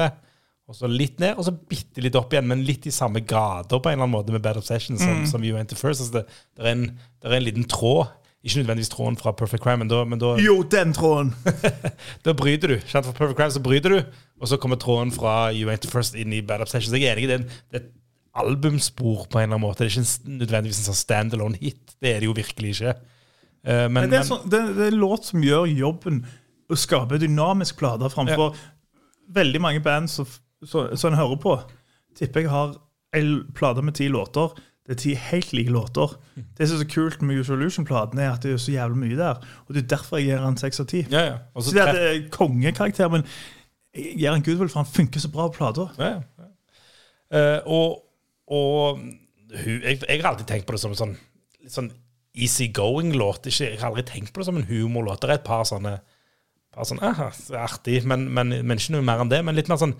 Og 0.70 0.78
så 0.78 0.88
litt 0.88 1.20
ned, 1.20 1.34
og 1.36 1.44
så 1.50 1.52
bitte 1.52 2.00
litt 2.06 2.16
opp 2.16 2.32
igjen, 2.32 2.48
men 2.48 2.62
litt 2.64 2.86
i 2.88 2.94
samme 2.96 3.20
grader 3.28 3.82
på 3.82 3.90
en 3.90 3.98
eller 3.98 4.06
annen 4.06 4.14
måte 4.16 4.32
med 4.32 4.44
Bad 4.46 4.56
Obsession 4.62 4.96
som, 5.02 5.26
som 5.28 5.44
You 5.44 5.58
Went 5.58 5.74
to 5.74 5.76
First. 5.76 6.06
Altså 6.06 6.22
det, 6.22 6.24
det, 6.56 6.64
er 6.64 6.72
en, 6.72 6.86
det 7.20 7.28
er 7.28 7.36
en 7.42 7.48
liten 7.50 7.68
tråd. 7.68 8.08
Ikke 8.44 8.62
nødvendigvis 8.62 8.90
tråden 8.94 9.18
fra 9.20 9.34
Perfect 9.36 9.64
Crime, 9.64 9.84
men 9.84 9.90
da, 9.92 10.04
men 10.08 10.20
da, 10.22 10.34
Jo, 10.40 10.62
den 10.64 10.94
tråden! 10.96 11.34
da 12.26 12.34
bryter 12.34 12.72
du. 12.72 12.78
Kjent 12.88 13.10
For 13.10 13.16
Perfect 13.18 13.36
Crime 13.36 13.52
så 13.52 13.64
bryter 13.64 13.96
du, 13.96 14.00
og 14.40 14.48
så 14.48 14.60
kommer 14.62 14.80
tråden 14.80 15.12
fra 15.12 15.52
You 15.52 15.68
Ain't 15.72 15.84
the 15.84 15.92
First 15.92 16.16
inn 16.16 16.32
i 16.34 16.40
Bad 16.42 16.64
Obsession. 16.64 16.94
Så 16.94 17.02
jeg 17.02 17.12
er 17.12 17.20
enig 17.20 17.28
i 17.28 17.32
det. 17.34 17.40
Det 17.68 17.82
er 17.82 17.84
et 17.84 17.92
albumspor 18.40 19.26
på 19.28 19.42
en 19.42 19.50
eller 19.50 19.58
annen 19.58 19.66
måte. 19.66 19.84
Det 19.84 19.92
er 19.92 20.00
ikke 20.00 20.38
nødvendigvis 20.40 20.80
en 20.80 20.92
sånn 20.94 21.02
standalone 21.02 21.60
hit. 21.60 21.98
Det 22.00 22.14
er 22.14 22.24
det 22.24 22.30
jo 22.30 22.38
virkelig 22.38 22.78
ikke. 22.78 22.96
Uh, 23.68 23.88
men, 23.92 24.06
Men 24.06 24.12
det, 24.14 24.22
er 24.22 24.30
sånn, 24.30 24.46
det, 24.48 24.62
det 24.78 24.86
er 24.88 24.94
en 24.94 25.02
låt 25.04 25.28
som 25.28 25.44
gjør 25.44 25.68
jobben 25.74 26.24
å 26.70 26.78
skape 26.80 27.20
dynamisk 27.20 27.80
plate 27.82 28.08
framfor 28.14 28.56
veldig 29.36 29.62
mange 29.62 29.84
band 29.84 30.08
som 30.12 30.30
en 30.64 31.20
hører 31.20 31.40
på. 31.44 31.58
Tipper 32.18 32.46
jeg 32.46 32.54
har 32.54 32.78
en 33.20 33.32
plate 33.58 33.84
med 33.84 33.98
ti 34.00 34.08
låter. 34.08 34.54
Det 34.90 34.96
er 34.96 35.02
ti 35.04 35.12
helt 35.22 35.52
like 35.54 35.70
låter. 35.70 36.16
Det 36.58 36.66
som 36.66 36.80
er 36.80 36.82
så 36.82 36.90
kult 36.90 37.22
med 37.22 37.38
Usual 37.38 37.60
Illusion-platen, 37.62 38.18
er 38.18 38.32
at 38.32 38.42
det 38.42 38.56
er 38.56 38.62
så 38.62 38.74
jævlig 38.74 38.98
mye 39.04 39.20
der. 39.20 39.44
Og 39.68 39.76
det 39.76 39.84
er 39.84 39.92
derfor 39.94 40.18
jeg 40.18 40.32
gir 40.32 40.42
han 40.42 40.58
seks 40.58 40.82
av 40.82 40.90
ti. 40.90 41.04
ja, 41.12 41.22
ja. 41.28 41.38
Så 41.62 41.76
det 41.76 41.84
at 41.84 41.94
et 41.94 42.02
er 42.08 42.30
kongekarakter, 42.34 43.12
men 43.14 43.26
jeg 43.94 44.18
gir 44.18 44.34
han 44.34 44.46
goodwill, 44.46 44.72
for 44.72 44.82
han 44.82 44.90
funker 44.90 45.22
så 45.22 45.30
bra 45.30 45.48
på 45.48 45.60
plata. 45.62 45.90
ja, 46.02 46.14
ja. 46.18 46.46
Uh, 47.30 47.60
og 47.70 48.06
og 48.50 49.02
jeg, 49.54 50.00
jeg 50.10 50.22
har 50.22 50.32
alltid 50.32 50.48
tenkt 50.50 50.66
på 50.66 50.74
det 50.74 50.82
som 50.82 50.96
en 50.96 50.98
sånn, 50.98 51.12
sånn 51.70 51.92
easygoing-låt. 52.34 53.46
Jeg 53.46 53.78
har 53.78 53.92
aldri 53.92 54.08
tenkt 54.10 54.34
på 54.34 54.42
det 54.42 54.48
som 54.50 54.58
en 54.58 54.66
humorlåt. 54.66 55.22
Det 55.22 55.30
er 55.30 55.36
et 55.38 55.46
par 55.46 55.68
sånne 55.70 56.00
par 56.74 56.88
sånne 56.88 57.06
aha, 57.10 57.30
så 57.34 57.60
artig, 57.62 58.02
men, 58.10 58.28
men, 58.34 58.54
men 58.66 58.82
ikke 58.82 58.96
noe 58.96 59.06
mer 59.06 59.22
enn 59.24 59.32
det. 59.32 59.42
Men 59.46 59.58
litt 59.58 59.70
mer 59.72 59.82
sånn 59.82 59.96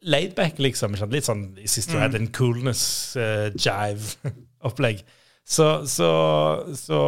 laidback, 0.00 0.60
liksom. 0.62 0.96
Litt 1.12 1.28
sånn 1.28 1.46
i 1.60 1.68
siste 1.70 1.96
mm. 1.98 2.18
en 2.18 2.28
coolness, 2.34 2.82
eh, 3.20 3.48
jive-opplegg. 3.56 5.02
Så, 5.50 5.64
så, 5.88 6.08
så 6.78 6.98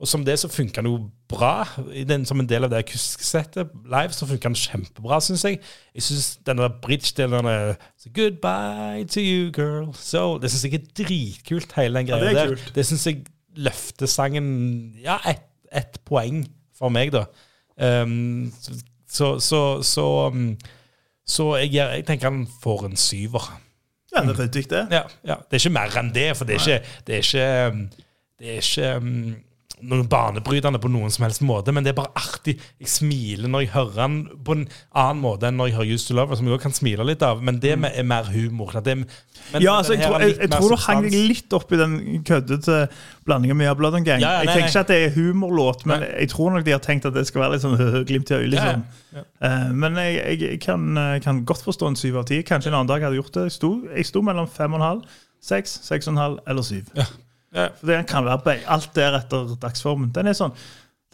Og 0.00 0.08
som 0.08 0.22
det 0.24 0.38
så 0.40 0.48
funka 0.48 0.80
den 0.80 0.86
jo 0.88 1.10
bra. 1.28 1.66
I 1.92 2.06
den, 2.08 2.22
som 2.24 2.40
en 2.40 2.48
del 2.48 2.64
av 2.64 2.70
det 2.72 2.78
akustiske 2.78 3.26
settet 3.26 3.74
live 3.84 4.16
så 4.16 4.28
funka 4.30 4.48
den 4.48 4.56
kjempebra, 4.56 5.18
syns 5.20 5.44
jeg. 5.44 5.58
Jeg 5.92 6.06
syns 6.06 6.28
den 6.46 6.62
der 6.62 6.72
bridge-delen 6.80 7.50
so 8.00 8.12
Goodbye 8.16 9.04
to 9.12 9.20
you, 9.20 9.50
girl. 9.52 9.90
So, 9.92 10.38
det 10.40 10.54
syns 10.54 10.64
jeg 10.64 10.78
er 10.78 10.88
dritkult, 11.02 11.76
hele 11.76 12.00
den 12.00 12.08
Ja, 12.14 12.22
greia 12.22 12.32
det 12.32 12.44
er 12.46 12.54
der. 12.54 12.72
Det 12.78 12.86
syns 12.88 13.04
jeg 13.10 13.26
løfter 13.60 14.08
sangen 14.08 14.48
Ja, 15.02 15.18
ett 15.28 15.44
et 15.72 16.00
poeng 16.06 16.44
for 16.76 16.92
meg, 16.92 17.12
da. 17.14 17.26
Um, 17.76 18.52
så 19.08 19.36
så, 19.40 19.60
så, 19.82 20.06
um, 20.32 20.56
så 21.26 21.56
jeg, 21.58 21.74
jeg 21.74 22.04
tenker 22.06 22.30
han 22.30 22.44
får 22.62 22.86
en 22.86 23.00
syver. 23.00 23.48
Ja, 24.14 24.22
det 24.22 24.36
er 24.36 24.40
ryddig, 24.44 24.64
det. 24.70 24.84
Ja, 24.94 25.02
ja. 25.26 25.34
Det 25.42 25.58
er 25.58 25.64
ikke 25.64 25.74
mer 25.74 25.96
enn 26.00 26.12
det, 26.14 26.28
for 26.38 26.48
det 26.48 26.56
er 26.56 26.62
ikke, 26.62 26.94
det 27.06 27.16
er 27.16 27.24
ikke, 27.24 27.48
um, 27.72 27.82
det 28.38 28.52
er 28.52 28.62
ikke 28.62 28.92
um, 28.96 29.34
noe 29.84 30.06
banebrytende 30.08 30.80
på 30.80 30.88
noen 30.88 31.12
som 31.12 31.26
helst 31.26 31.42
måte, 31.44 31.72
men 31.74 31.84
det 31.84 31.92
er 31.92 31.98
bare 31.98 32.14
artig. 32.16 32.54
Jeg 32.80 32.88
smiler 32.88 33.50
når 33.52 33.66
jeg 33.66 33.72
hører 33.74 34.00
han 34.00 34.14
på 34.46 34.56
en 34.56 34.64
annen 34.96 35.20
måte 35.20 35.50
enn 35.50 35.58
når 35.60 35.68
jeg 35.68 35.76
hører 35.76 35.92
Used 35.98 36.08
to 36.08 36.16
Love, 36.16 36.38
som 36.38 36.48
jeg 36.48 36.56
også 36.56 36.64
kan 36.64 36.76
smile 36.78 37.04
litt 37.04 37.24
av, 37.26 37.42
men 37.44 37.60
det 37.60 37.74
med, 37.82 37.92
er 37.92 38.06
mer 38.08 38.30
humor. 38.32 38.72
Det 38.80 38.94
er, 38.94 39.02
men, 39.04 39.22
Mm. 39.46 39.60
Ja, 39.62 39.76
altså, 39.78 39.92
jeg 39.94 40.02
tror, 40.02 40.18
jeg, 40.24 40.32
jeg 40.40 40.50
tror 40.50 40.72
du 40.72 40.76
hang 40.80 41.04
litt 41.06 41.52
opp 41.54 41.70
i 41.70 41.76
den 41.78 41.92
køddete 42.26 42.88
blandingen 43.28 43.56
med 43.60 43.76
Blood 43.78 43.94
and 43.94 44.08
Gang. 44.08 44.18
Ja, 44.24 44.32
ja, 44.32 44.38
jeg 44.42 44.48
tenker 44.48 44.72
ikke 44.72 44.80
at 44.80 44.90
det 44.90 44.96
er 45.04 45.12
humorlåt, 45.14 45.84
men 45.86 46.00
Nei. 46.02 46.08
jeg 46.24 46.32
tror 46.32 46.50
nok 46.50 46.64
de 46.66 46.74
har 46.74 46.82
tenkt 46.82 47.06
at 47.06 47.14
det 47.14 47.22
skal 47.28 47.44
være 47.44 47.52
litt 47.54 47.62
sånn 47.62 47.76
glimt 48.08 48.32
i 48.32 48.38
øyet. 48.40 48.50
Liksom. 48.56 48.82
Ja, 49.14 49.22
Eh, 49.40 49.70
men 49.72 49.94
jeg, 49.96 50.16
jeg, 50.16 50.40
jeg 50.42 50.58
kan, 50.60 50.82
eh, 51.00 51.14
kan 51.24 51.38
godt 51.48 51.62
forstå 51.64 51.88
en 51.88 51.96
syv 51.96 52.18
av 52.20 52.26
ti. 52.28 52.42
Kanskje 52.44 52.68
en 52.68 52.74
annen 52.80 52.90
dag 52.90 53.04
hadde 53.06 53.16
gjort 53.16 53.32
det. 53.32 53.46
Jeg 53.46 53.54
sto, 53.54 53.70
jeg 53.88 54.04
sto 54.08 54.20
mellom 54.24 54.48
fem 54.50 54.74
og 54.74 54.80
en 54.80 54.84
halv, 54.84 55.14
seks, 55.40 55.78
seks 55.86 56.10
og 56.10 56.16
en 56.16 56.20
halv 56.20 56.42
eller 56.52 56.66
syv. 56.66 56.90
Ja. 56.98 57.06
Ja. 57.56 57.68
For 57.80 57.86
det 57.90 58.02
kan 58.10 58.26
være 58.28 58.42
begge. 58.44 58.66
alt 58.68 58.90
der 58.94 59.16
etter 59.22 59.54
dagsformen. 59.62 60.10
Den 60.12 60.28
er 60.28 60.36
sånn, 60.36 60.52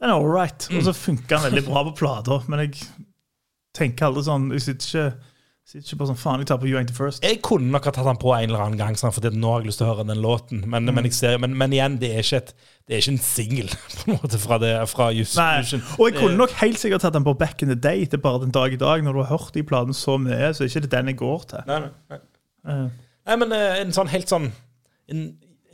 den 0.01 0.11
er 0.11 0.15
all 0.19 0.27
right. 0.27 0.67
Og 0.73 0.81
Mm. 0.81 0.87
så 0.89 0.93
funker 0.99 1.37
den 1.39 1.53
veldig 1.53 1.65
bra 1.71 1.85
på 1.87 1.97
plater. 2.03 2.43
Men 2.51 2.65
jeg 2.67 2.81
tenker 3.77 4.09
aldri 4.11 4.25
sånn 4.27 4.51
Jeg 4.53 4.61
sitter 4.67 4.89
ikke, 4.89 5.13
sitter 5.73 5.87
ikke 5.87 5.99
på 6.03 6.07
sånn 6.11 6.19
faen, 6.19 6.41
jeg 6.43 6.49
tar 6.51 6.59
på 6.59 6.67
You 6.69 6.77
Ain't 6.81 6.89
The 6.91 6.97
First. 6.97 7.23
Jeg 7.25 7.39
kunne 7.47 7.71
nok 7.71 7.85
ha 7.87 7.93
tatt 7.95 8.05
den 8.09 8.19
på 8.21 8.33
en 8.35 8.49
eller 8.51 8.65
annen 8.65 8.77
gang, 8.81 8.97
sånn, 8.99 9.13
fordi 9.15 9.31
nå 9.39 9.53
har 9.53 9.61
jeg 9.63 9.71
lyst 9.71 9.79
til 9.81 9.87
å 9.87 9.93
høre 9.95 10.07
den 10.09 10.21
låten. 10.21 10.65
Men, 10.67 10.85
Mm. 10.91 10.95
men, 10.99 11.11
ser, 11.15 11.39
men, 11.39 11.55
men 11.57 11.71
igjen, 11.73 11.99
det 12.03 12.11
er 12.11 12.19
ikke, 12.27 12.37
et, 12.43 12.53
det 12.89 12.97
er 12.97 13.01
ikke 13.01 13.13
en 13.15 13.23
singel 13.23 13.69
fra, 14.47 14.59
det, 14.59 14.73
fra 14.91 15.11
Just 15.15 15.39
Fusion. 15.39 15.83
Og 15.99 16.11
jeg 16.11 16.19
kunne 16.21 16.37
nok 16.43 16.51
helt 16.61 16.79
sikkert 16.83 17.01
tatt 17.07 17.15
den 17.15 17.25
på 17.25 17.37
back 17.39 17.63
in 17.63 17.69
the 17.69 17.77
day. 17.79 18.05
Det 18.05 18.15
er 18.19 18.25
bare 18.27 18.41
den 18.43 18.51
dag 18.51 18.73
i 18.75 18.77
dag. 18.83 19.03
Når 19.07 19.13
du 19.15 19.23
har 19.23 19.39
hørt 19.39 19.55
de 19.55 19.63
platene 19.63 19.95
så 19.95 20.19
mye, 20.21 20.51
så 20.53 20.65
er 20.65 20.69
det 20.69 20.83
ikke 20.83 20.91
den 20.99 21.07
jeg 21.15 21.17
går 21.23 21.47
til. 21.55 21.63
Nei, 21.71 21.79
nei, 21.87 21.91
nei. 22.11 22.19
Uh. 22.67 22.91
Nei, 23.27 23.37
men 23.37 23.53
eh, 23.53 23.81
en 23.81 23.93
sånn 23.95 24.09
helt 24.11 24.29
sånn 24.29 24.51
en, 25.09 25.23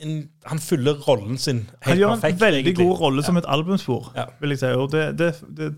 en, 0.03 0.29
Han 0.47 0.59
fyller 0.59 0.93
rollen 1.09 1.39
sin 1.39 1.57
helt 1.57 1.69
perfekt. 1.71 1.89
Han 1.91 1.99
gjør 1.99 2.13
en 2.15 2.21
perfekt. 2.21 2.41
veldig 2.41 2.61
egentlig. 2.65 2.87
god 2.87 3.01
rolle 3.01 3.23
som 3.23 3.37
et 3.37 3.45
albumspor, 3.49 4.13
Ja. 4.17 4.25
vil 4.41 4.51
jeg 4.51 4.59
si. 4.59 4.67
Og 4.67 4.93
det, 4.93 5.19
det, 5.19 5.35
det, 5.57 5.73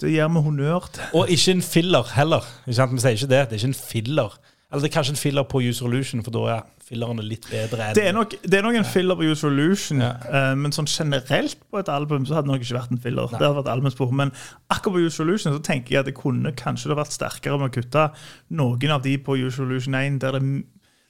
det 0.00 0.10
gir 0.12 0.28
vi 0.28 0.40
honnør 0.48 0.90
til. 0.92 1.02
Og 1.14 1.28
ikke 1.30 1.50
en 1.56 1.62
filler 1.62 2.12
heller. 2.16 2.44
Ikke 2.66 2.74
sant? 2.82 2.92
Vi 2.92 3.00
sier 3.00 3.10
ikke 3.16 3.32
det. 3.32 3.42
Det 3.50 3.52
er 3.52 3.60
ikke 3.62 3.72
en 3.72 3.74
filler. 3.74 4.38
Eller 4.72 4.82
det 4.82 4.90
er 4.90 4.96
kanskje 4.98 5.12
en 5.14 5.16
filler 5.20 5.42
på 5.46 5.60
Use 5.62 5.78
Solution, 5.78 6.22
for 6.26 6.34
da 6.34 6.40
er 6.56 6.62
fillerne 6.86 7.22
litt 7.22 7.44
bedre 7.50 7.84
enn 7.88 7.94
Det 7.94 8.02
er 8.06 8.12
nok, 8.14 8.34
det 8.42 8.54
er 8.58 8.62
nok 8.66 8.74
en 8.80 8.84
filler 8.84 9.14
på 9.18 9.22
Use 9.30 9.40
Solution, 9.40 10.00
Ja. 10.02 10.10
uh, 10.26 10.54
men 10.58 10.72
sånn 10.74 10.86
generelt 10.90 11.56
på 11.70 11.78
et 11.78 11.88
album 11.88 12.26
så 12.26 12.34
hadde 12.34 12.46
det 12.48 12.52
nok 12.54 12.62
ikke 12.66 12.74
vært 12.80 12.90
en 12.94 12.98
filler. 13.02 13.26
Det 13.30 13.38
hadde 13.46 13.54
vært 13.62 13.70
albumspor. 13.72 14.10
Men 14.12 14.32
akkurat 14.70 14.92
på 14.98 15.04
Use 15.06 15.16
Solution 15.16 15.54
så 15.54 15.62
tenker 15.62 15.94
jeg 15.94 15.98
at 16.02 16.06
det 16.10 16.14
kunne 16.18 16.52
kanskje 16.58 16.90
det 16.90 16.98
vært 16.98 17.14
sterkere 17.14 17.58
med 17.62 17.70
å 17.70 17.74
kutte 17.78 18.08
noen 18.50 18.90
av 18.90 19.02
de 19.06 19.16
på 19.18 19.38
Use 19.38 19.56
Solution 19.56 19.94
1. 19.94 20.18
Der 20.20 20.32
det, 20.38 20.42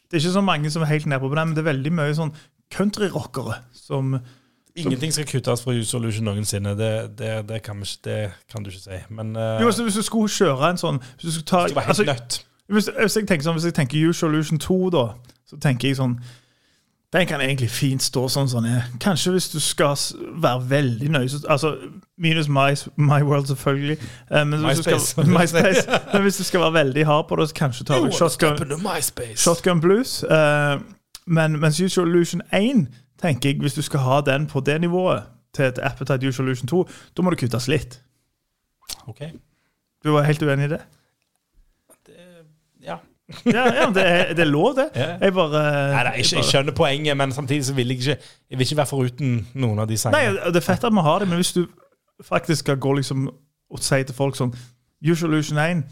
det 0.07 0.19
er 0.19 0.23
ikke 0.23 0.39
så 0.39 0.45
mange 0.45 0.71
som 0.71 0.83
er 0.83 0.93
helt 0.93 1.07
nede 1.07 1.21
på 1.21 1.31
det, 1.35 1.47
men 1.47 1.55
det 1.57 1.63
er 1.65 1.71
veldig 1.73 1.93
mye 1.99 2.17
sånn 2.17 2.35
countryrockere 2.75 3.61
som 3.75 4.19
Ingenting 4.77 5.13
skal 5.13 5.25
kuttes 5.25 5.63
fra 5.65 5.73
Use 5.73 5.89
Solution 5.89 6.27
noensinne. 6.29 6.75
Det, 6.77 7.19
det, 7.19 7.49
det, 7.49 7.63
kan, 7.65 7.79
ikke, 7.81 8.01
det 8.05 8.17
kan 8.53 8.63
du 8.63 8.69
ikke 8.69 8.83
si. 8.83 8.99
Men 9.09 9.37
uh, 9.37 9.57
Jo, 9.61 9.67
altså, 9.67 9.83
Hvis 9.83 9.95
du 9.95 10.03
skulle 10.03 10.29
kjøre 10.29 10.71
en 10.71 10.81
sånn 10.81 10.99
hvis 11.01 11.25
du 11.25 11.31
skulle 11.33 11.49
ta, 11.49 11.63
det 11.65 11.79
var 11.79 11.87
helt 11.87 11.95
altså, 11.95 12.05
nødt. 12.05 12.37
hvis, 12.69 12.91
hvis, 12.99 13.17
jeg 13.17 13.29
tenker 13.31 13.47
sånn, 13.47 13.57
hvis 13.57 13.71
jeg 13.71 13.77
tenker 13.79 14.09
Use 14.09 14.21
Solution 14.21 14.61
2, 14.61 14.77
da, 14.93 15.07
så 15.49 15.57
tenker 15.63 15.89
jeg 15.89 15.97
sånn 15.97 16.19
Den 17.17 17.27
kan 17.27 17.41
egentlig 17.41 17.71
fint 17.73 18.03
stå 18.05 18.27
sånn 18.29 18.49
som 18.51 18.65
den 18.67 18.75
er. 18.77 18.89
Kanskje 19.01 19.31
hvis 19.33 19.47
du 19.49 19.57
skal 19.63 19.95
være 20.43 20.67
veldig 20.69 21.09
nøye 21.15 21.39
Altså, 21.49 21.71
Minus 22.21 22.49
My, 22.53 22.75
my 23.01 23.23
World, 23.25 23.47
selvfølgelig. 23.47 23.97
Eh, 24.31 24.45
men, 24.45 24.65
hvis 24.67 24.83
skal, 24.85 25.25
men 26.13 26.23
hvis 26.27 26.37
du 26.37 26.45
skal 26.45 26.61
være 26.61 26.73
veldig 26.73 27.07
hard 27.09 27.29
på 27.29 27.39
det, 27.41 27.49
så 27.49 27.55
kanskje 27.55 27.87
tar 27.89 28.05
du 28.05 28.13
Shotgun, 28.13 28.61
shotgun 29.37 29.81
Blues. 29.81 30.23
Eh, 30.23 30.77
men 31.27 31.57
mens 31.61 31.81
Usual 31.81 32.09
Illusion 32.09 32.43
1, 32.53 32.87
tenker 33.23 33.51
jeg, 33.51 33.61
hvis 33.65 33.75
du 33.75 33.83
skal 33.83 34.05
ha 34.05 34.21
den 34.21 34.47
på 34.47 34.61
det 34.61 34.81
nivået 34.81 35.23
til 35.57 35.65
et 35.65 35.81
Appetite 35.83 36.29
Usual 36.29 36.49
Illusion 36.49 36.69
2, 36.69 36.85
da 37.17 37.23
må 37.23 37.33
det 37.33 37.41
kuttes 37.41 37.69
litt. 37.69 38.01
Ok. 39.09 39.25
Du 40.05 40.13
var 40.13 40.29
helt 40.29 40.43
uenig 40.43 40.69
i 40.69 40.75
det? 40.77 40.85
Ja. 43.45 43.65
Ja, 43.75 43.87
det, 43.91 44.03
er, 44.07 44.29
det 44.39 44.45
er 44.45 44.49
lov, 44.51 44.77
det. 44.77 44.85
Ja. 44.95 45.17
Jeg 45.19 45.35
bare 45.35 45.63
Nei, 45.91 46.03
nei, 46.07 46.13
jeg, 46.21 46.29
jeg 46.37 46.47
skjønner 46.47 46.75
poenget, 46.79 47.17
men 47.19 47.33
samtidig 47.35 47.65
så 47.67 47.75
vil 47.75 47.91
jeg 47.91 47.99
ikke 47.99 48.15
Jeg 48.51 48.59
vil 48.59 48.67
ikke 48.69 48.77
være 48.79 48.91
foruten 48.91 49.33
noen 49.59 49.83
av 49.83 49.89
de 49.91 49.99
sangene. 49.99 50.37
Nei, 50.37 50.53
det 50.55 50.61
er 50.61 50.67
fett 50.67 50.87
at 50.87 50.95
vi 50.95 51.05
har 51.09 51.25
det, 51.25 51.29
men 51.33 51.41
hvis 51.43 51.51
du 51.57 51.65
faktisk 52.25 52.63
skal 52.63 52.79
gå 52.81 52.93
liksom 53.01 53.27
og 53.67 53.83
si 53.83 53.99
til 54.07 54.15
folk 54.15 54.39
sånn 54.39 54.55
Usual 55.03 55.35
Illusion 55.35 55.59
1, 55.59 55.83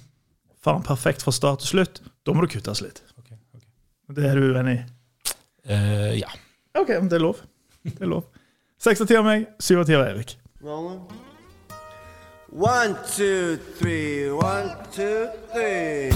faen 0.62 0.86
perfekt 0.86 1.26
fra 1.26 1.34
start 1.34 1.64
til 1.64 1.72
slutt, 1.74 2.00
da 2.24 2.32
må 2.32 2.44
du 2.44 2.52
kuttes 2.54 2.80
litt. 2.84 3.02
Okay, 3.18 3.36
okay. 3.56 3.68
Det 4.14 4.30
er 4.30 4.38
du 4.38 4.54
uenig 4.54 4.76
i? 4.78 5.34
Uh, 5.66 6.14
ja. 6.20 6.30
OK, 6.78 6.94
men 6.94 7.10
det 7.10 7.18
er 7.18 7.26
lov. 7.26 7.42
Det 7.82 7.98
er 7.98 8.10
lov. 8.14 8.30
Seks 8.80 9.02
av 9.02 9.10
ti 9.10 9.18
av 9.18 9.26
meg, 9.26 9.48
syv 9.58 9.82
av 9.82 9.90
ti 9.90 9.98
av 9.98 10.06
Erik. 10.06 10.36
Rolling. 10.64 11.02
One, 12.54 12.94
two, 13.10 13.58
three, 13.80 14.30
one, 14.30 14.70
two, 14.94 15.26
three. 15.52 16.14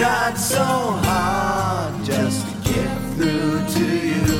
Tried 0.00 0.38
so 0.38 0.64
hard 1.04 2.02
just 2.06 2.48
to 2.48 2.72
get 2.72 2.96
through 3.16 3.60
to 3.76 3.86
you. 4.08 4.34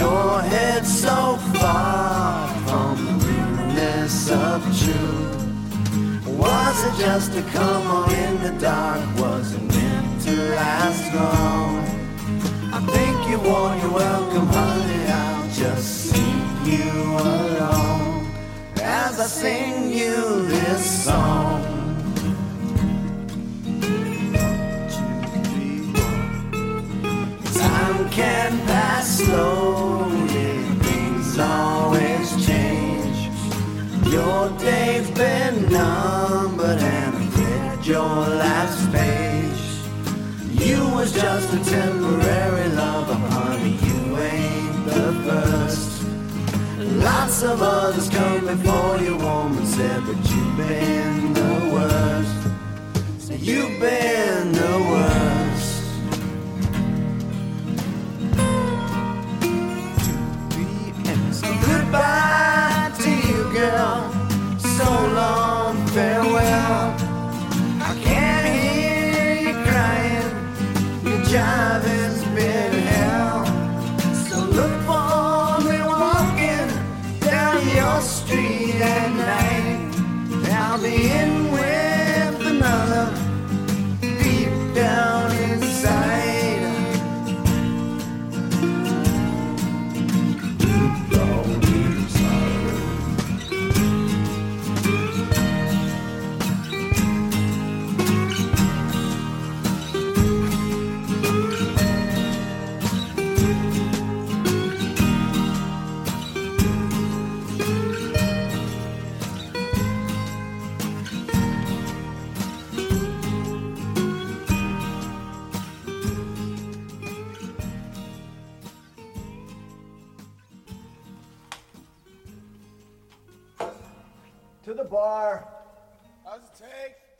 Your 0.00 0.40
head 0.40 0.86
so 0.86 1.36
far 1.60 2.48
from 2.64 2.96
the 3.04 3.26
realness 3.26 4.30
of 4.30 4.62
truth. 4.80 6.26
Was 6.38 6.76
it 6.86 7.04
just 7.04 7.36
a 7.36 7.42
come 7.52 7.86
on 7.86 8.10
in 8.14 8.42
the 8.42 8.58
dark? 8.58 9.04
Was 9.18 9.52
it 9.52 9.62
meant 9.62 10.22
to 10.22 10.34
last 10.56 11.04
long? 11.12 11.84
I 12.72 12.80
think 12.94 13.16
you 13.28 13.38
want 13.46 13.82
your 13.82 13.92
welcome, 13.92 14.46
honey. 14.46 15.04
I'll 15.06 15.50
just 15.50 16.12
sing 16.12 16.64
you 16.64 16.92
alone 17.28 18.26
as 18.80 19.20
I 19.20 19.26
sing 19.26 19.92
you 19.92 20.46
this 20.46 21.04
song. 21.04 21.67
Can 28.18 28.58
pass 28.66 29.18
slowly, 29.18 30.50
things 30.86 31.38
always 31.38 32.26
change. 32.44 33.18
Your 34.12 34.50
day's 34.58 35.08
been 35.12 35.56
numbered 35.70 36.82
and 36.96 37.14
read 37.36 37.86
your 37.86 38.16
last 38.42 38.80
page. 38.90 39.62
You 40.64 40.80
was 40.96 41.12
just 41.12 41.48
a 41.58 41.60
temporary 41.76 42.68
lover, 42.70 43.20
honey, 43.34 43.76
you 43.86 44.00
ain't 44.34 44.84
the 44.90 45.06
first. 45.26 46.02
Lots 47.08 47.44
of 47.44 47.62
others 47.62 48.08
come 48.08 48.46
before 48.46 48.98
you, 48.98 49.16
woman 49.16 49.64
said, 49.64 50.00
but 50.06 50.18
you've 50.30 50.56
been 50.56 51.34
the 51.34 51.54
worst. 51.74 52.38
You've 53.48 53.78
been 53.78 54.50
the 54.50 54.74
worst. 54.90 55.27
Look 74.58 74.87